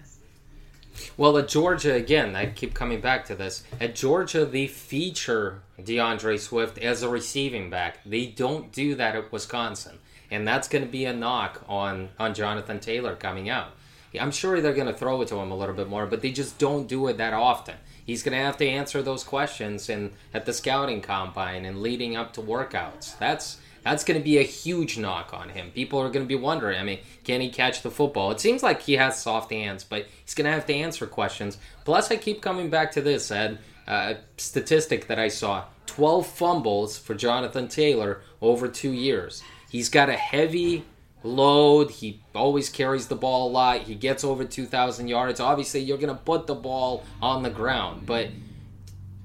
Well, 1.15 1.37
at 1.37 1.47
Georgia 1.47 1.93
again, 1.93 2.35
I 2.35 2.47
keep 2.47 2.73
coming 2.73 2.99
back 2.99 3.25
to 3.25 3.35
this. 3.35 3.63
At 3.79 3.95
Georgia, 3.95 4.45
they 4.45 4.67
feature 4.67 5.61
D'Andre 5.81 6.37
Swift 6.37 6.77
as 6.77 7.03
a 7.03 7.09
receiving 7.09 7.69
back. 7.69 7.99
They 8.05 8.25
don't 8.25 8.71
do 8.73 8.95
that 8.95 9.15
at 9.15 9.31
Wisconsin, 9.31 9.99
and 10.29 10.47
that's 10.47 10.67
going 10.67 10.83
to 10.83 10.91
be 10.91 11.05
a 11.05 11.13
knock 11.13 11.63
on 11.67 12.09
on 12.19 12.33
Jonathan 12.33 12.79
Taylor 12.79 13.15
coming 13.15 13.49
out. 13.49 13.71
I'm 14.17 14.31
sure 14.31 14.59
they're 14.61 14.73
going 14.73 14.87
to 14.87 14.93
throw 14.93 15.21
it 15.21 15.27
to 15.27 15.35
him 15.37 15.51
a 15.51 15.57
little 15.57 15.75
bit 15.75 15.87
more, 15.87 16.05
but 16.05 16.21
they 16.21 16.31
just 16.31 16.57
don't 16.57 16.87
do 16.87 17.07
it 17.07 17.17
that 17.17 17.33
often. 17.33 17.75
He's 18.05 18.23
going 18.23 18.37
to 18.37 18.43
have 18.43 18.57
to 18.57 18.67
answer 18.67 19.03
those 19.03 19.23
questions 19.23 19.89
and 19.89 20.11
at 20.33 20.45
the 20.45 20.53
scouting 20.53 21.01
combine 21.01 21.65
and 21.65 21.81
leading 21.81 22.15
up 22.15 22.33
to 22.33 22.41
workouts. 22.41 23.17
That's 23.19 23.57
that's 23.83 24.03
going 24.03 24.19
to 24.19 24.23
be 24.23 24.37
a 24.37 24.43
huge 24.43 24.97
knock 24.97 25.33
on 25.33 25.49
him. 25.49 25.71
People 25.71 25.99
are 25.99 26.09
going 26.09 26.25
to 26.25 26.27
be 26.27 26.35
wondering, 26.35 26.79
I 26.79 26.83
mean, 26.83 26.99
can 27.23 27.39
he 27.39 27.49
catch 27.49 27.81
the 27.81 27.91
football? 27.91 28.31
It 28.31 28.39
seems 28.39 28.61
like 28.61 28.81
he 28.81 28.93
has 28.93 29.21
soft 29.21 29.51
hands, 29.51 29.83
but 29.83 30.05
he's 30.25 30.33
going 30.33 30.45
to 30.45 30.51
have 30.51 30.65
to 30.65 30.73
answer 30.73 31.07
questions. 31.07 31.57
Plus, 31.85 32.11
I 32.11 32.17
keep 32.17 32.41
coming 32.41 32.69
back 32.69 32.91
to 32.93 33.01
this, 33.01 33.31
Ed. 33.31 33.59
Uh, 33.87 34.15
statistic 34.37 35.07
that 35.07 35.17
I 35.17 35.29
saw 35.29 35.63
12 35.87 36.27
fumbles 36.27 36.97
for 36.97 37.15
Jonathan 37.15 37.67
Taylor 37.67 38.21
over 38.41 38.67
two 38.67 38.91
years. 38.91 39.41
He's 39.69 39.89
got 39.89 40.09
a 40.09 40.13
heavy 40.13 40.85
load. 41.23 41.91
He 41.91 42.21
always 42.33 42.69
carries 42.69 43.07
the 43.07 43.15
ball 43.15 43.49
a 43.49 43.51
lot. 43.51 43.81
He 43.81 43.95
gets 43.95 44.23
over 44.23 44.45
2,000 44.45 45.07
yards. 45.07 45.39
Obviously, 45.39 45.81
you're 45.81 45.97
going 45.97 46.15
to 46.15 46.21
put 46.23 46.47
the 46.47 46.55
ball 46.55 47.03
on 47.21 47.43
the 47.43 47.49
ground, 47.49 48.05
but 48.05 48.29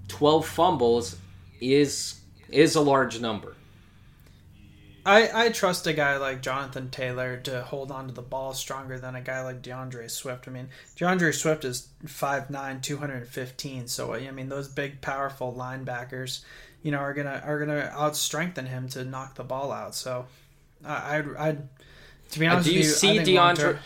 12 0.09 0.47
fumbles 0.47 1.17
is 1.61 2.21
is 2.51 2.77
a 2.77 2.81
large 2.81 3.21
number. 3.21 3.57
I, 5.07 5.47
I 5.47 5.49
trust 5.51 5.87
a 5.87 5.93
guy 5.93 6.17
like 6.17 6.41
Jonathan 6.41 6.89
Taylor 6.89 7.37
to 7.39 7.63
hold 7.63 7.91
on 7.91 8.07
to 8.07 8.15
the 8.15 8.23
ball 8.23 8.55
stronger 8.55 8.99
than 8.99 9.15
a 9.15 9.21
guy 9.21 9.43
like 9.43 9.61
D'Andre 9.61 10.09
Swift. 10.09 10.49
I 10.49 10.51
mean, 10.51 10.69
D'Andre 10.97 11.31
Swift 11.31 11.65
is 11.65 11.89
5'9", 12.07 12.81
215. 12.81 13.89
So 13.89 14.15
I 14.15 14.31
mean, 14.31 14.49
those 14.49 14.69
big, 14.69 15.03
powerful 15.03 15.53
linebackers, 15.53 16.43
you 16.83 16.91
know, 16.91 16.99
are 16.99 17.13
gonna 17.13 17.43
are 17.45 17.59
gonna 17.59 17.93
out 17.95 18.17
strengthen 18.17 18.67
him 18.67 18.89
to 18.91 19.05
knock 19.05 19.35
the 19.35 19.45
ball 19.45 19.73
out. 19.73 19.95
So 19.95 20.27
I 20.85 21.19
I'd, 21.19 21.37
I'd 21.37 21.69
to 22.31 22.39
be 22.39 22.47
honest, 22.47 22.69
Uh, 22.69 22.71
do 22.71 22.77
you 22.77 22.85
you, 22.85 22.89
see 22.91 23.19
D'Andre? 23.19 23.79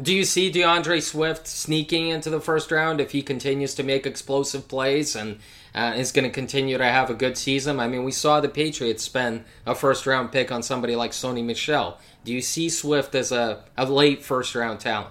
Do 0.00 0.14
you 0.14 0.24
see 0.24 0.50
D'Andre 0.50 1.00
Swift 1.00 1.48
sneaking 1.48 2.08
into 2.08 2.30
the 2.30 2.40
first 2.40 2.70
round 2.70 3.00
if 3.00 3.10
he 3.10 3.20
continues 3.20 3.74
to 3.74 3.82
make 3.82 4.06
explosive 4.06 4.68
plays 4.68 5.16
and 5.16 5.40
uh, 5.74 5.94
is 5.96 6.12
going 6.12 6.24
to 6.24 6.30
continue 6.30 6.78
to 6.78 6.84
have 6.84 7.10
a 7.10 7.14
good 7.14 7.36
season? 7.36 7.80
I 7.80 7.88
mean, 7.88 8.04
we 8.04 8.12
saw 8.12 8.40
the 8.40 8.48
Patriots 8.48 9.02
spend 9.02 9.44
a 9.66 9.74
first 9.74 10.06
round 10.06 10.30
pick 10.30 10.52
on 10.52 10.62
somebody 10.62 10.94
like 10.94 11.10
Sony 11.10 11.44
Michel. 11.44 11.98
Do 12.24 12.32
you 12.32 12.40
see 12.40 12.68
Swift 12.68 13.16
as 13.16 13.32
a, 13.32 13.64
a 13.76 13.86
late 13.86 14.22
first 14.22 14.54
round 14.54 14.78
talent? 14.78 15.10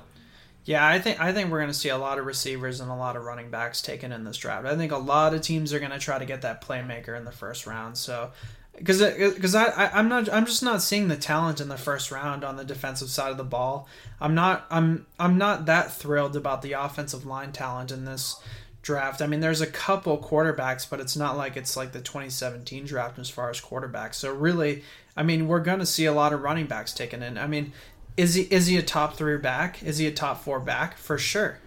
Yeah, 0.64 0.86
I 0.86 1.00
think 1.00 1.22
I 1.22 1.32
think 1.32 1.50
we're 1.50 1.60
going 1.60 1.72
to 1.72 1.74
see 1.78 1.90
a 1.90 1.98
lot 1.98 2.20
of 2.20 2.26
receivers 2.26 2.82
and 2.82 2.92
a 2.92 2.96
lot 2.96 3.16
of 3.16 3.24
running 3.24 3.50
backs 3.50 3.82
taken 3.82 4.12
in 4.12 4.26
this 4.26 4.36
draft. 4.36 4.66
I 4.66 4.76
think 4.76 4.92
a 4.92 4.98
lot 4.98 5.34
of 5.34 5.42
teams 5.42 5.72
are 5.74 5.80
going 5.80 5.92
to 5.92 6.00
try 6.00 6.20
to 6.20 6.26
get 6.26 6.42
that 6.42 6.62
playmaker 6.62 7.18
in 7.18 7.24
the 7.24 7.32
first 7.32 7.66
round. 7.66 7.98
So, 7.98 8.32
because 8.78 9.01
because 9.01 9.55
uh, 9.55 9.73
I, 9.75 9.86
I 9.86 9.99
I'm 9.99 10.07
not 10.07 10.32
I'm 10.32 10.45
just 10.45 10.63
not 10.63 10.82
seeing 10.82 11.07
the 11.07 11.17
talent 11.17 11.59
in 11.59 11.67
the 11.67 11.78
first 11.78 12.11
round 12.11 12.43
on 12.43 12.55
the 12.55 12.65
defensive 12.65 13.09
side 13.09 13.32
of 13.32 13.38
the 13.38 13.43
ball. 13.43 13.88
I'm 14.21 14.36
not 14.36 14.65
I'm 14.69 15.05
I'm 15.19 15.38
not 15.38 15.65
that 15.65 15.91
thrilled 15.91 16.36
about 16.36 16.61
the 16.61 16.73
offensive 16.73 17.25
line 17.25 17.51
talent 17.51 17.91
in 17.91 18.05
this 18.05 18.39
draft. 18.82 19.21
I 19.21 19.28
mean, 19.28 19.41
there's 19.41 19.61
a 19.61 19.67
couple 19.67 20.17
quarterbacks, 20.17 20.89
but 20.89 20.99
it's 20.99 21.15
not 21.15 21.38
like 21.38 21.57
it's 21.57 21.75
like 21.75 21.91
the 21.91 21.99
2017 21.99 22.86
draft 22.86 23.19
as 23.19 23.30
far 23.30 23.49
as 23.49 23.59
quarterbacks. 23.59 24.15
So 24.15 24.34
really, 24.34 24.84
I 25.15 25.23
mean, 25.23 25.47
we're 25.47 25.59
going 25.59 25.80
to 25.80 25.86
see 25.86 26.05
a 26.05 26.13
lot 26.13 26.32
of 26.32 26.41
running 26.41 26.67
backs 26.67 26.93
taken 26.93 27.21
in. 27.21 27.38
I 27.38 27.47
mean, 27.47 27.73
is 28.15 28.36
he 28.36 28.43
is 28.43 28.67
he 28.67 28.78
a 28.78 28.82
top 28.82 29.15
three 29.15 29.38
back? 29.38 29.84
Is 29.84 29.97
he 29.97 30.07
a 30.07 30.11
top 30.11 30.43
four 30.43 30.59
back 30.59 30.97
for 30.97 31.17
sure? 31.17 31.59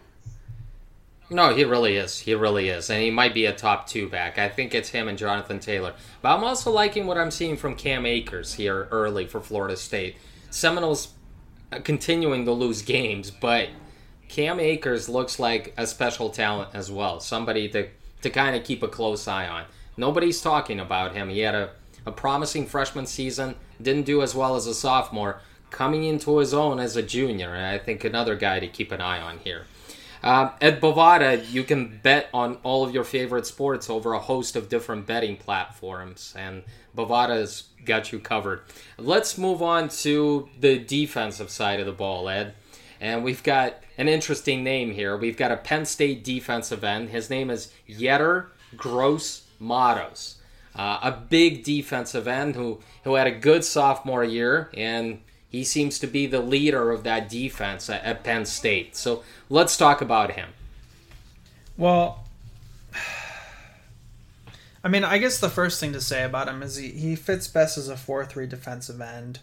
No, 1.33 1.55
he 1.55 1.63
really 1.65 1.97
is. 1.97 2.19
He 2.19 2.35
really 2.35 2.69
is. 2.69 2.91
And 2.91 3.01
he 3.01 3.11
might 3.11 3.33
be 3.33 3.47
a 3.47 3.53
top 3.55 3.87
two 3.87 4.09
back. 4.09 4.37
I 4.37 4.49
think 4.49 4.75
it's 4.75 4.89
him 4.89 5.07
and 5.07 5.17
Jonathan 5.17 5.61
Taylor. 5.61 5.95
But 6.21 6.37
I'm 6.37 6.43
also 6.43 6.73
liking 6.73 7.07
what 7.07 7.17
I'm 7.17 7.31
seeing 7.31 7.57
from 7.57 7.77
Cam 7.77 8.05
Akers 8.05 8.55
here 8.55 8.89
early 8.91 9.27
for 9.27 9.41
Florida 9.41 9.77
State. 9.77 10.17
Seminoles 10.51 11.15
uh, 11.71 11.79
continuing 11.79 12.45
to 12.47 12.53
lose 12.53 12.83
games, 12.83 13.31
but 13.31 13.69
Cam 14.29 14.59
Akers 14.59 15.09
looks 15.09 15.39
like 15.39 15.73
a 15.77 15.87
special 15.87 16.31
talent 16.31 16.71
as 16.75 16.91
well. 16.91 17.21
Somebody 17.21 17.69
to, 17.69 17.89
to 18.23 18.31
kind 18.31 18.57
of 18.57 18.65
keep 18.65 18.83
a 18.83 18.89
close 18.89 19.29
eye 19.29 19.47
on. 19.47 19.67
Nobody's 19.97 20.41
talking 20.41 20.81
about 20.81 21.15
him. 21.15 21.29
He 21.29 21.41
had 21.41 21.55
a, 21.55 21.71
a 22.05 22.11
promising 22.11 22.67
freshman 22.67 23.07
season, 23.07 23.55
didn't 23.81 24.07
do 24.07 24.21
as 24.23 24.35
well 24.35 24.57
as 24.57 24.67
a 24.67 24.75
sophomore, 24.75 25.41
coming 25.71 26.03
into 26.03 26.39
his 26.39 26.53
own 26.53 26.81
as 26.81 26.97
a 26.97 27.03
junior. 27.03 27.55
And 27.55 27.67
I 27.67 27.79
think 27.79 28.03
another 28.03 28.35
guy 28.35 28.59
to 28.59 28.67
keep 28.67 28.91
an 28.91 29.01
eye 29.01 29.21
on 29.21 29.39
here. 29.39 29.67
Uh, 30.23 30.51
at 30.61 30.81
Bovada, 30.81 31.51
you 31.51 31.65
can 31.65 31.99
bet 32.03 32.29
on 32.35 32.59
all 32.63 32.85
of 32.85 32.93
your 32.93 33.05
favorite 33.05 33.47
sports 33.47 33.89
over 33.89 34.13
a 34.13 34.19
host 34.19 34.55
of 34.55 34.69
different 34.69 35.07
betting 35.07 35.37
platforms, 35.37 36.35
and 36.37 36.63
Bovada's 36.95 37.65
got 37.85 38.13
you 38.13 38.19
covered. 38.19 38.63
Let's 38.99 39.39
move 39.39 39.63
on 39.63 39.89
to 39.89 40.49
the 40.59 40.79
defensive 40.79 41.51
side 41.51 41.81
of 41.81 41.87
the 41.87 41.93
ball, 41.93 42.29
Ed. 42.29 42.55
And 43.01 43.25
we've 43.25 43.43
got 43.43 43.83
an 43.97 44.09
interesting 44.09 44.63
name 44.63 44.91
here. 44.91 45.17
We've 45.17 45.37
got 45.37 45.53
a 45.53 45.57
Penn 45.57 45.87
State 45.87 46.23
defensive 46.23 46.85
end. 46.85 47.09
His 47.09 47.31
name 47.31 47.49
is 47.49 47.73
Yetur 47.89 48.49
Gross 48.77 49.47
Matos. 49.59 50.37
Uh, 50.77 50.99
a 51.03 51.11
big 51.11 51.65
defensive 51.65 52.29
end 52.29 52.55
who, 52.55 52.81
who 53.05 53.15
had 53.15 53.27
a 53.27 53.33
good 53.33 53.65
sophomore 53.65 54.23
year 54.23 54.71
and 54.75 55.21
he 55.51 55.65
seems 55.65 55.99
to 55.99 56.07
be 56.07 56.27
the 56.27 56.41
leader 56.41 56.93
of 56.93 57.03
that 57.03 57.29
defense 57.29 57.91
at, 57.91 58.03
at 58.05 58.23
Penn 58.23 58.47
State. 58.47 58.97
So 58.97 59.25
let's 59.49 59.77
talk 59.77 60.01
about 60.01 60.33
him. 60.33 60.51
Well, 61.77 62.25
I 64.85 64.89
mean, 64.89 65.05
I 65.05 65.19
guess 65.19 65.41
the 65.41 65.51
first 65.51 65.81
thing 65.81 65.93
to 65.93 66.01
say 66.01 66.23
about 66.23 66.49
him 66.49 66.63
is 66.63 66.77
he, 66.77 66.89
he 66.91 67.17
fits 67.17 67.49
best 67.49 67.77
as 67.77 67.89
a 67.89 67.97
4 67.97 68.25
3 68.25 68.47
defensive 68.47 69.01
end. 69.01 69.41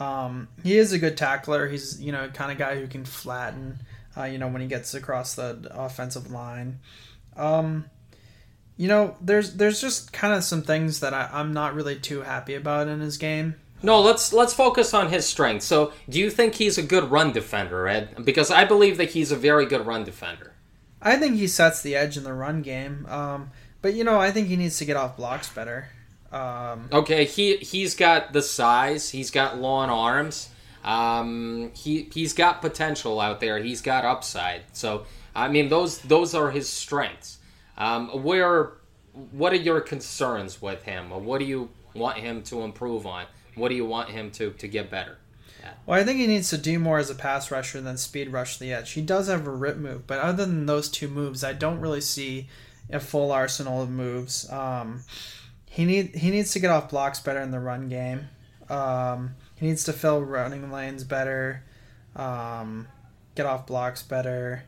Um, 0.00 0.48
he 0.62 0.76
is 0.76 0.92
a 0.92 0.98
good 0.98 1.16
tackler. 1.16 1.68
He's, 1.68 2.00
you 2.00 2.10
know, 2.12 2.28
kind 2.28 2.50
of 2.50 2.58
guy 2.58 2.76
who 2.76 2.88
can 2.88 3.04
flatten, 3.04 3.78
uh, 4.16 4.24
you 4.24 4.38
know, 4.38 4.48
when 4.48 4.60
he 4.60 4.68
gets 4.68 4.92
across 4.94 5.34
the 5.34 5.68
offensive 5.70 6.30
line. 6.30 6.80
Um, 7.36 7.84
you 8.76 8.88
know, 8.88 9.16
there's 9.20 9.54
there's 9.54 9.80
just 9.80 10.12
kind 10.12 10.34
of 10.34 10.44
some 10.44 10.62
things 10.62 11.00
that 11.00 11.14
I, 11.14 11.28
I'm 11.32 11.52
not 11.52 11.74
really 11.74 11.96
too 11.96 12.22
happy 12.22 12.54
about 12.54 12.88
in 12.88 13.00
his 13.00 13.18
game. 13.18 13.54
No, 13.82 14.00
let's 14.00 14.32
let's 14.32 14.52
focus 14.54 14.92
on 14.92 15.08
his 15.08 15.26
strengths. 15.26 15.66
So, 15.66 15.92
do 16.08 16.18
you 16.18 16.30
think 16.30 16.54
he's 16.54 16.78
a 16.78 16.82
good 16.82 17.10
run 17.10 17.32
defender, 17.32 17.86
Ed? 17.86 18.24
Because 18.24 18.50
I 18.50 18.64
believe 18.64 18.96
that 18.96 19.10
he's 19.10 19.30
a 19.30 19.36
very 19.36 19.66
good 19.66 19.86
run 19.86 20.04
defender. 20.04 20.54
I 21.00 21.16
think 21.16 21.36
he 21.36 21.46
sets 21.46 21.80
the 21.82 21.94
edge 21.94 22.16
in 22.16 22.24
the 22.24 22.32
run 22.32 22.62
game. 22.62 23.06
Um, 23.06 23.50
but 23.80 23.94
you 23.94 24.02
know, 24.02 24.18
I 24.18 24.30
think 24.32 24.48
he 24.48 24.56
needs 24.56 24.78
to 24.78 24.84
get 24.84 24.96
off 24.96 25.16
blocks 25.16 25.48
better. 25.48 25.88
Um, 26.32 26.88
Okay, 26.92 27.24
he 27.24 27.56
he's 27.58 27.94
got 27.94 28.32
the 28.32 28.42
size. 28.42 29.10
He's 29.10 29.30
got 29.30 29.58
long 29.58 29.90
arms. 29.90 30.50
Um, 30.84 31.70
he 31.74 32.08
he's 32.12 32.32
got 32.32 32.60
potential 32.60 33.20
out 33.20 33.40
there. 33.40 33.58
He's 33.58 33.80
got 33.80 34.04
upside. 34.04 34.62
So 34.72 35.06
I 35.34 35.48
mean, 35.48 35.68
those 35.68 35.98
those 36.00 36.34
are 36.34 36.50
his 36.50 36.68
strengths. 36.68 37.38
Um, 37.76 38.08
where 38.24 38.72
what 39.30 39.52
are 39.52 39.56
your 39.56 39.80
concerns 39.80 40.60
with 40.60 40.82
him? 40.82 41.10
What 41.10 41.38
do 41.38 41.44
you 41.44 41.70
want 41.94 42.18
him 42.18 42.42
to 42.44 42.62
improve 42.62 43.06
on? 43.06 43.26
What 43.58 43.68
do 43.68 43.74
you 43.74 43.86
want 43.86 44.10
him 44.10 44.30
to 44.32 44.50
to 44.50 44.68
get 44.68 44.90
better? 44.90 45.18
Well, 45.86 45.98
I 45.98 46.04
think 46.04 46.18
he 46.18 46.26
needs 46.26 46.50
to 46.50 46.58
do 46.58 46.78
more 46.78 46.98
as 46.98 47.10
a 47.10 47.14
pass 47.14 47.50
rusher 47.50 47.80
than 47.80 47.96
speed 47.96 48.32
rush 48.32 48.58
the 48.58 48.72
edge. 48.72 48.92
He 48.92 49.02
does 49.02 49.28
have 49.28 49.46
a 49.46 49.50
rip 49.50 49.76
move, 49.76 50.06
but 50.06 50.18
other 50.18 50.44
than 50.44 50.66
those 50.66 50.88
two 50.88 51.08
moves, 51.08 51.42
I 51.42 51.52
don't 51.52 51.80
really 51.80 52.00
see 52.00 52.48
a 52.90 53.00
full 53.00 53.32
arsenal 53.32 53.82
of 53.82 53.90
moves. 53.90 54.50
Um, 54.50 55.02
he 55.66 55.84
need 55.84 56.14
he 56.14 56.30
needs 56.30 56.52
to 56.52 56.58
get 56.58 56.70
off 56.70 56.90
blocks 56.90 57.20
better 57.20 57.40
in 57.40 57.50
the 57.50 57.60
run 57.60 57.88
game. 57.88 58.28
Um, 58.68 59.34
he 59.56 59.66
needs 59.66 59.84
to 59.84 59.92
fill 59.92 60.20
running 60.20 60.70
lanes 60.70 61.04
better, 61.04 61.64
um, 62.14 62.86
get 63.34 63.46
off 63.46 63.66
blocks 63.66 64.02
better. 64.02 64.64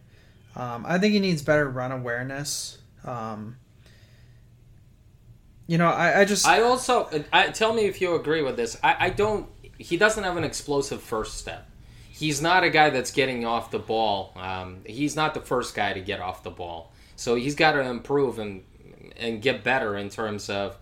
Um, 0.56 0.84
I 0.86 0.98
think 0.98 1.12
he 1.12 1.20
needs 1.20 1.42
better 1.42 1.68
run 1.68 1.92
awareness. 1.92 2.78
Um, 3.04 3.56
you 5.70 5.78
know, 5.78 5.86
I, 5.86 6.22
I 6.22 6.24
just 6.24 6.48
I 6.48 6.62
also 6.62 7.08
I, 7.32 7.46
tell 7.50 7.72
me 7.72 7.84
if 7.84 8.00
you 8.00 8.16
agree 8.16 8.42
with 8.42 8.56
this. 8.56 8.76
I, 8.82 9.06
I 9.06 9.10
don't. 9.10 9.48
He 9.78 9.96
doesn't 9.96 10.24
have 10.24 10.36
an 10.36 10.42
explosive 10.42 11.00
first 11.00 11.38
step. 11.38 11.70
He's 12.08 12.42
not 12.42 12.64
a 12.64 12.70
guy 12.70 12.90
that's 12.90 13.12
getting 13.12 13.44
off 13.44 13.70
the 13.70 13.78
ball. 13.78 14.32
Um, 14.34 14.78
he's 14.84 15.14
not 15.14 15.32
the 15.32 15.40
first 15.40 15.76
guy 15.76 15.92
to 15.92 16.00
get 16.00 16.18
off 16.18 16.42
the 16.42 16.50
ball. 16.50 16.92
So 17.14 17.36
he's 17.36 17.54
got 17.54 17.72
to 17.72 17.82
improve 17.82 18.40
and 18.40 18.64
and 19.16 19.40
get 19.40 19.62
better 19.62 19.96
in 19.96 20.08
terms 20.08 20.50
of 20.50 20.76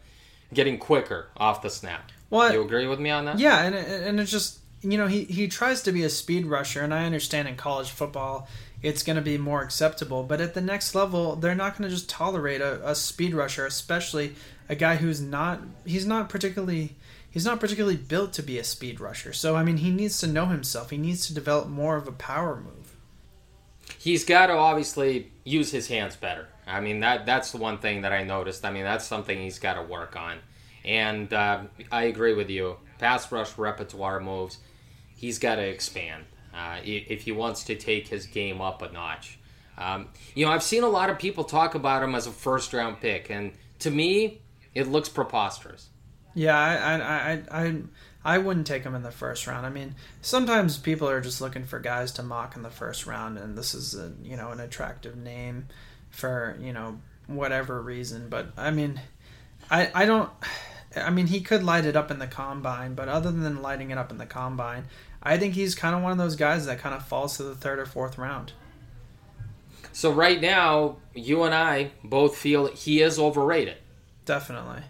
getting 0.55 0.78
quicker 0.78 1.28
off 1.36 1.61
the 1.61 1.68
snap. 1.68 2.11
Well, 2.30 2.51
you 2.51 2.62
agree 2.62 2.86
with 2.86 2.99
me 2.99 3.11
on 3.11 3.26
that? 3.26 3.39
Yeah, 3.39 3.62
and 3.62 3.74
and 3.74 4.18
it's 4.18 4.30
just 4.30 4.61
you 4.80 4.97
know 4.97 5.07
he 5.07 5.24
he 5.24 5.49
tries 5.49 5.82
to 5.82 5.93
be 5.93 6.03
a 6.05 6.09
speed 6.09 6.47
rusher, 6.47 6.80
and 6.80 6.95
I 6.95 7.05
understand 7.05 7.47
in 7.47 7.57
college 7.57 7.91
football 7.91 8.49
it's 8.83 9.03
going 9.03 9.16
to 9.16 9.22
be 9.22 9.39
more 9.39 9.62
acceptable, 9.62 10.22
but 10.22 10.41
at 10.41 10.55
the 10.55 10.61
next 10.61 10.95
level 10.95 11.37
they're 11.37 11.55
not 11.55 11.76
going 11.76 11.89
to 11.89 11.95
just 11.95 12.09
tolerate 12.09 12.61
a, 12.61 12.89
a 12.89 12.95
speed 12.95 13.35
rusher, 13.35 13.66
especially 13.66 14.35
a 14.68 14.74
guy 14.74 14.97
who's 14.97 15.20
not 15.20 15.61
he's 15.85 16.07
not 16.07 16.29
particularly 16.29 16.97
he's 17.31 17.45
not 17.45 17.61
particularly 17.61 17.97
built 17.97 18.33
to 18.35 18.43
be 18.43 18.59
a 18.59 18.64
speed 18.64 19.01
rusher. 19.01 19.33
So 19.33 19.57
I 19.57 19.64
mean 19.64 19.79
he 19.79 19.91
needs 19.91 20.18
to 20.20 20.26
know 20.26 20.47
himself. 20.47 20.91
He 20.91 20.97
needs 20.97 21.26
to 21.26 21.35
develop 21.35 21.68
more 21.68 21.97
of 21.97 22.07
a 22.07 22.12
power 22.12 22.57
move. 22.57 22.97
He's 23.99 24.24
got 24.24 24.47
to 24.47 24.53
obviously 24.53 25.33
use 25.45 25.72
his 25.72 25.89
hands 25.89 26.14
better. 26.14 26.49
I 26.66 26.81
mean 26.81 27.01
that 27.01 27.26
that's 27.26 27.51
the 27.51 27.59
one 27.59 27.79
thing 27.79 28.03
that 28.03 28.12
I 28.12 28.22
noticed. 28.22 28.64
I 28.64 28.70
mean 28.70 28.85
that's 28.85 29.07
something 29.07 29.41
he's 29.41 29.59
got 29.59 29.74
to 29.74 29.83
work 29.83 30.14
on. 30.14 30.39
And 30.85 31.33
uh, 31.33 31.64
I 31.91 32.05
agree 32.05 32.35
with 32.35 32.49
you. 32.49 32.76
Pass 32.99 33.31
rush 33.33 33.59
repertoire 33.59 34.20
moves, 34.20 34.59
he's 35.16 35.39
got 35.39 35.57
to 35.57 35.62
expand 35.62 36.24
uh, 36.59 36.79
if 36.85 37.23
he 37.23 37.33
wants 37.33 37.65
to 37.65 37.77
take 37.77 38.09
his 38.09 38.27
game 38.27 38.61
up 38.61 38.83
a 38.83 38.91
notch. 38.91 39.39
Um, 39.77 40.09
you 40.35 40.45
know, 40.45 40.51
I've 40.51 40.63
seen 40.63 40.83
a 40.83 40.89
lot 40.89 41.09
of 41.09 41.19
people 41.19 41.45
talk 41.45 41.77
about 41.77 42.03
him 42.03 42.15
as 42.15 42.27
a 42.27 42.33
first 42.33 42.73
round 42.73 43.01
pick, 43.01 43.31
and 43.31 43.53
to 43.81 43.91
me, 43.91 44.41
it 44.75 44.89
looks 44.89 45.09
preposterous. 45.09 45.89
Yeah, 46.35 46.59
I 46.59 46.75
I, 46.75 47.33
I 47.33 47.65
I 47.67 47.83
I 48.25 48.39
wouldn't 48.39 48.67
take 48.67 48.83
him 48.83 48.95
in 48.95 49.03
the 49.03 49.13
first 49.13 49.47
round. 49.47 49.65
I 49.65 49.71
mean, 49.71 49.95
sometimes 50.21 50.79
people 50.79 51.09
are 51.09 51.21
just 51.21 51.41
looking 51.41 51.65
for 51.65 51.79
guys 51.79 52.13
to 52.13 52.23
mock 52.23 52.57
in 52.57 52.63
the 52.63 52.71
first 52.71 53.07
round, 53.07 53.39
and 53.39 53.57
this 53.57 53.73
is 53.73 53.95
a 53.95 54.13
you 54.23 54.37
know 54.37 54.51
an 54.51 54.61
attractive 54.61 55.17
name 55.17 55.69
for 56.11 56.57
you 56.61 56.73
know 56.73 57.01
whatever 57.29 57.81
reason. 57.81 58.29
But 58.29 58.49
I 58.57 58.73
mean, 58.73 59.01
I 59.71 59.91
I 59.95 60.07
don't. 60.07 60.31
I 60.97 61.11
mean, 61.11 61.27
he 61.27 61.41
could 61.41 61.63
light 61.63 61.85
it 61.85 61.97
up 61.97 62.11
in 62.11 62.19
the 62.19 62.27
combine, 62.27 62.95
but 62.95 63.09
other 63.09 63.31
than 63.31 63.63
lighting 63.63 63.91
it 63.91 63.99
up 63.99 64.11
in 64.11 64.19
the 64.19 64.27
combine, 64.27 64.87
I 65.23 65.37
think 65.37 65.55
he's 65.55 65.75
kind 65.75 65.95
of 65.95 66.03
one 66.03 66.12
of 66.12 66.19
those 66.19 66.37
guys 66.37 66.66
that 66.66 66.79
kind 66.79 66.95
of 66.95 67.07
falls 67.07 67.37
to 67.37 67.43
the 67.43 67.55
third 67.55 67.79
or 67.79 67.87
fourth 67.87 68.19
round. 68.19 68.53
So 69.93 70.12
right 70.12 70.41
now, 70.41 70.99
you 71.14 71.43
and 71.43 71.55
I 71.55 71.91
both 72.05 72.37
feel 72.37 72.69
he 72.69 73.03
is 73.03 73.19
overrated. 73.19 73.79
definitely. 74.25 74.83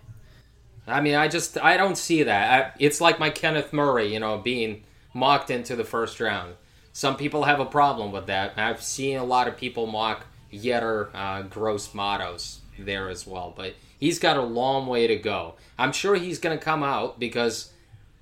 I 0.87 1.01
mean, 1.01 1.15
I 1.15 1.29
just 1.29 1.59
I 1.59 1.77
don't 1.77 1.97
see 1.97 2.23
that. 2.25 2.53
I, 2.53 2.73
it's 2.79 3.01
like 3.01 3.19
my 3.19 3.31
Kenneth 3.31 3.73
Murray, 3.73 4.13
you 4.13 4.21
know, 4.21 4.39
being 4.39 4.85
mocked 5.15 5.51
into 5.51 5.77
the 5.77 5.85
first 5.85 6.19
round. 6.19 6.55
Some 6.93 7.17
people 7.17 7.45
have 7.45 7.61
a 7.61 7.67
problem 7.67 8.11
with 8.11 8.27
that. 8.27 8.55
I've 8.57 8.83
seen 8.83 9.19
a 9.19 9.25
lot 9.25 9.49
of 9.49 9.57
people 9.57 9.87
mock 9.87 10.27
Yetur 10.53 11.11
uh, 11.15 11.43
Gross 11.43 11.95
Matos 11.95 12.61
there 12.79 13.09
as 13.09 13.27
well, 13.27 13.53
but 13.57 13.75
he's 14.01 14.19
got 14.19 14.37
a 14.37 14.43
long 14.43 14.87
way 14.87 15.07
to 15.07 15.17
go. 15.17 15.55
I'm 15.79 15.93
sure 15.93 16.15
he's 16.17 16.39
going 16.39 16.59
to 16.59 16.65
come 16.65 16.83
out 16.83 17.21
because 17.21 17.73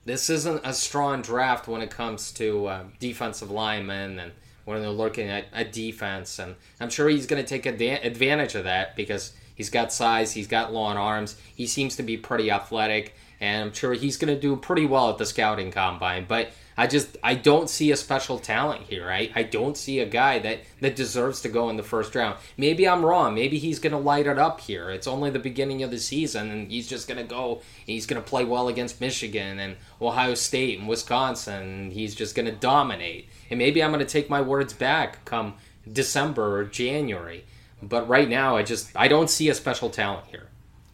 this 0.06 0.30
isn't 0.30 0.60
a 0.64 0.72
strong 0.72 1.20
draft 1.20 1.68
when 1.68 1.82
it 1.82 1.90
comes 1.90 2.30
to 2.32 2.66
uh, 2.66 2.84
defensive 3.00 3.50
linemen 3.50 4.18
and 4.20 4.32
when 4.64 4.80
they're 4.80 4.90
looking 4.90 5.28
at 5.28 5.46
a 5.52 5.64
defense. 5.64 6.38
And 6.38 6.54
I'm 6.80 6.90
sure 6.90 7.08
he's 7.08 7.26
going 7.26 7.44
to 7.44 7.48
take 7.48 7.66
advantage 7.66 8.54
of 8.54 8.64
that 8.64 8.96
because 8.96 9.32
he's 9.54 9.68
got 9.68 9.92
size, 9.92 10.32
he's 10.32 10.46
got 10.46 10.72
long 10.72 10.96
arms, 10.96 11.36
he 11.54 11.66
seems 11.66 11.96
to 11.96 12.04
be 12.04 12.16
pretty 12.16 12.50
athletic, 12.50 13.14
and 13.40 13.64
I'm 13.64 13.72
sure 13.72 13.92
he's 13.94 14.16
going 14.16 14.32
to 14.32 14.40
do 14.40 14.56
pretty 14.56 14.86
well 14.86 15.10
at 15.10 15.18
the 15.18 15.26
scouting 15.26 15.72
combine. 15.72 16.24
But 16.28 16.50
I 16.78 16.86
just 16.86 17.16
I 17.22 17.34
don't 17.34 17.70
see 17.70 17.90
a 17.90 17.96
special 17.96 18.38
talent 18.38 18.82
here. 18.82 19.10
I, 19.10 19.30
I 19.34 19.42
don't 19.44 19.76
see 19.76 20.00
a 20.00 20.06
guy 20.06 20.38
that, 20.40 20.60
that 20.80 20.94
deserves 20.94 21.40
to 21.42 21.48
go 21.48 21.70
in 21.70 21.76
the 21.76 21.82
first 21.82 22.14
round. 22.14 22.36
Maybe 22.56 22.86
I'm 22.86 23.04
wrong. 23.04 23.34
Maybe 23.34 23.58
he's 23.58 23.78
going 23.78 23.92
to 23.92 23.98
light 23.98 24.26
it 24.26 24.38
up 24.38 24.60
here. 24.60 24.90
It's 24.90 25.06
only 25.06 25.30
the 25.30 25.38
beginning 25.38 25.82
of 25.82 25.90
the 25.90 25.98
season, 25.98 26.50
and 26.50 26.70
he's 26.70 26.86
just 26.86 27.08
going 27.08 27.18
to 27.18 27.24
go. 27.24 27.62
he's 27.86 28.06
going 28.06 28.22
to 28.22 28.28
play 28.28 28.44
well 28.44 28.68
against 28.68 29.00
Michigan 29.00 29.58
and 29.58 29.76
Ohio 30.02 30.34
State 30.34 30.78
and 30.78 30.86
Wisconsin. 30.86 31.62
And 31.62 31.92
he's 31.92 32.14
just 32.14 32.34
going 32.34 32.46
to 32.46 32.52
dominate. 32.52 33.28
And 33.48 33.58
maybe 33.58 33.82
I'm 33.82 33.90
going 33.90 34.04
to 34.04 34.12
take 34.12 34.28
my 34.28 34.42
words 34.42 34.74
back 34.74 35.24
come 35.24 35.54
December 35.90 36.58
or 36.58 36.64
January. 36.64 37.44
But 37.82 38.08
right 38.08 38.28
now, 38.28 38.56
I 38.56 38.62
just 38.62 38.90
I 38.94 39.08
don't 39.08 39.30
see 39.30 39.48
a 39.48 39.54
special 39.54 39.88
talent 39.88 40.26
here. 40.26 40.48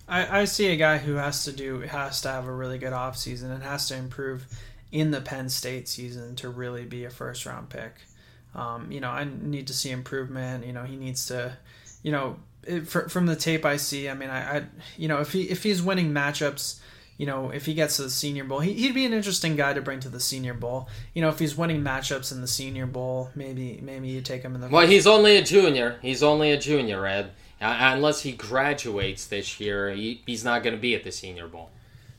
I, 0.08 0.40
I 0.40 0.44
see 0.44 0.66
a 0.68 0.76
guy 0.76 0.98
who 0.98 1.14
has 1.14 1.44
to 1.44 1.52
do 1.52 1.80
has 1.80 2.20
to 2.22 2.28
have 2.28 2.46
a 2.46 2.52
really 2.52 2.78
good 2.78 2.92
offseason 2.92 3.50
and 3.50 3.62
has 3.62 3.88
to 3.88 3.96
improve 3.96 4.46
in 4.92 5.10
the 5.10 5.20
Penn 5.20 5.48
State 5.48 5.88
season 5.88 6.36
to 6.36 6.48
really 6.48 6.84
be 6.84 7.04
a 7.04 7.10
first 7.10 7.46
round 7.46 7.70
pick. 7.70 7.94
Um, 8.54 8.92
you 8.92 9.00
know, 9.00 9.08
I 9.08 9.24
need 9.24 9.66
to 9.68 9.72
see 9.72 9.90
improvement. 9.90 10.66
You 10.66 10.74
know, 10.74 10.84
he 10.84 10.96
needs 10.96 11.26
to, 11.26 11.56
you 12.02 12.12
know, 12.12 12.36
it, 12.64 12.86
for, 12.86 13.08
from 13.08 13.26
the 13.26 13.34
tape 13.34 13.64
I 13.64 13.76
see, 13.76 14.08
I 14.08 14.14
mean, 14.14 14.30
I, 14.30 14.58
I, 14.58 14.62
you 14.96 15.08
know, 15.08 15.20
if 15.20 15.32
he 15.32 15.44
if 15.44 15.62
he's 15.62 15.82
winning 15.82 16.12
matchups, 16.12 16.78
you 17.16 17.26
know, 17.26 17.50
if 17.50 17.66
he 17.66 17.74
gets 17.74 17.96
to 17.96 18.02
the 18.02 18.10
Senior 18.10 18.44
Bowl, 18.44 18.60
he, 18.60 18.86
would 18.86 18.94
be 18.94 19.06
an 19.06 19.12
interesting 19.12 19.56
guy 19.56 19.72
to 19.72 19.80
bring 19.80 20.00
to 20.00 20.08
the 20.08 20.20
Senior 20.20 20.54
Bowl. 20.54 20.88
You 21.14 21.22
know, 21.22 21.28
if 21.30 21.38
he's 21.38 21.56
winning 21.56 21.82
matchups 21.82 22.30
in 22.30 22.40
the 22.40 22.46
Senior 22.46 22.86
Bowl, 22.86 23.30
maybe 23.34 23.80
maybe 23.82 24.08
you 24.08 24.20
take 24.20 24.42
him 24.42 24.54
in 24.54 24.60
the. 24.60 24.68
Well, 24.68 24.86
he's 24.86 25.06
only 25.06 25.36
a 25.38 25.42
junior. 25.42 25.98
He's 26.02 26.22
only 26.22 26.52
a 26.52 26.58
junior, 26.58 27.06
Ed. 27.06 27.32
Uh, 27.60 27.92
unless 27.94 28.22
he 28.22 28.32
graduates 28.32 29.26
this 29.26 29.60
year, 29.60 29.90
he, 29.90 30.20
he's 30.26 30.44
not 30.44 30.64
going 30.64 30.74
to 30.74 30.80
be 30.80 30.96
at 30.96 31.04
the 31.04 31.12
Senior 31.12 31.46
Bowl. 31.46 31.70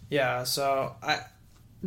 Yeah, 0.09 0.43
so 0.43 0.95
I 1.03 1.21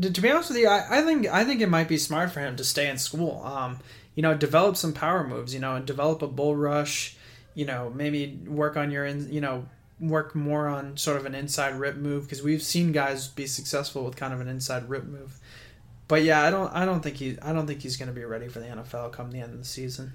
to 0.00 0.20
be 0.20 0.30
honest 0.30 0.50
with 0.50 0.58
you, 0.58 0.68
I, 0.68 0.98
I, 0.98 1.02
think 1.02 1.26
I 1.26 1.44
think 1.44 1.60
it 1.60 1.68
might 1.68 1.88
be 1.88 1.98
smart 1.98 2.30
for 2.30 2.40
him 2.40 2.56
to 2.56 2.64
stay 2.64 2.88
in 2.88 2.98
school. 2.98 3.42
Um, 3.44 3.78
you 4.14 4.22
know, 4.22 4.34
develop 4.34 4.76
some 4.76 4.92
power 4.92 5.26
moves. 5.26 5.54
You 5.54 5.60
know, 5.60 5.78
develop 5.80 6.22
a 6.22 6.28
bull 6.28 6.56
rush. 6.56 7.16
You 7.54 7.64
know, 7.64 7.90
maybe 7.94 8.38
work 8.46 8.76
on 8.76 8.90
your 8.90 9.04
in. 9.04 9.32
You 9.32 9.40
know, 9.40 9.66
work 10.00 10.34
more 10.34 10.68
on 10.68 10.96
sort 10.96 11.16
of 11.16 11.26
an 11.26 11.34
inside 11.34 11.74
rip 11.74 11.96
move 11.96 12.24
because 12.24 12.42
we've 12.42 12.62
seen 12.62 12.92
guys 12.92 13.28
be 13.28 13.46
successful 13.46 14.04
with 14.04 14.16
kind 14.16 14.34
of 14.34 14.40
an 14.40 14.48
inside 14.48 14.88
rip 14.88 15.04
move. 15.04 15.38
But 16.08 16.22
yeah, 16.22 16.42
I 16.42 16.50
don't 16.50 16.72
I 16.72 16.84
don't 16.84 17.00
think 17.00 17.16
he 17.16 17.38
I 17.40 17.52
don't 17.52 17.66
think 17.66 17.82
he's 17.82 17.96
going 17.96 18.08
to 18.08 18.14
be 18.14 18.24
ready 18.24 18.48
for 18.48 18.60
the 18.60 18.66
NFL 18.66 19.12
come 19.12 19.30
the 19.30 19.40
end 19.40 19.52
of 19.52 19.58
the 19.58 19.64
season. 19.64 20.12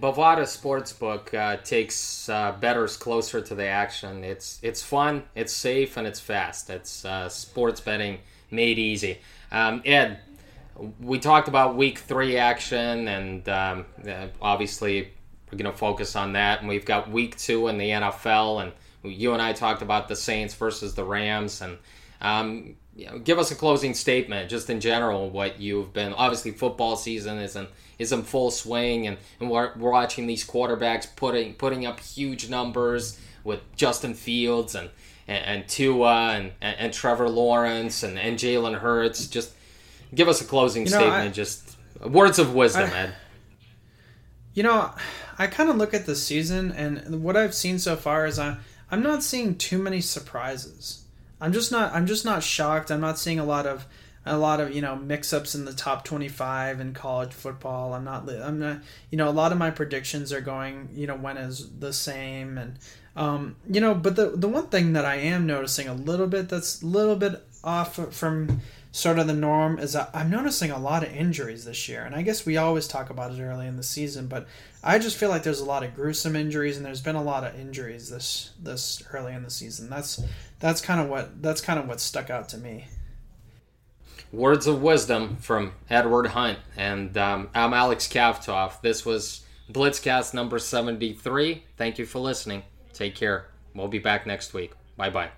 Bovada 0.00 0.42
Sportsbook 0.42 1.34
uh, 1.34 1.56
takes 1.62 2.28
uh, 2.28 2.52
bettors 2.60 2.96
closer 2.96 3.40
to 3.40 3.54
the 3.54 3.66
action. 3.66 4.24
It's 4.24 4.58
it's 4.62 4.82
fun, 4.82 5.24
it's 5.34 5.52
safe, 5.52 5.96
and 5.96 6.06
it's 6.06 6.20
fast. 6.20 6.70
It's 6.70 7.04
uh, 7.04 7.28
sports 7.28 7.80
betting 7.80 8.18
made 8.50 8.78
easy. 8.78 9.18
Um, 9.52 9.82
Ed, 9.84 10.18
we 11.00 11.18
talked 11.18 11.48
about 11.48 11.76
Week 11.76 11.98
Three 11.98 12.36
action, 12.36 13.08
and 13.08 13.48
um, 13.48 13.86
uh, 14.06 14.28
obviously 14.42 15.12
we're 15.50 15.58
going 15.58 15.70
to 15.70 15.78
focus 15.78 16.16
on 16.16 16.32
that. 16.32 16.60
And 16.60 16.68
we've 16.68 16.84
got 16.84 17.10
Week 17.10 17.36
Two 17.36 17.68
in 17.68 17.78
the 17.78 17.90
NFL, 17.90 18.62
and 18.62 18.72
you 19.04 19.32
and 19.32 19.42
I 19.42 19.52
talked 19.52 19.82
about 19.82 20.08
the 20.08 20.16
Saints 20.16 20.54
versus 20.54 20.94
the 20.94 21.04
Rams, 21.04 21.60
and 21.60 21.78
um, 22.20 22.76
you 22.96 23.06
know, 23.06 23.18
give 23.18 23.38
us 23.38 23.50
a 23.50 23.54
closing 23.54 23.94
statement, 23.94 24.50
just 24.50 24.70
in 24.70 24.80
general, 24.80 25.30
what 25.30 25.60
you've 25.60 25.92
been. 25.92 26.12
Obviously, 26.12 26.50
football 26.50 26.96
season 26.96 27.38
is 27.38 27.54
in 27.54 27.68
is 27.98 28.12
in 28.12 28.22
full 28.22 28.50
swing, 28.50 29.06
and, 29.06 29.18
and 29.40 29.50
we're, 29.50 29.72
we're 29.76 29.90
watching 29.90 30.26
these 30.26 30.46
quarterbacks 30.46 31.06
putting 31.16 31.54
putting 31.54 31.86
up 31.86 32.00
huge 32.00 32.48
numbers 32.48 33.18
with 33.44 33.60
Justin 33.76 34.14
Fields 34.14 34.74
and 34.74 34.90
and, 35.26 35.44
and 35.44 35.68
Tua 35.68 36.32
and, 36.32 36.52
and, 36.60 36.76
and 36.78 36.92
Trevor 36.92 37.28
Lawrence 37.28 38.02
and, 38.02 38.18
and 38.18 38.38
Jalen 38.38 38.78
Hurts. 38.78 39.26
Just 39.26 39.52
give 40.14 40.28
us 40.28 40.40
a 40.40 40.44
closing 40.44 40.84
you 40.84 40.92
know, 40.92 40.98
statement, 40.98 41.28
I, 41.28 41.28
just 41.28 41.76
words 42.04 42.38
of 42.38 42.54
wisdom, 42.54 42.90
I, 42.92 42.98
Ed. 42.98 43.14
You 44.54 44.62
know, 44.62 44.90
I 45.38 45.46
kind 45.48 45.68
of 45.68 45.76
look 45.76 45.94
at 45.94 46.06
the 46.06 46.14
season, 46.14 46.72
and 46.72 47.22
what 47.22 47.36
I've 47.36 47.54
seen 47.54 47.78
so 47.78 47.96
far 47.96 48.26
is 48.26 48.38
I 48.38 48.58
I'm 48.90 49.02
not 49.02 49.22
seeing 49.22 49.56
too 49.56 49.78
many 49.78 50.00
surprises. 50.00 51.04
I'm 51.40 51.52
just 51.52 51.72
not 51.72 51.92
I'm 51.92 52.06
just 52.06 52.24
not 52.24 52.42
shocked. 52.42 52.90
I'm 52.90 53.00
not 53.00 53.18
seeing 53.18 53.38
a 53.38 53.44
lot 53.44 53.66
of 53.66 53.86
a 54.26 54.38
lot 54.38 54.60
of 54.60 54.74
you 54.74 54.80
know 54.80 54.96
mix-ups 54.96 55.54
in 55.54 55.64
the 55.64 55.72
top 55.72 56.04
25 56.04 56.80
in 56.80 56.94
college 56.94 57.32
football. 57.32 57.92
I'm 57.92 58.04
not 58.04 58.28
i'm 58.28 58.58
not 58.58 58.78
you 59.10 59.18
know 59.18 59.28
a 59.28 59.30
lot 59.30 59.52
of 59.52 59.58
my 59.58 59.70
predictions 59.70 60.32
are 60.32 60.40
going 60.40 60.88
you 60.94 61.06
know 61.06 61.16
when 61.16 61.36
is 61.36 61.70
the 61.78 61.92
same 61.92 62.58
and 62.58 62.78
um, 63.16 63.56
you 63.70 63.80
know 63.80 63.94
but 63.94 64.16
the 64.16 64.30
the 64.30 64.48
one 64.48 64.66
thing 64.66 64.94
that 64.94 65.04
i 65.04 65.16
am 65.16 65.46
noticing 65.46 65.86
a 65.86 65.94
little 65.94 66.26
bit 66.26 66.48
that's 66.48 66.82
a 66.82 66.86
little 66.86 67.16
bit 67.16 67.44
off 67.62 67.94
from 68.14 68.60
sort 68.90 69.18
of 69.18 69.26
the 69.26 69.32
norm 69.32 69.78
is 69.78 69.96
i'm 69.96 70.30
noticing 70.30 70.70
a 70.70 70.78
lot 70.78 71.02
of 71.02 71.12
injuries 71.14 71.64
this 71.64 71.88
year. 71.88 72.04
And 72.04 72.14
i 72.14 72.22
guess 72.22 72.44
we 72.44 72.56
always 72.56 72.88
talk 72.88 73.10
about 73.10 73.32
it 73.32 73.40
early 73.40 73.66
in 73.66 73.76
the 73.76 73.82
season 73.82 74.26
but 74.26 74.48
i 74.82 74.98
just 74.98 75.16
feel 75.16 75.28
like 75.28 75.42
there's 75.42 75.60
a 75.60 75.64
lot 75.64 75.84
of 75.84 75.94
gruesome 75.94 76.34
injuries 76.34 76.76
and 76.76 76.84
there's 76.84 77.00
been 77.00 77.16
a 77.16 77.22
lot 77.22 77.44
of 77.44 77.58
injuries 77.58 78.10
this 78.10 78.50
this 78.60 79.02
early 79.12 79.32
in 79.32 79.42
the 79.42 79.50
season. 79.50 79.88
That's 79.90 80.22
that's 80.60 80.80
kind 80.80 81.00
of 81.00 81.08
what 81.08 81.40
that's 81.42 81.60
kind 81.60 81.78
of 81.78 81.86
what 81.86 82.00
stuck 82.00 82.30
out 82.30 82.48
to 82.50 82.58
me 82.58 82.86
words 84.34 84.66
of 84.66 84.82
wisdom 84.82 85.36
from 85.36 85.72
Edward 85.88 86.28
Hunt. 86.28 86.58
And 86.76 87.16
um, 87.16 87.48
I'm 87.54 87.72
Alex 87.72 88.08
Kavtov. 88.08 88.80
This 88.82 89.06
was 89.06 89.44
Blitzcast 89.72 90.34
number 90.34 90.58
73. 90.58 91.62
Thank 91.76 91.98
you 91.98 92.06
for 92.06 92.18
listening. 92.18 92.64
Take 92.92 93.14
care. 93.14 93.46
We'll 93.74 93.88
be 93.88 93.98
back 93.98 94.26
next 94.26 94.52
week. 94.54 94.72
Bye 94.96 95.10
bye. 95.10 95.30